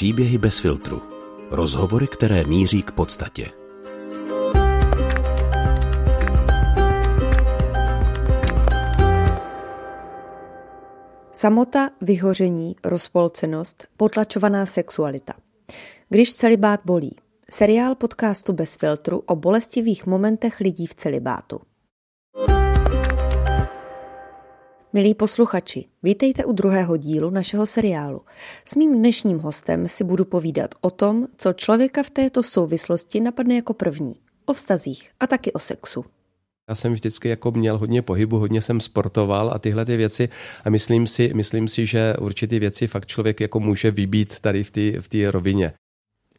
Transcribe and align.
Příběhy 0.00 0.38
bez 0.38 0.58
filtru. 0.58 1.02
Rozhovory, 1.50 2.08
které 2.08 2.44
míří 2.44 2.82
k 2.82 2.90
podstatě. 2.90 3.50
Samota, 11.32 11.90
vyhoření, 12.00 12.76
rozpolcenost, 12.84 13.86
potlačovaná 13.96 14.66
sexualita. 14.66 15.32
Když 16.08 16.34
celibát 16.34 16.80
bolí. 16.84 17.16
Seriál 17.50 17.94
podcastu 17.94 18.52
bez 18.52 18.76
filtru 18.76 19.22
o 19.26 19.36
bolestivých 19.36 20.06
momentech 20.06 20.60
lidí 20.60 20.86
v 20.86 20.94
celibátu. 20.94 21.60
Milí 24.92 25.14
posluchači, 25.14 25.84
vítejte 26.02 26.44
u 26.44 26.52
druhého 26.52 26.96
dílu 26.96 27.30
našeho 27.30 27.66
seriálu. 27.66 28.20
S 28.66 28.74
mým 28.76 28.98
dnešním 28.98 29.38
hostem 29.38 29.88
si 29.88 30.04
budu 30.04 30.24
povídat 30.24 30.74
o 30.80 30.90
tom, 30.90 31.26
co 31.36 31.52
člověka 31.52 32.02
v 32.02 32.10
této 32.10 32.42
souvislosti 32.42 33.20
napadne 33.20 33.54
jako 33.54 33.74
první. 33.74 34.14
O 34.46 34.52
vztazích 34.52 35.10
a 35.20 35.26
taky 35.26 35.52
o 35.52 35.58
sexu. 35.58 36.04
Já 36.68 36.74
jsem 36.74 36.92
vždycky 36.92 37.28
jako 37.28 37.50
měl 37.50 37.78
hodně 37.78 38.02
pohybu, 38.02 38.38
hodně 38.38 38.62
jsem 38.62 38.80
sportoval 38.80 39.50
a 39.54 39.58
tyhle 39.58 39.84
ty 39.84 39.96
věci 39.96 40.28
a 40.64 40.70
myslím 40.70 41.06
si, 41.06 41.34
myslím 41.34 41.68
si, 41.68 41.86
že 41.86 42.14
určitý 42.20 42.58
věci 42.58 42.86
fakt 42.86 43.06
člověk 43.06 43.40
jako 43.40 43.60
může 43.60 43.90
vybít 43.90 44.40
tady 44.40 44.64
v 44.64 44.70
té 45.08 45.28
v 45.28 45.30
rovině. 45.30 45.72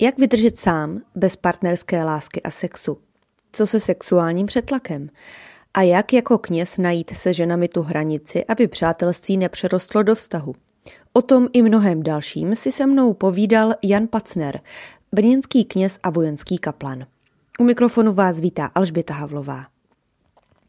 Jak 0.01 0.17
vydržet 0.17 0.57
sám 0.57 1.01
bez 1.15 1.35
partnerské 1.35 2.03
lásky 2.03 2.41
a 2.41 2.51
sexu? 2.51 2.97
Co 3.51 3.67
se 3.67 3.79
sexuálním 3.79 4.45
přetlakem? 4.45 5.09
A 5.73 5.81
jak 5.81 6.13
jako 6.13 6.37
kněz 6.37 6.77
najít 6.77 7.17
se 7.17 7.33
ženami 7.33 7.67
tu 7.67 7.81
hranici, 7.81 8.45
aby 8.45 8.67
přátelství 8.67 9.37
nepřerostlo 9.37 10.03
do 10.03 10.15
vztahu? 10.15 10.55
O 11.13 11.21
tom 11.21 11.47
i 11.53 11.61
mnohem 11.61 12.03
dalším 12.03 12.55
si 12.55 12.71
se 12.71 12.85
mnou 12.85 13.13
povídal 13.13 13.73
Jan 13.83 14.07
Pacner, 14.07 14.59
brněnský 15.11 15.65
kněz 15.65 15.99
a 16.03 16.09
vojenský 16.09 16.57
kaplan. 16.57 17.05
U 17.59 17.63
mikrofonu 17.63 18.13
vás 18.13 18.39
vítá 18.39 18.71
Alžběta 18.75 19.13
Havlová. 19.13 19.65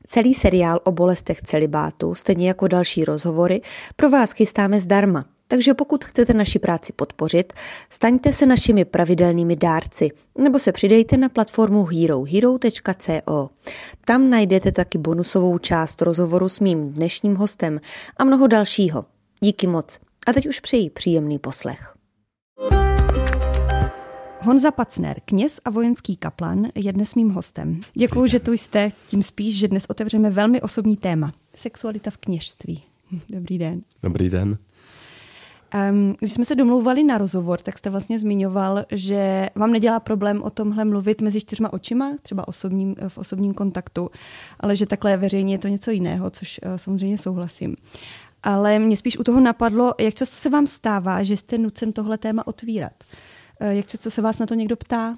Celý 0.07 0.35
seriál 0.35 0.81
o 0.85 0.93
bolestech 0.93 1.43
celibátu, 1.43 2.15
stejně 2.15 2.49
jako 2.49 2.69
další 2.69 3.05
rozhovory, 3.05 3.61
pro 3.97 4.11
vás 4.11 4.33
chystáme 4.33 4.81
zdarma. 4.81 5.25
Takže 5.49 5.75
pokud 5.75 6.05
chcete 6.05 6.35
naši 6.35 6.59
práci 6.59 6.93
podpořit, 6.93 7.53
staňte 7.91 8.33
se 8.33 8.47
našimi 8.47 8.85
pravidelnými 8.85 9.57
dárci 9.57 10.09
nebo 10.39 10.59
se 10.59 10.73
přidejte 10.73 11.17
na 11.17 11.29
platformu 11.29 11.85
Hero, 11.85 12.23
hero.co. 12.23 13.51
Tam 14.07 14.31
najdete 14.31 14.73
taky 14.73 14.99
bonusovou 14.99 15.59
část 15.59 16.03
rozhovoru 16.03 16.49
s 16.49 16.61
mým 16.61 16.93
dnešním 16.93 17.37
hostem 17.37 17.81
a 18.17 18.25
mnoho 18.25 18.47
dalšího. 18.47 19.05
Díky 19.41 19.67
moc. 19.67 19.99
A 20.27 20.33
teď 20.33 20.49
už 20.49 20.61
přeji 20.61 20.91
příjemný 20.91 21.39
poslech. 21.39 21.95
Honza 24.45 24.71
Pacner, 24.71 25.21
kněz 25.25 25.53
a 25.65 25.71
vojenský 25.71 26.17
kaplan, 26.17 26.69
je 26.75 26.93
dnes 26.93 27.15
mým 27.15 27.31
hostem. 27.31 27.81
Děkuji, 27.95 28.27
že 28.27 28.41
tu 28.41 28.53
jste, 28.53 28.93
tím 29.07 29.23
spíš, 29.23 29.59
že 29.59 29.69
dnes 29.69 29.87
otevřeme 29.89 30.31
velmi 30.31 30.61
osobní 30.61 30.97
téma. 30.97 31.33
Sexualita 31.55 32.11
v 32.11 32.17
kněžství. 32.17 32.83
Dobrý 33.29 33.59
den. 33.59 33.83
Dobrý 34.03 34.31
den. 34.31 34.59
Um, 35.75 36.15
když 36.19 36.33
jsme 36.33 36.45
se 36.45 36.55
domlouvali 36.55 37.05
na 37.05 37.19
rozhovor, 37.19 37.61
tak 37.61 37.79
jste 37.79 37.91
vlastně 37.91 38.19
zmiňoval, 38.19 38.85
že 38.91 39.49
vám 39.55 39.73
nedělá 39.73 40.01
problém 40.01 40.43
o 40.43 40.51
tomhle 40.51 40.85
mluvit 40.85 41.21
mezi 41.21 41.41
čtyřma 41.41 41.73
očima, 41.73 42.13
třeba 42.23 42.49
osobním, 42.49 42.97
v 43.09 43.19
osobním 43.19 43.55
kontaktu, 43.55 44.11
ale 44.61 44.77
že 44.77 44.87
takhle 44.87 45.17
veřejně 45.17 45.55
je 45.55 45.59
to 45.59 45.69
něco 45.69 45.91
jiného, 45.91 46.31
což 46.31 46.61
uh, 46.67 46.77
samozřejmě 46.77 47.19
souhlasím. 47.19 47.77
Ale 48.43 48.79
mě 48.79 48.97
spíš 48.97 49.19
u 49.19 49.25
toho 49.25 49.41
napadlo, 49.41 49.95
jak 50.01 50.15
často 50.15 50.37
se 50.37 50.51
vám 50.51 50.67
stává, 50.67 51.23
že 51.23 51.37
jste 51.37 51.59
nucen 51.59 51.93
tohle 51.93 52.19
téma 52.19 52.47
otvírat. 52.47 52.93
Uh, 53.61 53.69
jak 53.69 53.87
často 53.87 54.11
se 54.11 54.23
vás 54.23 54.39
na 54.39 54.47
to 54.47 54.55
někdo 54.55 54.77
ptá? 54.77 55.17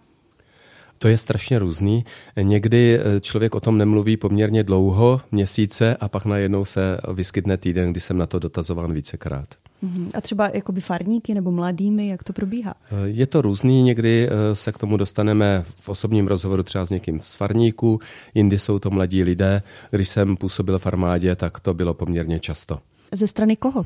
To 0.98 1.08
je 1.08 1.18
strašně 1.18 1.58
různý. 1.58 2.04
Někdy 2.42 2.98
eh, 2.98 3.20
člověk 3.20 3.54
o 3.54 3.60
tom 3.60 3.78
nemluví 3.78 4.16
poměrně 4.16 4.64
dlouho, 4.64 5.20
měsíce, 5.32 5.96
a 5.96 6.08
pak 6.08 6.24
najednou 6.24 6.64
se 6.64 7.00
vyskytne 7.14 7.56
týden, 7.56 7.90
kdy 7.90 8.00
jsem 8.00 8.18
na 8.18 8.26
to 8.26 8.38
dotazován 8.38 8.92
vícekrát. 8.92 9.63
Mhm. 9.84 10.10
A 10.14 10.20
třeba 10.20 10.50
jakoby 10.54 10.80
farníky 10.80 11.34
nebo 11.34 11.50
mladými, 11.50 12.08
jak 12.08 12.24
to 12.24 12.32
probíhá? 12.32 12.74
Eh, 12.90 12.94
je 13.04 13.26
to 13.26 13.42
různý, 13.42 13.82
někdy 13.82 14.28
eh, 14.28 14.54
se 14.54 14.72
k 14.72 14.78
tomu 14.78 14.96
dostaneme 14.96 15.64
v 15.78 15.88
osobním 15.88 16.26
rozhovoru 16.26 16.62
třeba 16.62 16.86
s 16.86 16.90
někým 16.90 17.20
z 17.20 17.36
farníků, 17.36 18.00
jindy 18.34 18.58
jsou 18.58 18.78
to 18.78 18.90
mladí 18.90 19.22
lidé. 19.22 19.62
Když 19.90 20.08
jsem 20.08 20.36
působil 20.36 20.78
v 20.78 20.86
armádě, 20.86 21.36
tak 21.36 21.60
to 21.60 21.74
bylo 21.74 21.94
poměrně 21.94 22.40
často. 22.40 22.78
Ze 23.12 23.26
strany 23.26 23.56
koho? 23.56 23.84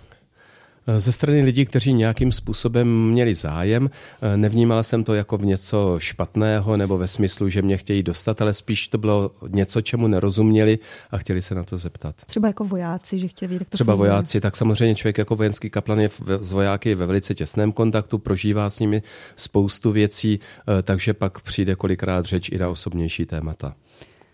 Ze 0.99 1.12
strany 1.12 1.43
lidí, 1.43 1.66
kteří 1.66 1.93
nějakým 1.93 2.32
způsobem 2.32 3.10
měli 3.10 3.34
zájem, 3.34 3.91
nevnímal 4.37 4.82
jsem 4.82 5.04
to 5.04 5.15
jako 5.15 5.37
v 5.37 5.44
něco 5.44 5.94
špatného 5.99 6.76
nebo 6.76 6.99
ve 6.99 7.09
smyslu, 7.09 7.49
že 7.49 7.62
mě 7.62 7.76
chtějí 7.76 8.03
dostat, 8.03 8.43
ale 8.43 8.54
spíš 8.54 8.88
to 8.88 8.99
bylo 8.99 9.31
něco, 9.49 9.81
čemu 9.81 10.06
nerozuměli 10.06 10.78
a 11.10 11.19
chtěli 11.19 11.43
se 11.43 11.54
na 11.54 11.65
to 11.65 11.78
zeptat. 11.78 12.15
Třeba 12.26 12.49
jako 12.49 12.65
vojáci, 12.65 13.19
že 13.19 13.28
chtěli 13.28 13.49
vědět, 13.49 13.69
Třeba 13.69 13.93
funguje. 13.93 14.10
vojáci, 14.10 14.41
tak 14.41 14.56
samozřejmě 14.56 14.94
člověk 14.94 15.19
jako 15.19 15.37
vojenský 15.37 15.71
kaplan 15.71 16.00
je 16.00 16.10
s 16.41 16.53
vojáky 16.53 16.94
ve 16.94 17.06
velice 17.06 17.34
těsném 17.34 17.72
kontaktu, 17.72 18.19
prožívá 18.19 18.70
s 18.70 18.78
nimi 18.78 19.03
spoustu 19.37 19.93
věcí, 19.93 20.41
eh, 20.78 20.82
takže 20.82 21.15
pak 21.15 21.41
přijde 21.41 21.75
kolikrát 21.75 22.25
řeč 22.25 22.49
i 22.49 22.59
na 22.59 22.69
osobnější 22.69 23.26
témata. 23.26 23.75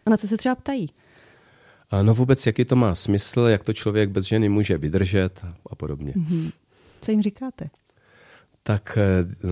A 0.07 0.11
na 0.11 0.17
co 0.17 0.29
se 0.29 0.37
třeba 0.37 0.55
ptají? 0.55 0.89
No 2.03 2.15
vůbec, 2.15 2.47
jaký 2.47 2.65
to 2.65 2.77
má 2.77 2.95
smysl, 2.95 3.41
jak 3.41 3.63
to 3.63 3.73
člověk 3.73 4.11
bez 4.11 4.25
ženy 4.25 4.49
může 4.49 4.79
vydržet 4.79 5.45
a 5.71 5.75
podobně. 5.75 6.13
Mm-hmm. 6.13 6.53
Co 7.01 7.11
jim 7.11 7.23
říkáte? 7.23 7.69
Tak 8.63 8.99
uh, 9.45 9.51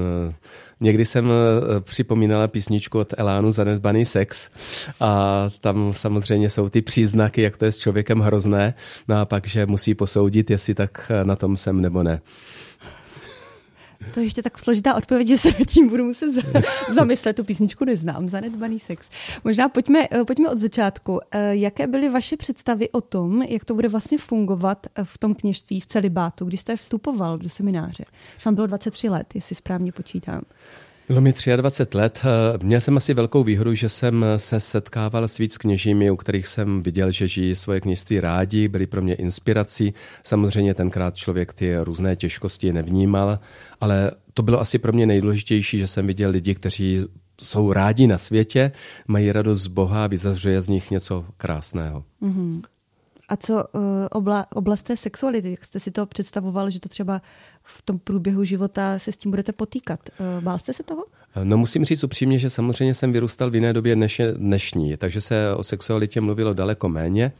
někdy 0.81 1.05
jsem 1.05 1.27
uh, 1.27 1.33
připomínala 1.81 2.49
písničku 2.49 2.99
od 2.99 3.15
Elánu 3.17 3.51
Zanedbaný 3.51 4.05
sex 4.05 4.51
a 5.01 5.51
tam 5.61 5.93
samozřejmě 5.95 6.51
jsou 6.51 6.69
ty 6.69 6.83
příznaky, 6.83 7.43
jak 7.43 7.57
to 7.57 7.65
je 7.65 7.73
s 7.73 7.79
člověkem 7.79 8.21
hrozné, 8.21 8.75
no 9.09 9.21
a 9.21 9.25
pak, 9.25 9.47
že 9.47 9.67
musí 9.67 9.95
posoudit, 9.95 10.51
jestli 10.51 10.75
tak 10.75 11.13
na 11.23 11.37
tom 11.37 11.57
jsem 11.57 11.81
nebo 11.81 12.03
ne. 12.03 12.21
To 14.15 14.21
je 14.21 14.27
ještě 14.27 14.43
tak 14.43 14.59
složitá 14.59 14.95
odpověď, 14.95 15.29
že 15.29 15.39
se 15.39 15.49
nad 15.49 15.69
tím 15.69 15.89
budu 15.89 16.05
muset 16.05 16.29
zamyslet. 16.95 17.37
Tu 17.37 17.45
písničku 17.45 17.85
neznám, 17.85 18.29
zanedbaný 18.29 18.79
sex. 18.79 19.11
Možná 19.45 19.69
pojďme, 19.69 20.09
eh, 20.11 20.25
pojďme 20.25 20.49
od 20.49 20.59
začátku. 20.59 21.21
Eh, 21.31 21.57
jaké 21.57 21.87
byly 21.87 22.09
vaše 22.09 22.37
představy 22.37 22.91
o 22.91 23.01
tom, 23.01 23.43
jak 23.43 23.65
to 23.65 23.75
bude 23.75 23.89
vlastně 23.89 24.19
fungovat 24.19 24.87
eh, 24.87 25.05
v 25.05 25.19
tom 25.19 25.35
kněžství, 25.35 25.81
v 25.81 25.87
celibátu, 25.87 26.45
když 26.45 26.61
jste 26.61 26.77
vstupoval 26.77 27.39
do 27.39 27.49
semináře? 27.49 28.05
Vám 28.45 28.55
bylo 28.55 28.67
23 28.67 29.09
let, 29.09 29.35
jestli 29.35 29.57
správně 29.57 29.93
počítám. 29.93 30.43
Bylo 31.09 31.21
mi 31.21 31.35
23 31.57 31.99
let. 31.99 32.23
Měl 32.63 32.81
jsem 32.81 32.97
asi 32.97 33.15
velkou 33.15 33.45
výhodu, 33.45 33.75
že 33.75 33.89
jsem 33.89 34.25
se 34.37 34.61
setkával 34.61 35.29
s 35.29 35.39
víc 35.39 35.59
kněžími, 35.59 36.11
u 36.11 36.17
kterých 36.17 36.47
jsem 36.47 36.83
viděl, 36.83 37.11
že 37.11 37.29
žijí 37.29 37.57
svoje 37.57 37.81
kněžství 37.81 38.21
rádi, 38.21 38.69
byli 38.69 38.87
pro 38.87 39.03
mě 39.03 39.15
inspirací. 39.15 39.95
Samozřejmě 40.23 40.75
tenkrát 40.75 41.17
člověk 41.17 41.53
ty 41.53 41.77
různé 41.79 42.17
těžkosti 42.17 42.73
nevnímal, 42.73 43.39
ale 43.81 44.11
to 44.35 44.43
bylo 44.43 44.61
asi 44.61 44.79
pro 44.79 44.93
mě 44.93 45.07
nejdůležitější, 45.07 45.79
že 45.79 45.87
jsem 45.87 46.07
viděl 46.07 46.31
lidi, 46.31 46.55
kteří 46.55 47.05
jsou 47.41 47.73
rádi 47.73 48.07
na 48.07 48.19
světě, 48.19 48.73
mají 49.09 49.33
radost 49.33 49.63
z 49.63 49.67
Boha 49.67 50.05
a 50.05 50.07
vyzařuje 50.07 50.63
z 50.63 50.69
nich 50.69 50.91
něco 50.91 51.25
krásného. 51.37 52.05
Mm-hmm. 52.23 52.63
A 53.29 53.37
co 53.37 53.55
uh, 53.55 53.81
obla, 54.11 54.47
oblast 54.55 54.83
té 54.83 54.97
sexuality? 54.97 55.51
Jak 55.51 55.65
jste 55.65 55.81
si 55.81 55.91
to 55.91 56.07
představoval, 56.07 56.71
že 56.71 56.81
to 56.81 56.89
třeba 56.89 57.23
v 57.65 57.83
tom 57.83 57.99
průběhu 57.99 58.45
života 58.45 58.99
se 58.99 59.13
s 59.13 59.17
tím 59.17 59.31
budete 59.31 59.53
potýkat? 59.53 60.01
Uh, 60.21 60.45
bál 60.45 60.59
jste 60.59 60.73
se 60.73 60.83
toho? 60.83 61.05
No 61.45 61.57
musím 61.57 61.85
říct 61.85 62.05
upřímně, 62.05 62.39
že 62.39 62.51
samozřejmě 62.51 62.95
jsem 62.95 63.13
vyrůstal 63.13 63.51
v 63.51 63.55
jiné 63.55 63.73
době 63.73 63.97
než 63.97 64.21
dnešní, 64.37 64.97
takže 64.97 65.21
se 65.21 65.55
o 65.55 65.65
sexualitě 65.65 66.21
mluvilo 66.21 66.55
daleko 66.55 66.89
méně. 66.89 67.33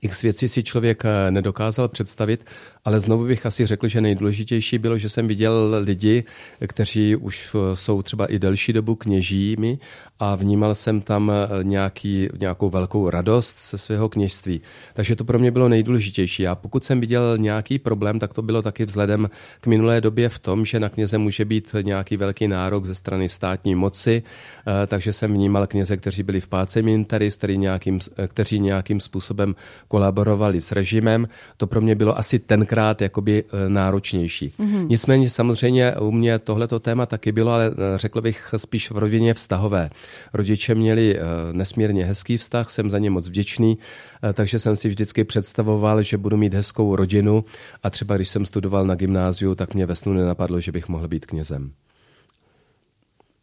X 0.00 0.22
věcí 0.22 0.48
si 0.48 0.62
člověk 0.62 1.04
eh, 1.04 1.30
nedokázal 1.30 1.88
představit, 1.88 2.44
ale 2.86 3.00
znovu 3.00 3.24
bych 3.24 3.46
asi 3.46 3.66
řekl, 3.66 3.88
že 3.88 4.00
nejdůležitější 4.00 4.78
bylo, 4.78 4.98
že 4.98 5.08
jsem 5.08 5.28
viděl 5.28 5.74
lidi, 5.78 6.24
kteří 6.66 7.16
už 7.16 7.54
eh, 7.54 7.76
jsou 7.76 8.02
třeba 8.02 8.26
i 8.26 8.38
delší 8.38 8.72
dobu 8.72 8.94
kněžími 8.94 9.78
a 10.18 10.34
vnímal 10.34 10.74
jsem 10.74 11.00
tam 11.00 11.30
eh, 11.30 11.64
nějaký, 11.64 12.28
nějakou 12.40 12.70
velkou 12.70 13.10
radost 13.10 13.70
ze 13.70 13.78
svého 13.78 14.08
kněžství. 14.08 14.60
Takže 14.94 15.16
to 15.16 15.24
pro 15.24 15.38
mě 15.38 15.50
bylo 15.50 15.68
nejdůležitější. 15.68 16.46
A 16.46 16.54
pokud 16.54 16.84
jsem 16.84 17.00
viděl 17.00 17.38
nějaký 17.38 17.78
problém, 17.78 18.18
tak 18.18 18.34
to 18.34 18.42
bylo 18.42 18.62
taky 18.62 18.84
vzhledem 18.84 19.30
k 19.60 19.66
minulé 19.66 20.00
době 20.00 20.28
v 20.28 20.38
tom, 20.38 20.64
že 20.64 20.80
na 20.80 20.88
kněze 20.88 21.18
může 21.18 21.44
být 21.44 21.74
nějaký 21.82 22.16
velký 22.16 22.48
nárok 22.48 22.84
ze 22.84 22.94
strany 22.94 23.28
státní 23.28 23.74
moci, 23.74 24.22
takže 24.86 25.12
jsem 25.12 25.32
vnímal 25.32 25.66
kněze, 25.66 25.96
kteří 25.96 26.22
byli 26.22 26.40
v 26.40 26.48
páce 26.48 26.82
militaris, 26.82 27.36
kteří 27.36 27.58
nějakým, 27.58 27.98
kteří 28.28 28.60
nějakým 28.60 29.00
způsobem 29.00 29.54
kolaborovali 29.88 30.60
s 30.60 30.72
režimem. 30.72 31.28
To 31.56 31.66
pro 31.66 31.80
mě 31.80 31.94
bylo 31.94 32.18
asi 32.18 32.38
tenkrát 32.38 32.75
jakoby 33.00 33.44
eh, 33.44 33.68
náročnější. 33.68 34.52
Mm-hmm. 34.58 34.86
Nicméně 34.88 35.30
samozřejmě 35.30 35.96
u 35.96 36.10
mě 36.10 36.38
tohleto 36.38 36.80
téma 36.80 37.06
taky 37.06 37.32
bylo, 37.32 37.52
ale 37.52 37.70
eh, 37.70 37.98
řekl 37.98 38.20
bych 38.20 38.54
spíš 38.56 38.90
v 38.90 38.98
rodině 38.98 39.34
vztahové. 39.34 39.90
Rodiče 40.34 40.74
měli 40.74 41.18
nesmírně 41.52 42.04
hezký 42.04 42.36
vztah, 42.36 42.70
jsem 42.70 42.90
za 42.90 42.98
ně 42.98 43.10
moc 43.10 43.28
vděčný, 43.28 43.78
takže 44.32 44.58
jsem 44.58 44.76
si 44.76 44.88
vždycky 44.88 45.24
představoval, 45.24 46.02
že 46.02 46.18
budu 46.18 46.36
mít 46.36 46.54
hezkou 46.54 46.96
rodinu 46.96 47.44
a 47.82 47.90
třeba 47.90 48.16
když 48.16 48.28
jsem 48.28 48.46
studoval 48.46 48.86
na 48.86 48.94
gymnáziu, 48.94 49.54
tak 49.54 49.74
mě 49.74 49.86
ve 49.86 49.94
snu 49.94 50.12
nenapadlo, 50.12 50.60
že 50.60 50.72
bych 50.72 50.88
mohl 50.88 51.08
být 51.08 51.26
knězem. 51.26 51.72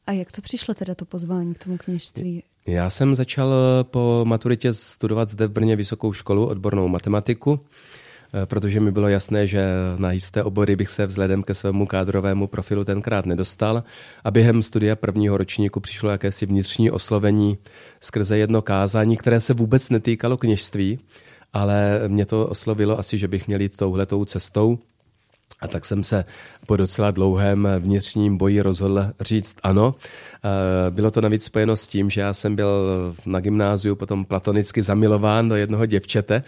A 0.07 0.12
jak 0.12 0.31
to 0.31 0.41
přišlo 0.41 0.74
teda 0.74 0.95
to 0.95 1.06
pozvání 1.06 1.53
k 1.53 1.63
tomu 1.63 1.77
kněžství? 1.77 2.44
Já 2.68 2.89
jsem 2.89 3.15
začal 3.15 3.53
eh, 3.53 3.83
po 3.83 4.21
maturitě 4.24 4.74
studovat 4.74 5.29
zde 5.29 5.47
v 5.47 5.51
Brně 5.51 5.75
vysokou 5.75 6.13
školu, 6.13 6.47
odbornou 6.47 6.88
matematiku, 6.88 7.59
eh, 7.59 7.68
protože 8.45 8.80
mi 8.80 8.91
bylo 8.91 9.07
jasné, 9.07 9.47
že 9.47 9.65
na 9.97 10.12
jisté 10.12 10.44
obory 10.44 10.75
bych 10.75 10.89
se 10.89 11.06
vzhledem 11.06 11.44
ke 11.44 11.53
svému 11.53 11.85
kádrovému 11.85 12.47
profilu 12.47 12.83
tenkrát 12.83 13.25
nedostal. 13.25 13.83
A 14.24 14.31
během 14.31 14.63
studia 14.63 14.95
prvního 14.95 15.38
ročníku 15.38 15.80
přišlo 15.80 16.09
jakési 16.09 16.45
vnitřní 16.45 16.91
oslovení 16.91 17.57
skrze 18.01 18.38
jedno 18.38 18.62
kázání, 18.62 19.18
které 19.18 19.39
se 19.39 19.53
vůbec 19.53 19.89
netýkalo 19.89 20.38
kněžství, 20.38 21.00
ale 21.53 22.01
mě 22.07 22.25
to 22.25 22.47
oslovilo 22.47 23.00
asi, 23.00 23.18
že 23.18 23.27
bych 23.27 23.47
měl 23.47 23.62
jít 23.62 23.77
touhletou 23.77 24.25
cestou. 24.25 24.79
A 25.62 25.68
tak 25.68 25.86
jsem 25.86 26.03
se 26.03 26.25
po 26.68 26.77
docela 26.77 27.12
dlouhém 27.12 27.68
vnitřním 27.80 28.38
boji 28.38 28.62
rozhodl 28.62 29.06
říct 29.21 29.56
ano. 29.63 29.95
Eh, 30.45 30.92
bylo 30.92 31.12
to 31.12 31.21
navíc 31.21 31.44
spojeno 31.44 31.77
s 31.77 31.88
tím, 31.88 32.10
že 32.10 32.21
já 32.21 32.33
jsem 32.33 32.56
byl 32.56 32.69
na 33.25 33.39
gymnáziu 33.39 33.95
potom 33.95 34.25
platonicky 34.25 34.81
zamilován 34.81 35.50
do 35.50 35.56
jednoho 35.56 35.86
děvčete 35.86 36.44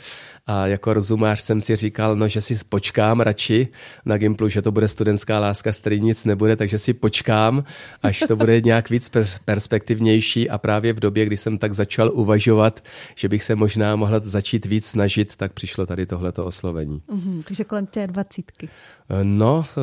a 0.47 0.67
jako 0.67 0.93
rozumář 0.93 1.41
jsem 1.41 1.61
si 1.61 1.75
říkal, 1.75 2.15
no, 2.15 2.27
že 2.27 2.41
si 2.41 2.55
počkám 2.69 3.21
radši 3.21 3.67
na 4.05 4.17
Gimplu, 4.17 4.49
že 4.49 4.61
to 4.61 4.71
bude 4.71 4.87
studentská 4.87 5.39
láska, 5.39 5.73
z 5.73 5.79
který 5.79 6.01
nic 6.01 6.25
nebude, 6.25 6.55
takže 6.55 6.77
si 6.77 6.93
počkám, 6.93 7.63
až 8.03 8.19
to 8.27 8.35
bude 8.35 8.61
nějak 8.61 8.89
víc 8.89 9.11
perspektivnější 9.45 10.49
a 10.49 10.57
právě 10.57 10.93
v 10.93 10.99
době, 10.99 11.25
kdy 11.25 11.37
jsem 11.37 11.57
tak 11.57 11.73
začal 11.73 12.11
uvažovat, 12.13 12.83
že 13.15 13.29
bych 13.29 13.43
se 13.43 13.55
možná 13.55 13.95
mohl 13.95 14.21
začít 14.23 14.65
víc 14.65 14.85
snažit, 14.85 15.35
tak 15.35 15.53
přišlo 15.53 15.85
tady 15.85 16.05
tohleto 16.05 16.45
oslovení. 16.45 17.01
Mm-hmm, 17.09 17.43
takže 17.47 17.63
kolem 17.63 17.85
té 17.85 18.07
dvacítky. 18.07 18.69
Eh, 19.09 19.23
no, 19.23 19.65
eh, 19.77 19.81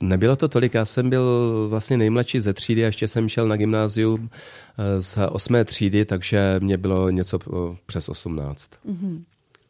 nebylo 0.00 0.36
to 0.36 0.48
tolik. 0.48 0.74
Já 0.74 0.84
jsem 0.84 1.10
byl 1.10 1.26
vlastně 1.68 1.96
nejmladší 1.96 2.40
ze 2.40 2.52
třídy 2.52 2.82
a 2.82 2.86
ještě 2.86 3.08
jsem 3.08 3.28
šel 3.28 3.48
na 3.48 3.56
gymnázium 3.56 4.30
eh, 4.30 5.00
z 5.00 5.18
osmé 5.30 5.64
třídy, 5.64 6.04
takže 6.04 6.56
mě 6.62 6.76
bylo 6.78 7.10
něco 7.10 7.38
přes 7.86 8.08
osmnáct. 8.08 8.70
Mm-hmm. 8.88 9.22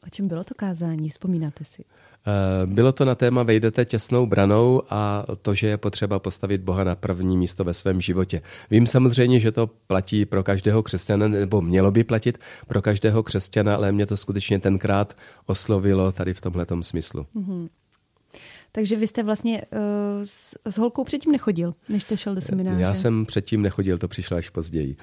O 0.06 0.10
čem 0.10 0.28
bylo 0.28 0.44
to 0.44 0.54
kázání? 0.54 1.10
Vzpomínáte 1.10 1.64
si? 1.64 1.84
Bylo 2.66 2.92
to 2.92 3.04
na 3.04 3.14
téma 3.14 3.42
Vejdete 3.42 3.84
těsnou 3.84 4.26
branou 4.26 4.82
a 4.90 5.26
to, 5.42 5.54
že 5.54 5.66
je 5.66 5.76
potřeba 5.76 6.18
postavit 6.18 6.60
Boha 6.60 6.84
na 6.84 6.94
první 6.94 7.36
místo 7.36 7.64
ve 7.64 7.74
svém 7.74 8.00
životě. 8.00 8.42
Vím 8.70 8.86
samozřejmě, 8.86 9.40
že 9.40 9.52
to 9.52 9.70
platí 9.86 10.26
pro 10.26 10.42
každého 10.42 10.82
křesťana, 10.82 11.28
nebo 11.28 11.60
mělo 11.60 11.90
by 11.90 12.04
platit 12.04 12.38
pro 12.66 12.82
každého 12.82 13.22
křesťana, 13.22 13.76
ale 13.76 13.92
mě 13.92 14.06
to 14.06 14.16
skutečně 14.16 14.60
tenkrát 14.60 15.16
oslovilo 15.46 16.12
tady 16.12 16.34
v 16.34 16.40
tomhletom 16.40 16.82
smyslu. 16.82 17.26
Mm-hmm. 17.36 17.68
Takže 18.76 18.96
vy 18.96 19.06
jste 19.06 19.22
vlastně 19.22 19.62
uh, 19.62 19.78
s, 20.24 20.58
s 20.64 20.78
holkou 20.78 21.04
předtím 21.04 21.32
nechodil, 21.32 21.74
než 21.88 22.02
jste 22.02 22.16
šel 22.16 22.34
do 22.34 22.40
semináře? 22.40 22.80
Já 22.80 22.94
jsem 22.94 23.26
předtím 23.26 23.62
nechodil, 23.62 23.98
to 23.98 24.08
přišlo 24.08 24.36
až 24.36 24.50
později. 24.50 24.96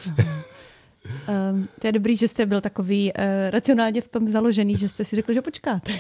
Um, 1.52 1.68
to 1.80 1.88
je 1.88 1.92
dobrý, 1.92 2.16
že 2.16 2.28
jste 2.28 2.46
byl 2.46 2.62
takový 2.62 3.14
uh, 3.14 3.24
racionálně 3.50 4.02
v 4.02 4.08
tom 4.08 4.28
založený, 4.28 4.78
že 4.78 4.90
jste 4.90 5.06
si 5.06 5.16
řekl, 5.16 5.34
že 5.34 5.42
počkáte. 5.42 5.92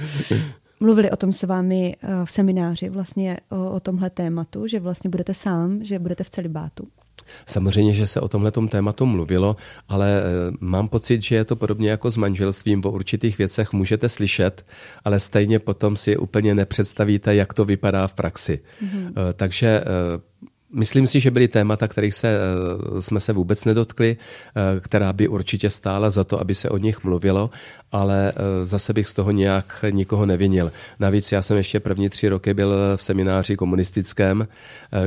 Mluvili 0.80 1.10
o 1.10 1.16
tom 1.16 1.32
s 1.32 1.42
vámi 1.42 1.96
uh, 2.02 2.24
v 2.24 2.30
semináři 2.30 2.88
vlastně 2.88 3.36
o, 3.50 3.70
o 3.70 3.80
tomhle 3.80 4.10
tématu, 4.10 4.66
že 4.66 4.80
vlastně 4.80 5.10
budete 5.10 5.34
sám, 5.34 5.84
že 5.84 5.98
budete 5.98 6.24
v 6.24 6.30
celibátu. 6.30 6.88
Samozřejmě, 7.46 7.94
že 7.94 8.06
se 8.06 8.20
o 8.20 8.28
tomhle 8.28 8.52
tématu 8.68 9.06
mluvilo, 9.06 9.56
ale 9.88 10.20
eh, 10.20 10.22
mám 10.60 10.88
pocit, 10.88 11.22
že 11.22 11.34
je 11.34 11.44
to 11.44 11.56
podobně 11.56 11.90
jako 11.90 12.10
s 12.10 12.16
manželstvím. 12.16 12.82
Po 12.82 12.90
určitých 12.90 13.38
věcech 13.38 13.72
můžete 13.72 14.08
slyšet, 14.08 14.66
ale 15.04 15.20
stejně 15.20 15.58
potom 15.58 15.96
si 15.96 16.16
úplně 16.16 16.54
nepředstavíte, 16.54 17.34
jak 17.34 17.54
to 17.54 17.64
vypadá 17.64 18.06
v 18.06 18.14
praxi. 18.14 18.60
Mm-hmm. 18.84 19.12
Takže 19.36 19.80
eh, 19.80 20.46
Myslím 20.76 21.06
si, 21.06 21.20
že 21.20 21.30
byly 21.30 21.48
témata, 21.48 21.88
kterých 21.88 22.14
se, 22.14 22.28
eh, 22.28 23.00
jsme 23.00 23.20
se 23.20 23.32
vůbec 23.32 23.64
nedotkli, 23.64 24.16
eh, 24.16 24.80
která 24.80 25.12
by 25.12 25.28
určitě 25.28 25.70
stála 25.70 26.10
za 26.10 26.24
to, 26.24 26.40
aby 26.40 26.54
se 26.54 26.68
o 26.68 26.76
nich 26.76 27.04
mluvilo, 27.04 27.50
ale 27.92 28.32
eh, 28.32 28.66
zase 28.66 28.92
bych 28.92 29.08
z 29.08 29.14
toho 29.14 29.30
nějak 29.30 29.84
nikoho 29.90 30.26
nevinil. 30.26 30.72
Navíc 31.00 31.32
já 31.32 31.42
jsem 31.42 31.56
ještě 31.56 31.80
první 31.80 32.08
tři 32.08 32.28
roky 32.28 32.54
byl 32.54 32.74
v 32.96 33.02
semináři 33.02 33.56
komunistickém, 33.56 34.48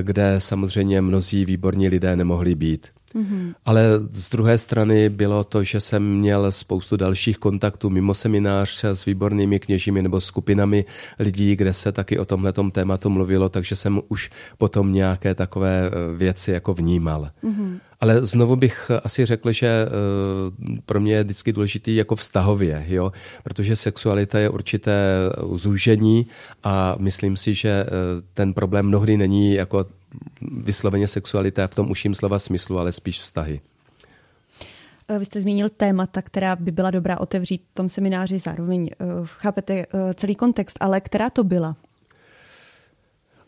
kde 0.02 0.36
samozřejmě 0.38 1.02
mnozí 1.02 1.46
výborní 1.46 1.88
lidé 1.88 2.16
nemohli 2.16 2.56
být. 2.56 2.88
Mm-hmm. 3.16 3.54
Ale 3.66 4.00
z 4.00 4.30
druhé 4.30 4.58
strany 4.58 5.10
bylo 5.10 5.44
to, 5.44 5.64
že 5.64 5.82
jsem 5.82 6.04
měl 6.20 6.52
spoustu 6.52 6.98
dalších 6.98 7.38
kontaktů 7.38 7.90
mimo 7.90 8.14
seminář 8.14 8.84
s 8.84 9.06
výbornými 9.06 9.60
kněžími 9.60 10.02
nebo 10.02 10.22
skupinami 10.22 10.86
lidí, 11.20 11.56
kde 11.56 11.74
se 11.74 11.92
taky 11.92 12.20
o 12.20 12.26
tomhle 12.26 12.54
tématu 12.72 13.10
mluvilo, 13.10 13.50
takže 13.50 13.76
jsem 13.76 14.02
už 14.08 14.30
potom 14.58 14.94
nějaké 14.94 15.36
takové 15.36 15.88
eh, 15.88 16.18
věci 16.18 16.52
jako 16.52 16.74
vnímal. 16.74 17.30
Mm-hmm. 17.44 17.80
Ale 18.02 18.26
znovu 18.26 18.56
bych 18.56 18.92
asi 19.04 19.26
řekl, 19.26 19.52
že 19.52 19.68
eh, 19.68 19.90
pro 20.86 21.00
mě 21.00 21.14
je 21.14 21.24
vždycky 21.24 21.54
důležitý 21.54 21.96
jako 21.96 22.16
vztahově, 22.16 22.86
jo? 22.88 23.12
protože 23.44 23.76
sexualita 23.76 24.40
je 24.40 24.50
určité 24.50 24.94
zúžení 25.56 26.26
a 26.64 26.96
myslím 27.00 27.38
si, 27.38 27.54
že 27.54 27.70
eh, 27.70 27.88
ten 28.34 28.54
problém 28.54 28.86
mnohdy 28.86 29.18
není 29.18 29.54
jako 29.54 29.86
vysloveně 30.42 31.08
sexualita 31.08 31.68
v 31.68 31.76
tom 31.76 31.92
uším 31.92 32.14
slova 32.14 32.40
smyslu, 32.40 32.80
ale 32.80 32.92
spíš 32.92 33.22
vztahy. 33.22 33.62
Eh, 35.08 35.20
vy 35.20 35.26
jste 35.26 35.42
zmínil 35.42 35.70
témata, 35.70 36.22
která 36.22 36.56
by 36.56 36.72
byla 36.72 36.92
dobrá 36.92 37.20
otevřít 37.20 37.62
v 37.72 37.74
tom 37.74 37.90
semináři 37.90 38.40
zároveň. 38.40 38.90
Chápete 39.26 39.86
celý 40.16 40.36
kontext, 40.36 40.78
ale 40.80 41.02
která 41.02 41.30
to 41.30 41.44
byla? 41.44 41.76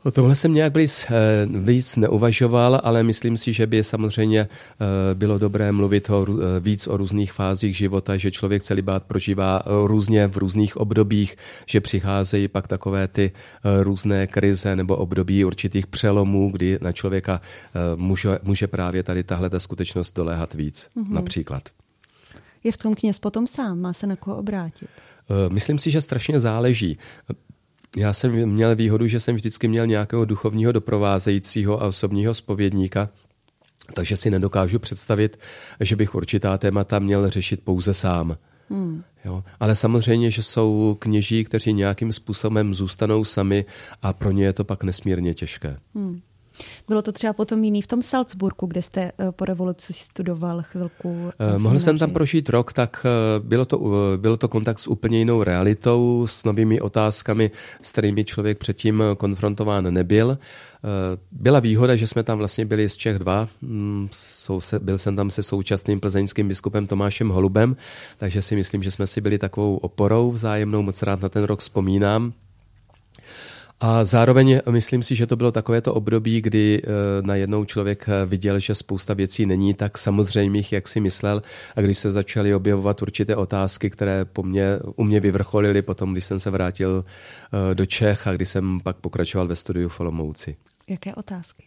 O 0.04 0.12
tomhle 0.12 0.36
jsem 0.36 0.54
nějak 0.54 0.78
víc, 0.78 1.06
eh, 1.10 1.46
víc 1.46 1.96
neuvažoval, 1.96 2.82
ale 2.84 3.04
myslím 3.04 3.38
si, 3.38 3.54
že 3.54 3.68
by 3.68 3.84
samozřejmě 3.84 4.40
eh, 4.42 5.16
bylo 5.16 5.38
dobré 5.38 5.72
mluvit 5.72 6.10
o, 6.10 6.26
eh, 6.26 6.60
víc 6.60 6.88
o 6.88 6.98
různých 6.98 7.34
fázích 7.34 7.78
života, 7.78 8.18
že 8.18 8.32
člověk 8.32 8.64
celý 8.64 8.82
bát 8.82 9.04
prožívá 9.04 9.64
různě 9.86 10.28
v 10.28 10.38
různých 10.38 10.78
obdobích, 10.78 11.36
že 11.66 11.82
přicházejí 11.82 12.48
pak 12.48 12.68
takové 12.68 13.08
ty 13.08 13.32
různé 13.82 14.28
krize 14.28 14.76
nebo 14.76 14.96
období 14.98 15.46
určitých 15.46 15.88
přelomů, 15.88 16.52
kdy 16.52 16.80
na 16.82 16.92
člověka 16.92 17.42
může, 17.96 18.40
může 18.44 18.68
právě 18.68 19.04
tady 19.04 19.24
tahle 19.24 19.50
ta 19.50 19.60
skutečnost 19.60 20.16
doléhat 20.16 20.54
víc, 20.54 20.88
mm-hmm. 20.98 21.14
například. 21.14 21.64
Je 22.64 22.72
v 22.72 22.78
tom 22.78 22.96
kněz 22.96 23.20
potom 23.20 23.48
sám, 23.48 23.80
má 23.80 23.94
se 23.94 24.08
na 24.08 24.16
koho 24.16 24.38
obrátit? 24.38 24.90
Myslím 25.50 25.78
si, 25.78 25.92
že 25.92 26.02
strašně 26.02 26.40
záleží. 26.40 26.98
Já 27.98 28.14
jsem 28.14 28.46
měl 28.46 28.76
výhodu, 28.76 29.08
že 29.08 29.20
jsem 29.20 29.36
vždycky 29.36 29.68
měl 29.68 29.88
nějakého 29.88 30.26
duchovního 30.26 30.72
doprovázejícího 30.72 31.84
a 31.84 31.88
osobního 31.88 32.34
spovědníka, 32.34 33.10
takže 33.94 34.18
si 34.18 34.30
nedokážu 34.30 34.80
představit, 34.80 35.40
že 35.80 35.96
bych 35.96 36.16
určitá 36.16 36.58
témata 36.58 37.00
měl 37.00 37.30
řešit 37.30 37.64
pouze 37.64 37.94
sám. 37.94 38.38
Hmm. 38.70 39.04
Jo. 39.26 39.44
Ale 39.60 39.76
samozřejmě, 39.76 40.32
že 40.32 40.44
jsou 40.44 40.98
kněží, 41.00 41.44
kteří 41.44 41.74
nějakým 41.74 42.12
způsobem 42.12 42.74
zůstanou 42.74 43.26
sami 43.26 43.66
a 44.02 44.14
pro 44.14 44.32
ně 44.32 44.46
je 44.46 44.54
to 44.54 44.64
pak 44.64 44.84
nesmírně 44.84 45.34
těžké. 45.34 45.78
Hmm. 45.96 46.22
Bylo 46.88 47.02
to 47.02 47.12
třeba 47.12 47.34
potom 47.34 47.64
jiný 47.64 47.82
v 47.82 47.88
tom 47.88 48.02
Salzburgu, 48.02 48.66
kde 48.66 48.82
jste 48.82 49.02
eh, 49.02 49.32
po 49.32 49.46
revoluci 49.46 49.94
studoval 49.94 50.62
chvilku? 50.62 51.32
Eh, 51.40 51.58
mohl 51.58 51.80
jsem 51.80 51.98
tam 51.98 52.12
prožít 52.12 52.50
rok, 52.50 52.74
tak 52.74 53.06
eh, 53.06 53.40
bylo 53.40 53.66
to, 53.66 53.94
bylo 54.18 54.38
to 54.38 54.48
kontakt 54.48 54.80
s 54.80 54.88
úplně 54.88 55.20
jinou 55.20 55.44
realitou, 55.44 56.28
s 56.28 56.44
novými 56.44 56.82
otázkami, 56.82 57.52
s 57.82 57.92
kterými 57.92 58.26
člověk 58.26 58.58
předtím 58.58 59.04
konfrontován 59.18 59.94
nebyl. 59.94 60.38
Byla 61.32 61.60
výhoda, 61.60 61.96
že 61.96 62.08
jsme 62.08 62.24
tam 62.24 62.38
vlastně 62.38 62.66
byli 62.66 62.90
z 62.90 62.98
Čech 62.98 63.20
dva. 63.20 63.48
Mm, 63.62 64.10
byl 64.80 64.98
jsem 64.98 65.16
tam 65.16 65.30
se 65.30 65.44
současným 65.44 66.00
plzeňským 66.00 66.48
biskupem 66.48 66.88
Tomášem 66.88 67.30
Holubem, 67.30 67.76
takže 68.18 68.42
si 68.42 68.56
myslím, 68.56 68.84
že 68.84 68.92
jsme 68.92 69.08
si 69.08 69.22
byli 69.22 69.38
takovou 69.38 69.78
oporou 69.78 70.32
vzájemnou. 70.32 70.82
Moc 70.82 71.02
rád 71.02 71.22
na 71.22 71.30
ten 71.30 71.44
rok 71.44 71.60
vzpomínám. 71.60 72.34
A 73.82 74.06
zároveň 74.06 74.62
myslím 74.70 75.04
si, 75.04 75.16
že 75.16 75.28
to 75.28 75.36
bylo 75.36 75.52
takovéto 75.52 75.94
období, 75.94 76.42
kdy 76.42 76.82
eh, 76.84 76.88
najednou 77.22 77.66
člověk 77.66 78.06
eh, 78.10 78.26
viděl, 78.26 78.60
že 78.60 78.76
spousta 78.76 79.14
věcí 79.14 79.46
není 79.46 79.74
tak 79.74 79.98
samozřejmých, 79.98 80.74
jak 80.74 80.88
si 80.88 81.00
myslel. 81.00 81.42
A 81.76 81.82
když 81.82 81.98
se 81.98 82.12
začaly 82.12 82.56
objevovat 82.56 83.02
určité 83.02 83.36
otázky, 83.36 83.90
které 83.90 84.26
po 84.26 84.44
mně, 84.44 84.66
u 84.96 85.04
mě 85.04 85.20
vyvrcholily 85.20 85.82
potom, 85.82 86.12
když 86.12 86.26
jsem 86.26 86.40
se 86.40 86.50
vrátil 86.50 87.06
eh, 87.06 87.76
do 87.76 87.86
Čech 87.86 88.28
a 88.28 88.34
když 88.34 88.50
jsem 88.50 88.80
pak 88.80 88.96
pokračoval 88.96 89.48
ve 89.48 89.56
studiu 89.56 89.90
v 89.90 90.00
Olomouci. 90.00 90.56
Jaké 90.88 91.16
otázky? 91.16 91.64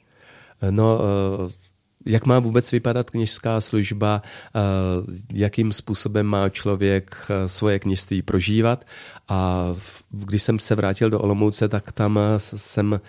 No, 0.71 1.01
jak 2.07 2.27
má 2.27 2.39
vůbec 2.39 2.73
vypadat 2.73 3.11
kněžská 3.11 3.61
služba, 3.61 4.23
jakým 5.33 5.73
způsobem 5.73 6.27
má 6.27 6.49
člověk 6.49 7.17
svoje 7.47 7.79
kněžství 7.79 8.23
prožívat. 8.23 8.85
A 9.29 9.69
když 10.11 10.43
jsem 10.43 10.59
se 10.59 10.75
vrátil 10.75 11.11
do 11.11 11.21
Olomouce, 11.21 11.69
tak 11.69 11.93
tam 11.93 12.19
jsem 12.37 13.01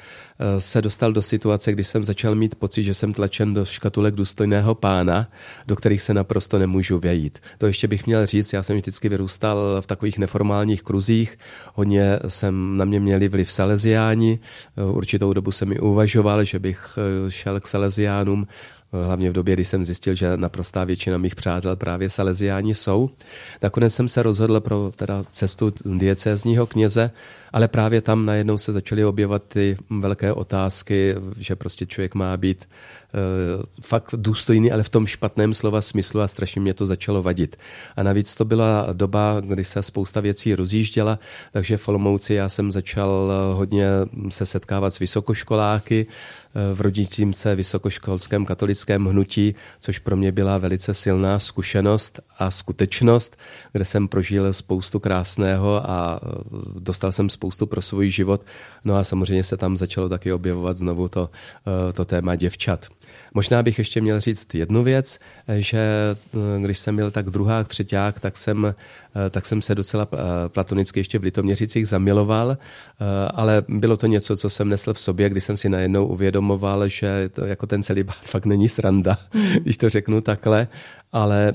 se 0.57 0.81
dostal 0.81 1.13
do 1.13 1.21
situace, 1.21 1.71
kdy 1.71 1.83
jsem 1.83 2.03
začal 2.03 2.35
mít 2.35 2.55
pocit, 2.55 2.83
že 2.83 2.93
jsem 2.93 3.13
tlačen 3.13 3.53
do 3.53 3.65
škatulek 3.65 4.15
důstojného 4.15 4.75
pána, 4.75 5.27
do 5.67 5.75
kterých 5.75 6.01
se 6.01 6.13
naprosto 6.13 6.59
nemůžu 6.59 6.99
vejít. 6.99 7.39
To 7.57 7.67
ještě 7.67 7.87
bych 7.87 8.05
měl 8.05 8.25
říct, 8.25 8.53
já 8.53 8.63
jsem 8.63 8.77
vždycky 8.77 9.09
vyrůstal 9.09 9.81
v 9.81 9.85
takových 9.87 10.17
neformálních 10.17 10.83
kruzích, 10.83 11.37
hodně 11.73 12.19
jsem 12.27 12.77
na 12.77 12.85
mě 12.85 12.99
měli 12.99 13.27
vliv 13.27 13.51
Salesiáni, 13.51 14.39
určitou 14.91 15.33
dobu 15.33 15.51
jsem 15.51 15.69
mi 15.69 15.79
uvažoval, 15.79 16.43
že 16.43 16.59
bych 16.59 16.99
šel 17.29 17.59
k 17.59 17.67
Salesiánům, 17.67 18.47
hlavně 19.03 19.29
v 19.29 19.33
době, 19.33 19.53
kdy 19.53 19.65
jsem 19.65 19.83
zjistil, 19.83 20.15
že 20.15 20.37
naprostá 20.37 20.83
většina 20.83 21.17
mých 21.17 21.35
přátel 21.35 21.75
právě 21.75 22.09
Salesiáni 22.09 22.75
jsou. 22.75 23.09
Nakonec 23.61 23.93
jsem 23.93 24.07
se 24.07 24.23
rozhodl 24.23 24.59
pro 24.59 24.91
teda 24.95 25.23
cestu 25.31 25.73
diecézního 25.85 26.67
kněze, 26.67 27.11
ale 27.53 27.67
právě 27.67 28.01
tam 28.01 28.25
najednou 28.25 28.57
se 28.57 28.73
začaly 28.73 29.05
objevovat 29.05 29.43
ty 29.47 29.77
velké 29.89 30.33
otázky, 30.33 31.15
že 31.37 31.55
prostě 31.55 31.85
člověk 31.85 32.15
má 32.15 32.37
být 32.37 32.69
fakt 33.81 34.15
důstojný, 34.17 34.71
ale 34.71 34.83
v 34.83 34.89
tom 34.89 35.07
špatném 35.07 35.53
slova 35.53 35.81
smyslu 35.81 36.21
a 36.21 36.27
strašně 36.27 36.61
mě 36.61 36.73
to 36.73 36.85
začalo 36.85 37.23
vadit. 37.23 37.55
A 37.95 38.03
navíc 38.03 38.35
to 38.35 38.45
byla 38.45 38.87
doba, 38.93 39.41
kdy 39.41 39.63
se 39.63 39.83
spousta 39.83 40.21
věcí 40.21 40.55
rozjížděla, 40.55 41.19
takže 41.51 41.77
v 41.77 41.87
Olomouci 41.87 42.33
já 42.33 42.49
jsem 42.49 42.71
začal 42.71 43.31
hodně 43.53 43.87
se 44.29 44.45
setkávat 44.45 44.89
s 44.89 44.99
vysokoškoláky, 44.99 46.05
v 46.73 46.81
rodícím 46.81 47.33
se 47.33 47.55
vysokoškolském 47.55 48.45
katolickém 48.45 49.05
hnutí, 49.05 49.55
což 49.79 49.99
pro 49.99 50.15
mě 50.15 50.31
byla 50.31 50.57
velice 50.57 50.93
silná 50.93 51.39
zkušenost 51.39 52.19
a 52.37 52.51
skutečnost, 52.51 53.37
kde 53.71 53.85
jsem 53.85 54.07
prožil 54.07 54.53
spoustu 54.53 54.99
krásného 54.99 55.89
a 55.89 56.19
dostal 56.79 57.11
jsem 57.11 57.29
spoustu 57.29 57.65
pro 57.65 57.81
svůj 57.81 58.09
život. 58.09 58.45
No 58.85 58.95
a 58.95 59.03
samozřejmě 59.03 59.43
se 59.43 59.57
tam 59.57 59.77
začalo 59.77 60.09
taky 60.09 60.33
objevovat 60.33 60.77
znovu 60.77 61.07
to, 61.07 61.29
to 61.93 62.05
téma 62.05 62.35
děvčat. 62.35 62.87
Možná 63.35 63.63
bych 63.63 63.77
ještě 63.77 64.01
měl 64.01 64.19
říct 64.19 64.55
jednu 64.55 64.83
věc, 64.83 65.19
že 65.47 65.79
eh, 66.33 66.61
když 66.61 66.79
jsem 66.79 66.95
byl 66.95 67.11
tak 67.11 67.29
druhák, 67.29 67.67
třeták, 67.67 68.19
tak 68.19 68.37
jsem, 68.37 68.65
eh, 68.65 69.29
tak 69.29 69.45
jsem 69.45 69.61
se 69.61 69.75
docela 69.75 70.07
eh, 70.13 70.17
platonicky 70.49 70.99
ještě 70.99 71.19
v 71.19 71.23
Litoměřicích 71.23 71.87
zamiloval, 71.87 72.57
ale 73.33 73.63
bylo 73.67 73.97
to 73.97 74.07
něco, 74.07 74.37
co 74.37 74.49
jsem 74.49 74.69
nesl 74.69 74.93
v 74.93 74.99
sobě, 74.99 75.29
když 75.29 75.43
jsem 75.43 75.57
si 75.57 75.69
najednou 75.69 76.05
uvědomoval, 76.05 76.87
že 76.87 77.29
to 77.29 77.45
jako 77.45 77.67
ten 77.67 77.83
celibát 77.83 78.15
fakt 78.15 78.45
není 78.45 78.69
sranda, 78.69 79.17
hmm. 79.31 79.47
když 79.47 79.77
to 79.77 79.89
řeknu 79.89 80.21
takhle, 80.21 80.67
ale 81.11 81.53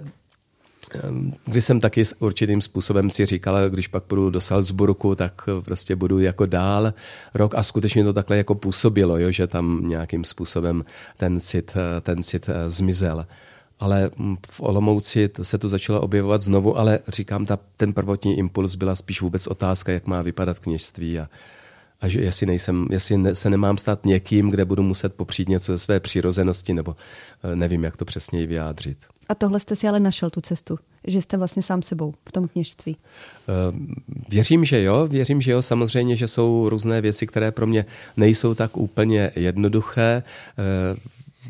Ehm, 0.95 1.33
když 1.45 1.65
jsem 1.65 1.81
taky 1.81 2.05
s 2.05 2.23
určitým 2.23 2.61
způsobem 2.61 3.11
si 3.11 3.27
říkal, 3.27 3.71
když 3.71 3.89
pak 3.89 4.05
půjdu 4.05 4.31
do 4.31 4.41
Salzburgu, 4.41 5.15
tak 5.15 5.49
prostě 5.65 5.97
budu 5.97 6.19
jako 6.19 6.47
dál 6.47 6.95
rok 7.35 7.55
a 7.55 7.63
skutečně 7.63 8.05
to 8.05 8.13
takhle 8.13 8.37
jako 8.37 8.55
působilo, 8.55 9.19
jo, 9.19 9.31
že 9.31 9.47
tam 9.47 9.89
nějakým 9.89 10.25
způsobem 10.25 10.85
ten 11.17 11.41
cit, 11.41 11.75
ten 12.01 12.23
cit 12.23 12.49
eh, 12.49 12.71
zmizel. 12.71 13.27
Ale 13.81 14.11
hm, 14.19 14.37
v 14.51 14.61
Olomouci 14.61 15.31
se 15.43 15.59
to 15.59 15.69
začalo 15.69 16.01
objevovat 16.01 16.41
znovu, 16.41 16.79
ale 16.79 16.99
říkám, 17.09 17.47
ta, 17.47 17.59
ten 17.77 17.93
prvotní 17.93 18.39
impuls 18.39 18.75
byla 18.75 18.95
spíš 18.95 19.21
vůbec 19.21 19.47
otázka, 19.47 19.93
jak 19.93 20.07
má 20.07 20.23
vypadat 20.23 20.59
kněžství 20.59 21.19
a, 21.19 21.29
a 22.01 22.09
že 22.09 22.21
jestli, 22.21 22.47
nejsem, 22.47 22.87
jestli 22.91 23.17
ne, 23.17 23.35
se 23.35 23.51
nemám 23.51 23.79
stát 23.79 24.07
někým, 24.07 24.51
kde 24.51 24.65
budu 24.65 24.83
muset 24.83 25.15
popřít 25.15 25.49
něco 25.49 25.73
ze 25.73 25.79
své 25.79 26.01
přirozenosti, 26.01 26.75
nebo 26.75 26.97
eh, 27.45 27.57
nevím, 27.57 27.85
jak 27.85 27.97
to 27.97 28.05
přesněji 28.05 28.47
vyjádřit. 28.47 28.99
A 29.29 29.35
tohle 29.35 29.61
jste 29.61 29.77
si 29.77 29.89
ale 29.89 30.01
našel 30.01 30.31
tu 30.31 30.41
cestu, 30.41 30.79
že 31.07 31.23
jste 31.23 31.37
vlastně 31.37 31.63
sám 31.63 31.83
sebou 31.83 32.15
v 32.29 32.33
tom 32.33 32.49
kněžství. 32.49 32.97
Eh, 32.97 33.53
věřím, 34.29 34.65
že 34.65 34.83
jo, 34.83 35.07
věřím, 35.07 35.41
že 35.41 35.53
jo. 35.53 35.63
Samozřejmě, 35.63 36.17
že 36.17 36.29
jsou 36.29 36.69
různé 36.69 37.01
věci, 37.01 37.27
které 37.27 37.53
pro 37.53 37.67
mě 37.67 37.85
nejsou 38.17 38.55
tak 38.55 38.77
úplně 38.77 39.31
jednoduché. 39.37 40.23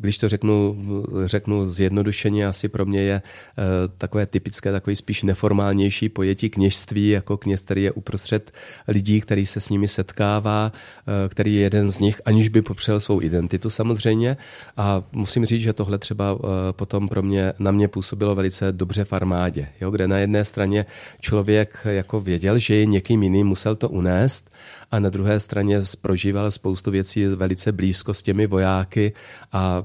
Když 0.01 0.19
to 0.19 0.29
řeknu, 0.29 0.77
řeknu 1.25 1.71
zjednodušeně, 1.71 2.47
asi 2.47 2.69
pro 2.69 2.87
mě 2.87 3.01
je 3.03 3.23
eh, 3.59 3.63
takové 3.99 4.27
typické, 4.27 4.73
takový 4.73 4.97
spíš 4.97 5.23
neformálnější 5.23 6.09
pojetí 6.09 6.51
kněžství, 6.51 7.09
jako 7.09 7.37
kněz, 7.37 7.65
který 7.65 7.83
je 7.83 7.93
uprostřed 7.93 8.53
lidí, 8.89 9.21
který 9.21 9.47
se 9.47 9.61
s 9.61 9.69
nimi 9.69 9.89
setkává, 9.89 10.73
eh, 10.73 11.29
který 11.29 11.55
je 11.55 11.61
jeden 11.61 11.91
z 11.91 11.99
nich, 11.99 12.21
aniž 12.25 12.49
by 12.49 12.63
popřel 12.63 13.01
svou 13.01 13.23
identitu 13.23 13.71
samozřejmě. 13.71 14.37
A 14.77 15.03
musím 15.13 15.47
říct, 15.47 15.63
že 15.63 15.73
tohle 15.73 15.99
třeba 15.99 16.39
eh, 16.39 16.47
potom 16.73 17.09
pro 17.09 17.23
mě, 17.23 17.53
na 17.59 17.71
mě 17.71 17.89
působilo 17.89 18.35
velice 18.35 18.73
dobře 18.73 19.05
v 19.05 19.13
armádě, 19.13 19.69
jo, 19.81 19.91
kde 19.91 20.09
na 20.09 20.19
jedné 20.19 20.45
straně 20.45 20.87
člověk 21.21 21.79
jako 21.85 22.21
věděl, 22.21 22.59
že 22.59 22.75
je 22.75 22.87
někým 22.87 23.23
jiným, 23.23 23.47
musel 23.47 23.77
to 23.77 23.89
unést, 23.89 24.51
a 24.91 24.99
na 24.99 25.11
druhé 25.11 25.41
straně 25.41 25.83
prožíval 26.03 26.51
spoustu 26.51 26.91
věcí 26.91 27.27
velice 27.27 27.73
blízko 27.73 28.15
s 28.15 28.23
těmi 28.23 28.47
vojáky 28.47 29.13
a 29.53 29.83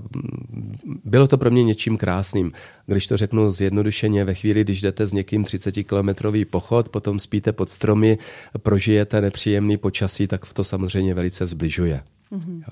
bylo 1.05 1.27
to 1.27 1.37
pro 1.37 1.51
mě 1.51 1.63
něčím 1.63 1.97
krásným. 1.97 2.51
Když 2.85 3.07
to 3.07 3.17
řeknu 3.17 3.51
zjednodušeně, 3.51 4.25
ve 4.25 4.33
chvíli, 4.33 4.63
když 4.63 4.81
jdete 4.81 5.05
s 5.05 5.13
někým 5.13 5.43
30-kilometrový 5.43 6.45
pochod, 6.45 6.89
potom 6.89 7.19
spíte 7.19 7.51
pod 7.51 7.69
stromy, 7.69 8.17
prožijete 8.57 9.21
nepříjemný 9.21 9.77
počasí, 9.77 10.27
tak 10.27 10.53
to 10.53 10.63
samozřejmě 10.63 11.13
velice 11.13 11.45
zbližuje. 11.45 12.01
Mm-hmm. 12.31 12.63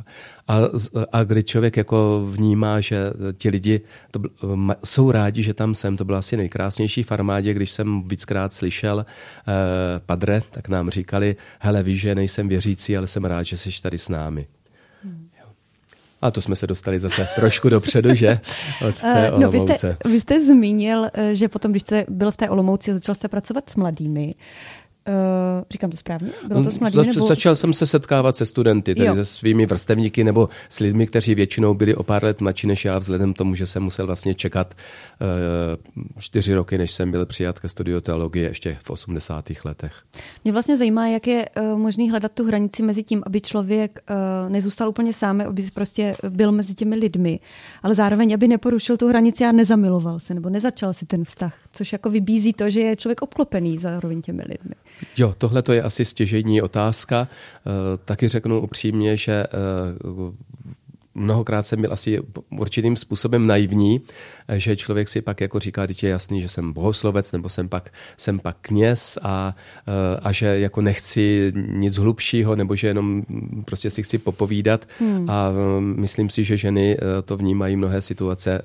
A, 0.48 0.58
a 1.12 1.24
kdy 1.24 1.44
člověk 1.44 1.78
jako 1.78 2.28
vnímá, 2.32 2.82
že 2.82 2.98
ti 3.34 3.50
lidi 3.50 3.82
to, 4.12 4.22
jsou 4.84 5.12
rádi, 5.12 5.44
že 5.44 5.54
tam 5.54 5.74
jsem, 5.74 5.98
to 5.98 6.06
byla 6.06 6.18
asi 6.18 6.38
nejkrásnější 6.38 7.04
v 7.04 7.12
armádě, 7.12 7.54
když 7.54 7.72
jsem 7.72 8.08
víckrát 8.08 8.54
slyšel 8.54 9.06
eh, 9.06 9.54
padre, 10.06 10.42
tak 10.52 10.70
nám 10.70 10.90
říkali, 10.90 11.36
hele 11.60 11.84
víš, 11.84 12.02
že 12.02 12.16
nejsem 12.16 12.48
věřící, 12.48 12.98
ale 12.98 13.08
jsem 13.08 13.26
rád, 13.26 13.44
že 13.44 13.58
jsi 13.58 13.82
tady 13.82 13.98
s 13.98 14.10
námi. 14.10 14.48
A 16.24 16.32
to 16.32 16.42
jsme 16.42 16.56
se 16.56 16.68
dostali 16.68 17.00
zase 17.00 17.28
trošku 17.36 17.70
dopředu, 17.70 18.16
že? 18.16 18.40
Od 18.88 18.96
té 18.96 19.32
uh, 19.32 19.40
no, 19.40 19.52
vy, 19.52 19.60
jste, 19.60 19.98
vy 20.06 20.22
jste 20.22 20.46
zmínil, 20.46 21.10
eh, 21.14 21.36
že 21.36 21.48
potom, 21.48 21.72
když 21.72 21.82
jste 21.82 22.06
byl 22.10 22.32
v 22.32 22.38
té 22.38 22.50
Olomouci 22.50 22.92
a 22.92 22.94
začal 22.94 23.16
jste 23.16 23.28
pracovat 23.28 23.70
s 23.70 23.76
mladými, 23.76 24.36
Uh, 25.08 25.64
říkám 25.72 25.90
to 25.90 25.98
správně? 25.98 26.32
Bylo 26.48 26.64
to 26.64 26.72
s 26.72 26.80
mladými, 26.80 27.08
nebo... 27.08 27.28
Začal 27.28 27.56
jsem 27.56 27.74
se 27.74 27.88
setkávat 27.88 28.36
se 28.36 28.46
studenty, 28.46 28.96
tedy 28.96 29.08
jo. 29.08 29.16
se 29.16 29.26
svými 29.26 29.66
vrstevníky 29.66 30.24
nebo 30.24 30.50
s 30.70 30.80
lidmi, 30.80 31.08
kteří 31.08 31.36
většinou 31.36 31.74
byli 31.74 31.96
o 31.96 32.04
pár 32.04 32.24
let 32.24 32.42
mladší 32.42 32.68
než 32.68 32.86
já, 32.86 32.98
vzhledem 32.98 33.34
k 33.34 33.38
tomu, 33.38 33.56
že 33.56 33.66
jsem 33.66 33.84
musel 33.84 34.06
vlastně 34.06 34.34
čekat 34.34 34.74
uh, 34.74 36.20
čtyři 36.20 36.54
roky, 36.54 36.78
než 36.78 36.92
jsem 36.92 37.12
byl 37.12 37.26
přijat 37.26 37.60
ke 37.60 37.70
studiu 37.70 38.02
teologie 38.02 38.48
ještě 38.48 38.78
v 38.84 38.90
80. 38.90 39.50
letech. 39.66 40.04
Mě 40.44 40.54
vlastně 40.54 40.78
zajímá, 40.78 41.08
jak 41.08 41.28
je 41.28 41.46
uh, 41.58 41.80
možný 41.80 42.10
hledat 42.10 42.32
tu 42.32 42.46
hranici 42.46 42.84
mezi 42.84 43.04
tím, 43.04 43.24
aby 43.26 43.42
člověk 43.42 44.00
uh, 44.10 44.52
nezůstal 44.52 44.90
úplně 44.90 45.14
sám, 45.14 45.42
aby 45.42 45.70
prostě 45.74 46.16
byl 46.30 46.52
mezi 46.52 46.74
těmi 46.74 46.96
lidmi, 46.96 47.40
ale 47.84 47.96
zároveň, 47.96 48.34
aby 48.34 48.48
neporušil 48.48 48.98
tu 48.98 49.08
hranici 49.08 49.46
a 49.46 49.52
nezamiloval 49.52 50.20
se 50.20 50.34
nebo 50.34 50.50
nezačal 50.50 50.94
si 50.94 51.06
ten 51.06 51.24
vztah, 51.26 51.56
což 51.72 51.94
jako 51.94 52.10
vybízí 52.10 52.54
to, 52.54 52.70
že 52.70 52.80
je 52.80 52.96
člověk 52.96 53.22
obklopený 53.22 53.78
zároveň 53.78 54.22
těmi 54.22 54.44
lidmi. 54.50 54.76
Jo, 55.18 55.36
tohle 55.38 55.62
to 55.62 55.74
je 55.74 55.82
asi 55.82 56.06
stěžejní 56.06 56.62
otázka. 56.62 57.28
Eh, 57.28 57.70
taky 58.06 58.28
řeknu 58.28 58.62
upřímně, 58.62 59.18
že 59.18 59.44
eh, 59.44 59.48
mnohokrát 61.16 61.64
jsem 61.64 61.82
byl 61.82 61.94
asi 61.94 62.20
určitým 62.50 62.96
způsobem 62.96 63.48
naivní, 63.48 64.02
eh, 64.48 64.60
že 64.60 64.76
člověk 64.76 65.10
si 65.10 65.22
pak 65.22 65.42
jako 65.42 65.60
říká, 65.60 65.92
že 65.92 66.08
je 66.08 66.12
jasný, 66.12 66.42
že 66.42 66.50
jsem 66.50 66.74
bohoslovec 66.74 67.32
nebo 67.32 67.50
jsem 67.50 67.70
pak, 67.70 67.94
jsem 68.18 68.40
pak 68.40 68.58
kněz 68.62 69.18
a, 69.22 69.56
a 70.22 70.32
že 70.32 70.46
jako 70.46 70.82
nechci 70.82 71.54
nic 71.56 71.96
hlubšího 71.96 72.56
nebo 72.56 72.76
že 72.76 72.88
jenom 72.88 73.24
prostě 73.66 73.90
si 73.90 74.04
chci 74.04 74.18
popovídat 74.18 74.88
hmm. 75.00 75.30
a 75.30 75.52
myslím 75.80 76.30
si, 76.30 76.44
že 76.44 76.58
ženy 76.58 76.98
to 77.26 77.38
vnímají 77.38 77.76
mnohé 77.76 78.02
situace 78.02 78.62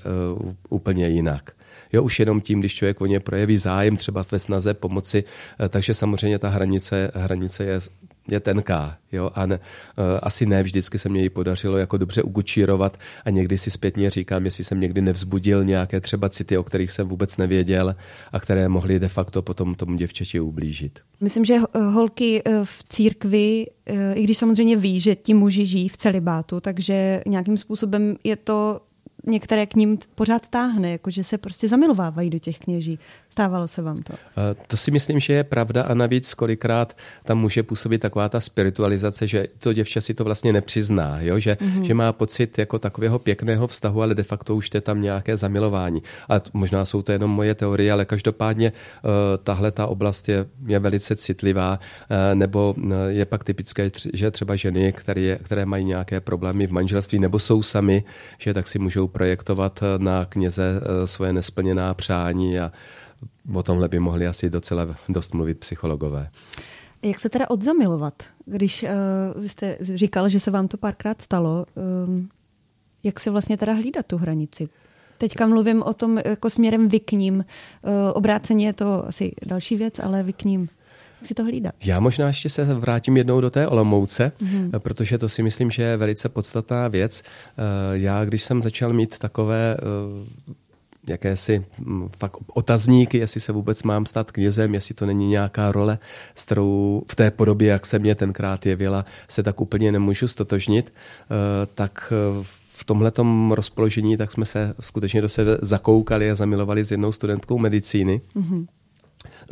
úplně 0.68 1.08
jinak. 1.08 1.57
Jo, 1.92 2.02
už 2.02 2.18
jenom 2.18 2.40
tím, 2.40 2.60
když 2.60 2.74
člověk 2.74 3.00
o 3.00 3.06
ně 3.06 3.20
projeví 3.20 3.56
zájem 3.56 3.96
třeba 3.96 4.24
ve 4.30 4.38
snaze 4.38 4.74
pomoci, 4.74 5.24
eh, 5.60 5.68
takže 5.68 5.94
samozřejmě 5.94 6.38
ta 6.38 6.48
hranice, 6.48 7.10
hranice 7.14 7.64
je 7.64 7.80
je 8.28 8.40
tenká. 8.40 8.96
Jo? 9.12 9.30
A 9.34 9.46
ne, 9.46 9.54
uh, 9.54 10.04
asi 10.22 10.46
ne 10.46 10.62
vždycky 10.62 10.98
se 10.98 11.08
mě 11.08 11.22
ji 11.22 11.30
podařilo 11.30 11.76
jako 11.76 11.96
dobře 11.96 12.22
ugučírovat 12.22 12.98
a 13.24 13.30
někdy 13.30 13.58
si 13.58 13.70
zpětně 13.70 14.10
říkám, 14.10 14.44
jestli 14.44 14.64
jsem 14.64 14.80
někdy 14.80 15.00
nevzbudil 15.00 15.64
nějaké 15.64 16.00
třeba 16.00 16.28
city, 16.28 16.58
o 16.58 16.62
kterých 16.62 16.90
jsem 16.90 17.08
vůbec 17.08 17.36
nevěděl 17.36 17.96
a 18.32 18.40
které 18.40 18.68
mohly 18.68 18.98
de 18.98 19.08
facto 19.08 19.42
potom 19.42 19.74
tomu 19.74 19.96
děvčeti 19.96 20.40
ublížit. 20.40 20.98
Myslím, 21.20 21.44
že 21.44 21.58
holky 21.74 22.42
v 22.64 22.84
církvi, 22.88 23.66
i 24.14 24.22
když 24.24 24.38
samozřejmě 24.38 24.76
ví, 24.76 25.00
že 25.00 25.14
ti 25.14 25.34
muži 25.34 25.66
žijí 25.66 25.88
v 25.88 25.96
celibátu, 25.96 26.60
takže 26.60 27.22
nějakým 27.26 27.56
způsobem 27.56 28.16
je 28.24 28.36
to 28.36 28.80
některé 29.26 29.66
k 29.66 29.74
ním 29.74 29.98
pořád 30.14 30.48
táhne, 30.48 30.92
jako 30.92 31.10
že 31.10 31.24
se 31.24 31.38
prostě 31.38 31.68
zamilovávají 31.68 32.30
do 32.30 32.38
těch 32.38 32.58
kněží. 32.58 32.98
Stávalo 33.30 33.68
se 33.68 33.82
vám 33.82 34.02
to? 34.02 34.14
To 34.66 34.76
si 34.76 34.90
myslím, 34.90 35.20
že 35.20 35.32
je 35.32 35.44
pravda 35.44 35.82
a 35.82 35.94
navíc 35.94 36.34
kolikrát 36.34 36.96
tam 37.24 37.38
může 37.38 37.62
působit 37.62 37.98
taková 37.98 38.28
ta 38.28 38.40
spiritualizace, 38.40 39.26
že 39.26 39.46
to 39.58 39.72
děvče 39.72 40.00
si 40.00 40.14
to 40.14 40.24
vlastně 40.24 40.52
nepřizná, 40.52 41.20
jo? 41.20 41.38
Že, 41.38 41.54
mm-hmm. 41.60 41.82
že 41.82 41.94
má 41.94 42.12
pocit 42.12 42.58
jako 42.58 42.78
takového 42.78 43.18
pěkného 43.18 43.66
vztahu, 43.66 44.02
ale 44.02 44.14
de 44.14 44.22
facto 44.22 44.56
už 44.56 44.70
je 44.74 44.80
tam 44.80 45.02
nějaké 45.02 45.36
zamilování. 45.36 46.02
A 46.28 46.34
možná 46.52 46.84
jsou 46.84 47.02
to 47.02 47.12
jenom 47.12 47.30
moje 47.30 47.54
teorie, 47.54 47.92
ale 47.92 48.04
každopádně 48.04 48.72
uh, 48.72 49.10
tahle 49.44 49.70
ta 49.70 49.86
oblast 49.86 50.28
je, 50.28 50.46
je 50.66 50.78
velice 50.78 51.16
citlivá, 51.16 51.78
uh, 51.78 52.16
nebo 52.34 52.74
je 53.08 53.24
pak 53.24 53.44
typické, 53.44 53.90
že 54.14 54.30
třeba 54.30 54.56
ženy, 54.56 54.92
které, 54.92 55.36
které 55.36 55.66
mají 55.66 55.84
nějaké 55.84 56.20
problémy 56.20 56.66
v 56.66 56.72
manželství 56.72 57.18
nebo 57.18 57.38
jsou 57.38 57.62
sami, 57.62 58.04
že 58.38 58.54
tak 58.54 58.68
si 58.68 58.78
můžou 58.78 59.08
projektovat 59.18 59.80
na 59.98 60.24
kněze 60.24 60.80
svoje 61.04 61.32
nesplněná 61.32 61.94
přání 61.94 62.58
a 62.60 62.72
o 63.54 63.62
tomhle 63.62 63.88
by 63.88 63.98
mohli 63.98 64.26
asi 64.26 64.50
docela 64.50 64.96
dost 65.08 65.34
mluvit 65.34 65.58
psychologové. 65.58 66.30
Jak 67.02 67.20
se 67.20 67.28
teda 67.28 67.50
odzamilovat? 67.50 68.22
Když 68.46 68.82
uh, 68.82 69.44
jste 69.44 69.78
říkal, 69.80 70.28
že 70.28 70.40
se 70.40 70.50
vám 70.50 70.68
to 70.68 70.76
párkrát 70.76 71.22
stalo, 71.22 71.66
um, 72.06 72.28
jak 73.04 73.20
si 73.20 73.30
vlastně 73.30 73.56
teda 73.56 73.72
hlídat 73.72 74.06
tu 74.06 74.16
hranici? 74.16 74.68
Teďka 75.18 75.46
mluvím 75.46 75.82
o 75.82 75.94
tom 75.94 76.18
jako 76.24 76.50
směrem 76.50 76.88
vykním. 76.88 77.34
Uh, 77.34 77.44
obráceně 78.14 78.66
je 78.66 78.72
to 78.72 79.06
asi 79.06 79.32
další 79.46 79.76
věc, 79.76 79.98
ale 79.98 80.22
vykním. 80.22 80.68
Si 81.24 81.34
to 81.34 81.44
hlídat? 81.44 81.74
Já 81.84 82.00
možná 82.00 82.26
ještě 82.26 82.48
se 82.48 82.64
vrátím 82.64 83.16
jednou 83.16 83.40
do 83.40 83.50
té 83.50 83.68
Olomouce, 83.68 84.32
mm-hmm. 84.40 84.78
protože 84.78 85.18
to 85.18 85.28
si 85.28 85.42
myslím, 85.42 85.70
že 85.70 85.82
je 85.82 85.96
velice 85.96 86.28
podstatná 86.28 86.88
věc. 86.88 87.22
Já, 87.92 88.24
když 88.24 88.42
jsem 88.42 88.62
začal 88.62 88.92
mít 88.92 89.18
takové 89.18 89.76
jakési 91.08 91.64
mm, 91.78 92.08
fakt 92.18 92.36
otazníky, 92.54 93.18
jestli 93.18 93.40
se 93.40 93.52
vůbec 93.52 93.82
mám 93.82 94.06
stát 94.06 94.30
knězem, 94.30 94.74
jestli 94.74 94.94
to 94.94 95.06
není 95.06 95.28
nějaká 95.28 95.72
role, 95.72 95.98
s 96.34 96.44
kterou 96.44 97.02
v 97.08 97.16
té 97.16 97.30
podobě, 97.30 97.68
jak 97.68 97.86
se 97.86 97.98
mě 97.98 98.14
tenkrát 98.14 98.66
jevila, 98.66 99.04
se 99.28 99.42
tak 99.42 99.60
úplně 99.60 99.92
nemůžu 99.92 100.28
stotožnit, 100.28 100.92
eh, 100.92 101.66
tak 101.74 102.12
eh, 102.12 102.44
v 102.72 102.84
tomhletom 102.84 103.52
rozpoložení 103.52 104.16
tak 104.16 104.30
jsme 104.30 104.46
se 104.46 104.74
skutečně 104.80 105.20
do 105.20 105.28
sebe 105.28 105.58
zakoukali 105.62 106.30
a 106.30 106.34
zamilovali 106.34 106.84
s 106.84 106.90
jednou 106.90 107.12
studentkou 107.12 107.58
medicíny. 107.58 108.20
Mm-hmm 108.36 108.66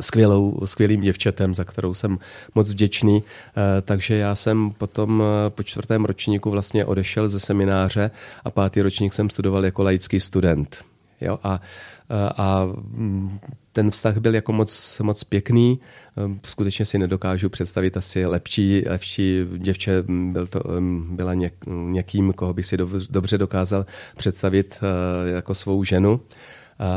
skvělou, 0.01 0.59
skvělým 0.65 1.01
děvčetem, 1.01 1.53
za 1.53 1.63
kterou 1.63 1.93
jsem 1.93 2.19
moc 2.55 2.71
vděčný. 2.71 3.23
Eh, 3.23 3.81
takže 3.81 4.15
já 4.15 4.35
jsem 4.35 4.71
potom 4.77 5.23
po 5.49 5.63
čtvrtém 5.63 6.05
ročníku 6.05 6.49
vlastně 6.51 6.85
odešel 6.85 7.29
ze 7.29 7.39
semináře 7.39 8.11
a 8.43 8.51
pátý 8.51 8.81
ročník 8.81 9.13
jsem 9.13 9.29
studoval 9.29 9.65
jako 9.65 9.83
laický 9.83 10.19
student. 10.19 10.85
Jo? 11.21 11.39
A, 11.43 11.61
a 12.37 12.65
mm, 12.65 13.39
ten 13.73 13.91
vztah 13.91 14.17
byl 14.17 14.35
jako 14.35 14.53
moc, 14.53 14.99
moc 15.03 15.23
pěkný. 15.23 15.79
Skutečně 16.45 16.85
si 16.85 16.97
nedokážu 16.97 17.49
představit 17.49 17.97
asi 17.97 18.25
lepší, 18.25 18.83
lepší 18.87 19.45
děvče. 19.57 20.03
Byl 20.07 20.47
to, 20.47 20.77
ehm, 20.77 21.15
byla 21.15 21.33
něk, 21.33 21.53
někým, 21.67 22.33
koho 22.33 22.53
bych 22.53 22.65
si 22.65 22.77
dobře 23.09 23.37
dokázal 23.37 23.85
představit 24.17 24.79
eh, 24.81 25.29
jako 25.29 25.53
svou 25.53 25.83
ženu. 25.83 26.21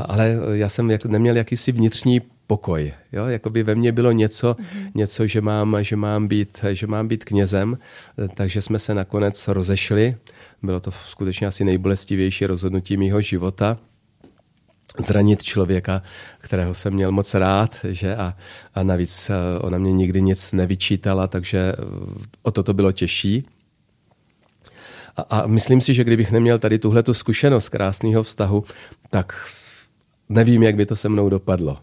Ale 0.04 0.38
já 0.52 0.68
jsem 0.68 0.98
neměl 1.06 1.36
jakýsi 1.36 1.72
vnitřní 1.72 2.20
pokoj. 2.50 2.92
Jo? 3.12 3.26
Jakoby 3.26 3.62
ve 3.62 3.74
mně 3.74 3.92
bylo 3.92 4.12
něco, 4.12 4.52
mm-hmm. 4.52 4.90
něco 4.94 5.26
že, 5.26 5.40
mám, 5.40 5.76
že, 5.80 5.96
mám 5.96 6.28
být, 6.28 6.64
že 6.72 6.86
mám 6.86 7.08
být 7.08 7.24
knězem, 7.24 7.78
takže 8.34 8.62
jsme 8.62 8.78
se 8.78 8.94
nakonec 8.94 9.48
rozešli. 9.48 10.16
Bylo 10.62 10.80
to 10.80 10.90
skutečně 10.90 11.46
asi 11.46 11.64
nejbolestivější 11.64 12.46
rozhodnutí 12.46 12.96
mého 12.96 13.20
života 13.20 13.76
zranit 14.98 15.42
člověka, 15.42 16.02
kterého 16.40 16.74
jsem 16.74 16.94
měl 16.94 17.12
moc 17.12 17.34
rád, 17.34 17.78
že 17.88 18.16
a, 18.16 18.34
a 18.74 18.82
navíc 18.82 19.30
eh, 19.30 19.58
ona 19.58 19.78
mě 19.78 19.92
nikdy 19.92 20.22
nic 20.22 20.52
nevyčítala, 20.52 21.26
takže 21.26 21.58
eh, 21.58 21.74
o 22.42 22.50
to 22.50 22.62
to 22.62 22.74
bylo 22.74 22.92
těžší. 22.92 23.46
A, 25.16 25.22
a 25.22 25.46
myslím 25.46 25.80
si, 25.80 25.94
že 25.94 26.04
kdybych 26.04 26.32
neměl 26.32 26.58
tady 26.58 26.78
tuhle 26.78 27.02
zkušenost 27.12 27.68
krásného 27.68 28.22
vztahu, 28.22 28.64
tak 29.10 29.46
nevím, 30.28 30.62
jak 30.62 30.74
by 30.74 30.86
to 30.86 30.96
se 30.96 31.08
mnou 31.08 31.28
dopadlo. 31.28 31.78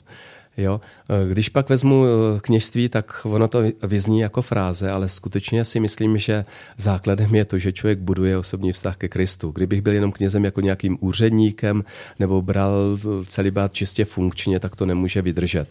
Jo? 0.57 0.81
Když 1.29 1.49
pak 1.49 1.69
vezmu 1.69 2.05
eh, 2.05 2.39
kněžství, 2.39 2.89
tak 2.89 3.21
ono 3.23 3.47
to 3.47 3.63
vyzní 3.83 4.19
jako 4.19 4.41
fráze, 4.41 4.91
ale 4.91 5.09
skutečně 5.09 5.65
si 5.65 5.79
myslím, 5.79 6.17
že 6.17 6.45
základem 6.77 7.35
je 7.35 7.45
to, 7.45 7.59
že 7.59 7.73
člověk 7.73 7.99
buduje 7.99 8.37
osobní 8.37 8.71
vztah 8.71 8.97
ke 8.97 9.07
Kristu. 9.07 9.51
Kdybych 9.51 9.81
byl 9.81 9.93
jenom 9.93 10.11
knězem 10.11 10.45
jako 10.45 10.61
nějakým 10.61 10.97
úředníkem 10.99 11.83
nebo 12.19 12.41
bral 12.41 12.97
celibát 13.25 13.73
čistě 13.73 14.05
funkčně, 14.05 14.59
tak 14.59 14.75
to 14.75 14.85
nemůže 14.85 15.21
vydržet 15.21 15.67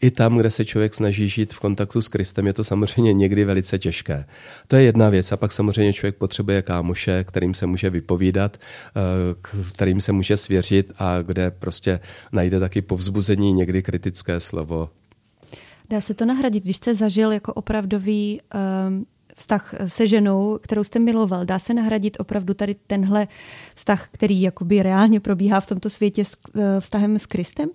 i 0.00 0.10
tam, 0.10 0.36
kde 0.36 0.50
se 0.50 0.64
člověk 0.64 0.94
snaží 0.94 1.28
žít 1.28 1.52
v 1.52 1.60
kontaktu 1.60 2.02
s 2.02 2.08
Kristem, 2.08 2.46
je 2.46 2.52
to 2.52 2.64
samozřejmě 2.64 3.12
někdy 3.12 3.44
velice 3.44 3.78
těžké. 3.78 4.24
To 4.68 4.76
je 4.76 4.82
jedna 4.82 5.08
věc. 5.08 5.32
A 5.32 5.36
pak 5.36 5.52
samozřejmě 5.52 5.92
člověk 5.92 6.16
potřebuje 6.16 6.62
kámoše, 6.62 7.24
kterým 7.24 7.54
se 7.54 7.66
může 7.66 7.90
vypovídat, 7.90 8.56
eh, 8.56 9.70
kterým 9.72 10.00
se 10.00 10.12
může 10.12 10.36
svěřit 10.36 10.92
a 10.98 11.22
kde 11.22 11.50
prostě 11.50 12.00
najde 12.32 12.60
taky 12.60 12.82
povzbuzení, 12.82 13.52
někdy 13.52 13.82
kritické 13.82 14.40
slovo. 14.40 14.90
Dá 15.90 16.00
se 16.00 16.14
to 16.14 16.24
nahradit, 16.24 16.64
když 16.64 16.76
jste 16.76 16.94
zažil 16.94 17.32
jako 17.32 17.52
opravdový 17.52 18.40
um 18.88 19.04
vztah 19.36 19.74
se 19.86 20.08
ženou, 20.08 20.58
kterou 20.62 20.84
jste 20.84 20.98
miloval, 20.98 21.44
dá 21.44 21.58
se 21.58 21.74
nahradit 21.74 22.16
opravdu 22.20 22.54
tady 22.54 22.74
tenhle 22.86 23.28
vztah, 23.74 24.08
který 24.12 24.42
jakoby 24.42 24.82
reálně 24.82 25.20
probíhá 25.20 25.60
v 25.60 25.66
tomto 25.66 25.90
světě 25.90 26.24
s 26.24 26.36
eh, 26.54 26.80
vztahem 26.80 27.18
s 27.18 27.26
Kristem? 27.26 27.68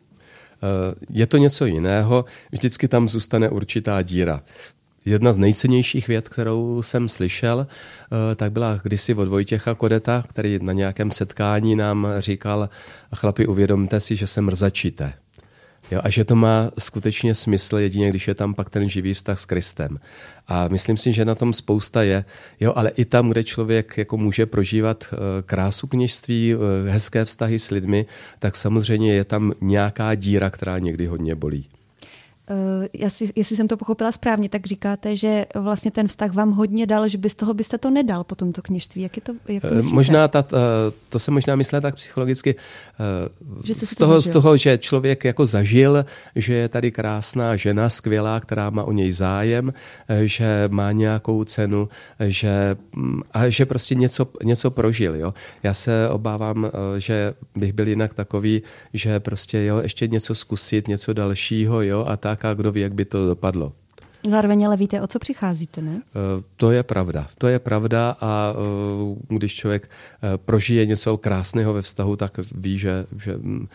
Eh, 0.63 0.95
je 1.09 1.27
to 1.27 1.37
něco 1.37 1.65
jiného, 1.65 2.25
vždycky 2.51 2.87
tam 2.87 3.07
zůstane 3.07 3.49
určitá 3.49 4.01
díra. 4.01 4.41
Jedna 5.05 5.33
z 5.33 5.37
nejcennějších 5.37 6.07
věd, 6.07 6.29
kterou 6.29 6.81
jsem 6.81 7.09
slyšel, 7.09 7.67
eh, 7.69 8.35
tak 8.35 8.51
byla 8.51 8.79
kdysi 8.83 9.13
od 9.13 9.27
Vojtěcha 9.27 9.75
Kodeta, 9.75 10.23
který 10.29 10.59
na 10.61 10.73
nějakém 10.73 11.11
setkání 11.11 11.75
nám 11.75 12.07
říkal, 12.19 12.69
chlapi, 13.15 13.47
uvědomte 13.47 13.99
si, 13.99 14.15
že 14.15 14.27
se 14.27 14.41
mrzačíte. 14.41 15.13
Jo, 15.91 16.01
a 16.03 16.09
že 16.09 16.25
to 16.25 16.35
má 16.35 16.71
skutečně 16.79 17.35
smysl 17.35 17.77
jedině, 17.77 18.09
když 18.09 18.27
je 18.27 18.35
tam 18.35 18.53
pak 18.53 18.69
ten 18.69 18.89
živý 18.89 19.13
vztah 19.13 19.39
s 19.39 19.45
Kristem. 19.45 19.97
A 20.47 20.67
myslím 20.67 20.97
si, 20.97 21.13
že 21.13 21.25
na 21.25 21.35
tom 21.35 21.53
spousta 21.53 22.03
je. 22.03 22.25
Jo, 22.59 22.73
ale 22.75 22.89
i 22.89 23.05
tam, 23.05 23.29
kde 23.29 23.43
člověk 23.43 23.97
jako 23.97 24.17
může 24.17 24.45
prožívat 24.45 25.03
eh, 25.13 25.17
krásu 25.41 25.87
kněžství, 25.87 26.53
eh, 26.53 26.91
hezké 26.91 27.25
vztahy 27.25 27.59
s 27.59 27.71
lidmi, 27.71 28.05
tak 28.39 28.55
samozřejmě 28.55 29.13
je 29.13 29.23
tam 29.23 29.53
nějaká 29.61 30.15
díra, 30.15 30.49
která 30.49 30.79
někdy 30.79 31.05
hodně 31.05 31.35
bolí. 31.35 31.67
Uh, 32.49 32.85
jestli, 32.93 33.29
jestli 33.35 33.55
jsem 33.55 33.67
to 33.67 33.77
pochopila 33.77 34.11
správně, 34.11 34.49
tak 34.49 34.65
říkáte, 34.65 35.15
že 35.15 35.45
vlastně 35.55 35.91
ten 35.91 36.07
vztah 36.07 36.33
vám 36.33 36.51
hodně 36.51 36.87
dal, 36.87 37.07
že 37.07 37.17
bez 37.17 37.35
toho 37.35 37.53
byste 37.53 37.77
to 37.77 37.89
nedal 37.89 38.23
po 38.23 38.35
tomto 38.35 38.61
kněžství. 38.61 39.01
Jak 39.01 39.15
je 39.17 39.21
to, 39.21 39.33
jak 39.47 39.61
to 39.61 39.75
myslíte? 39.75 39.95
Možná 39.95 40.27
ta, 40.27 40.45
to 41.09 41.19
se 41.19 41.31
možná 41.31 41.55
myslí 41.55 41.81
tak 41.81 41.95
psychologicky 41.95 42.55
že 43.63 43.73
z, 43.73 43.95
toho, 43.95 44.21
z 44.21 44.29
toho, 44.29 44.57
že 44.57 44.77
člověk 44.77 45.25
jako 45.25 45.45
zažil, 45.45 46.05
že 46.35 46.53
je 46.53 46.69
tady 46.69 46.91
krásná 46.91 47.55
žena, 47.55 47.89
skvělá, 47.89 48.39
která 48.39 48.69
má 48.69 48.83
o 48.83 48.91
něj 48.91 49.11
zájem, 49.11 49.73
že 50.23 50.69
má 50.71 50.91
nějakou 50.91 51.43
cenu, 51.43 51.89
že, 52.19 52.77
mm, 52.95 53.21
a 53.33 53.49
že 53.49 53.65
prostě 53.65 53.95
něco, 53.95 54.27
něco 54.43 54.71
prožil. 54.71 55.15
Jo? 55.15 55.33
Já 55.63 55.73
se 55.73 56.09
obávám, 56.09 56.71
že 56.97 57.33
bych 57.55 57.73
byl 57.73 57.87
jinak 57.87 58.13
takový, 58.13 58.61
že 58.93 59.19
prostě 59.19 59.63
jo, 59.63 59.79
ještě 59.83 60.07
něco 60.07 60.35
zkusit, 60.35 60.87
něco 60.87 61.13
dalšího 61.13 61.81
jo, 61.81 62.05
a 62.07 62.17
tak 62.17 62.38
a 62.45 62.53
kdo 62.53 62.71
ví, 62.71 62.81
jak 62.81 62.93
by 62.93 63.05
to 63.05 63.27
dopadlo. 63.27 63.73
Zároveň 64.27 64.65
ale 64.65 64.77
víte, 64.77 65.01
o 65.01 65.07
co 65.07 65.19
přicházíte, 65.19 65.81
ne? 65.81 66.01
Eh, 66.01 66.43
to 66.57 66.71
je 66.71 66.83
pravda. 66.83 67.27
To 67.37 67.47
je 67.47 67.59
pravda 67.59 68.17
a 68.21 68.53
eh, 68.53 69.35
když 69.35 69.55
člověk 69.55 69.89
eh, 69.89 70.37
prožije 70.37 70.85
něco 70.85 71.17
krásného 71.17 71.73
ve 71.73 71.81
vztahu, 71.81 72.15
tak 72.15 72.39
ví, 72.55 72.77
že, 72.77 73.05
že, 73.19 73.37
mm, 73.37 73.67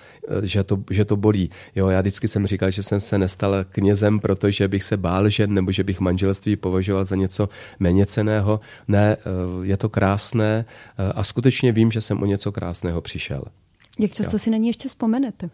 že, 0.42 0.64
to, 0.64 0.84
že 0.90 1.04
to 1.04 1.16
bolí. 1.16 1.50
Jo, 1.74 1.88
já 1.88 2.00
vždycky 2.00 2.28
jsem 2.28 2.46
říkal, 2.46 2.70
že 2.70 2.82
jsem 2.82 3.00
se 3.00 3.18
nestal 3.18 3.54
knězem, 3.68 4.20
protože 4.20 4.68
bych 4.68 4.84
se 4.84 4.96
bál 4.96 5.28
žen 5.28 5.54
nebo 5.54 5.72
že 5.72 5.84
bych 5.84 6.00
manželství 6.00 6.56
považoval 6.56 7.04
za 7.04 7.16
něco 7.16 7.48
méně 7.80 8.06
ceného. 8.06 8.60
Ne, 8.88 9.16
je 9.62 9.76
to 9.76 9.88
krásné 9.88 10.64
a 11.14 11.24
skutečně 11.24 11.72
vím, 11.72 11.90
že 11.90 12.00
jsem 12.00 12.22
o 12.22 12.26
něco 12.26 12.52
krásného 12.52 13.00
přišel. 13.00 13.42
Jak 13.98 14.12
často 14.12 14.34
jo. 14.34 14.38
si 14.38 14.50
na 14.50 14.56
ní 14.56 14.66
ještě 14.66 14.88
vzpomenete? 14.88 15.50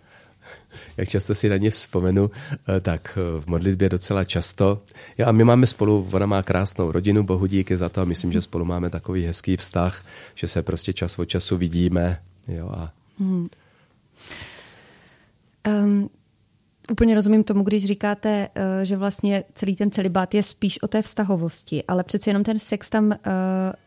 jak 0.97 1.09
často 1.09 1.35
si 1.35 1.49
na 1.49 1.57
ně 1.57 1.71
vzpomenu, 1.71 2.31
eh, 2.77 2.81
tak 2.81 3.19
eh, 3.19 3.41
v 3.41 3.47
modlitbě 3.47 3.89
docela 3.89 4.25
často. 4.25 4.83
Jo, 5.19 5.27
a 5.27 5.33
my 5.33 5.45
máme 5.45 5.67
spolu, 5.67 6.09
ona 6.13 6.27
má 6.27 6.43
krásnou 6.43 6.93
rodinu, 6.93 7.23
bohu 7.23 7.47
díky 7.47 7.77
za 7.77 7.89
to 7.89 8.01
a 8.01 8.05
myslím, 8.05 8.33
že 8.33 8.41
spolu 8.41 8.65
máme 8.65 8.91
takový 8.91 9.25
hezký 9.25 9.57
vztah, 9.57 10.05
že 10.35 10.49
se 10.49 10.63
prostě 10.63 10.93
čas 10.93 11.19
od 11.19 11.25
času 11.25 11.57
vidíme. 11.57 12.23
Jo, 12.49 12.69
a... 12.69 12.93
Hmm. 13.19 13.47
Um, 15.69 16.11
úplně 16.91 17.15
rozumím 17.15 17.45
tomu, 17.45 17.65
když 17.65 17.85
říkáte, 17.85 18.49
uh, 18.57 18.63
že 18.83 18.97
vlastně 18.97 19.45
celý 19.55 19.77
ten 19.77 19.91
celibát 19.91 20.35
je 20.35 20.43
spíš 20.43 20.83
o 20.83 20.89
té 20.89 21.03
vztahovosti, 21.03 21.85
ale 21.89 22.05
přece 22.05 22.31
jenom 22.31 22.45
ten 22.45 22.59
sex 22.59 22.91
tam 22.91 23.07
uh, 23.07 23.13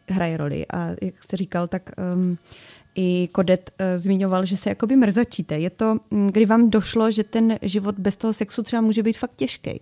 hraje 0.10 0.38
roli. 0.38 0.66
A 0.74 0.90
jak 1.02 1.24
jste 1.24 1.38
říkal, 1.38 1.68
tak 1.68 1.90
um, 2.16 2.38
i 2.96 3.30
Kodet 3.32 3.72
uh, 3.80 3.86
zmiňoval, 3.98 4.46
že 4.46 4.58
se 4.58 4.70
jakoby 4.70 4.96
mrzačíte. 4.96 5.60
Je 5.60 5.70
to, 5.70 5.98
mm, 6.12 6.30
kdy 6.32 6.46
vám 6.46 6.70
došlo, 6.70 7.12
že 7.12 7.24
ten 7.24 7.58
život 7.62 7.96
bez 8.00 8.18
toho 8.18 8.34
sexu 8.34 8.64
třeba 8.64 8.82
může 8.82 9.04
být 9.04 9.18
fakt 9.18 9.36
těžký? 9.36 9.80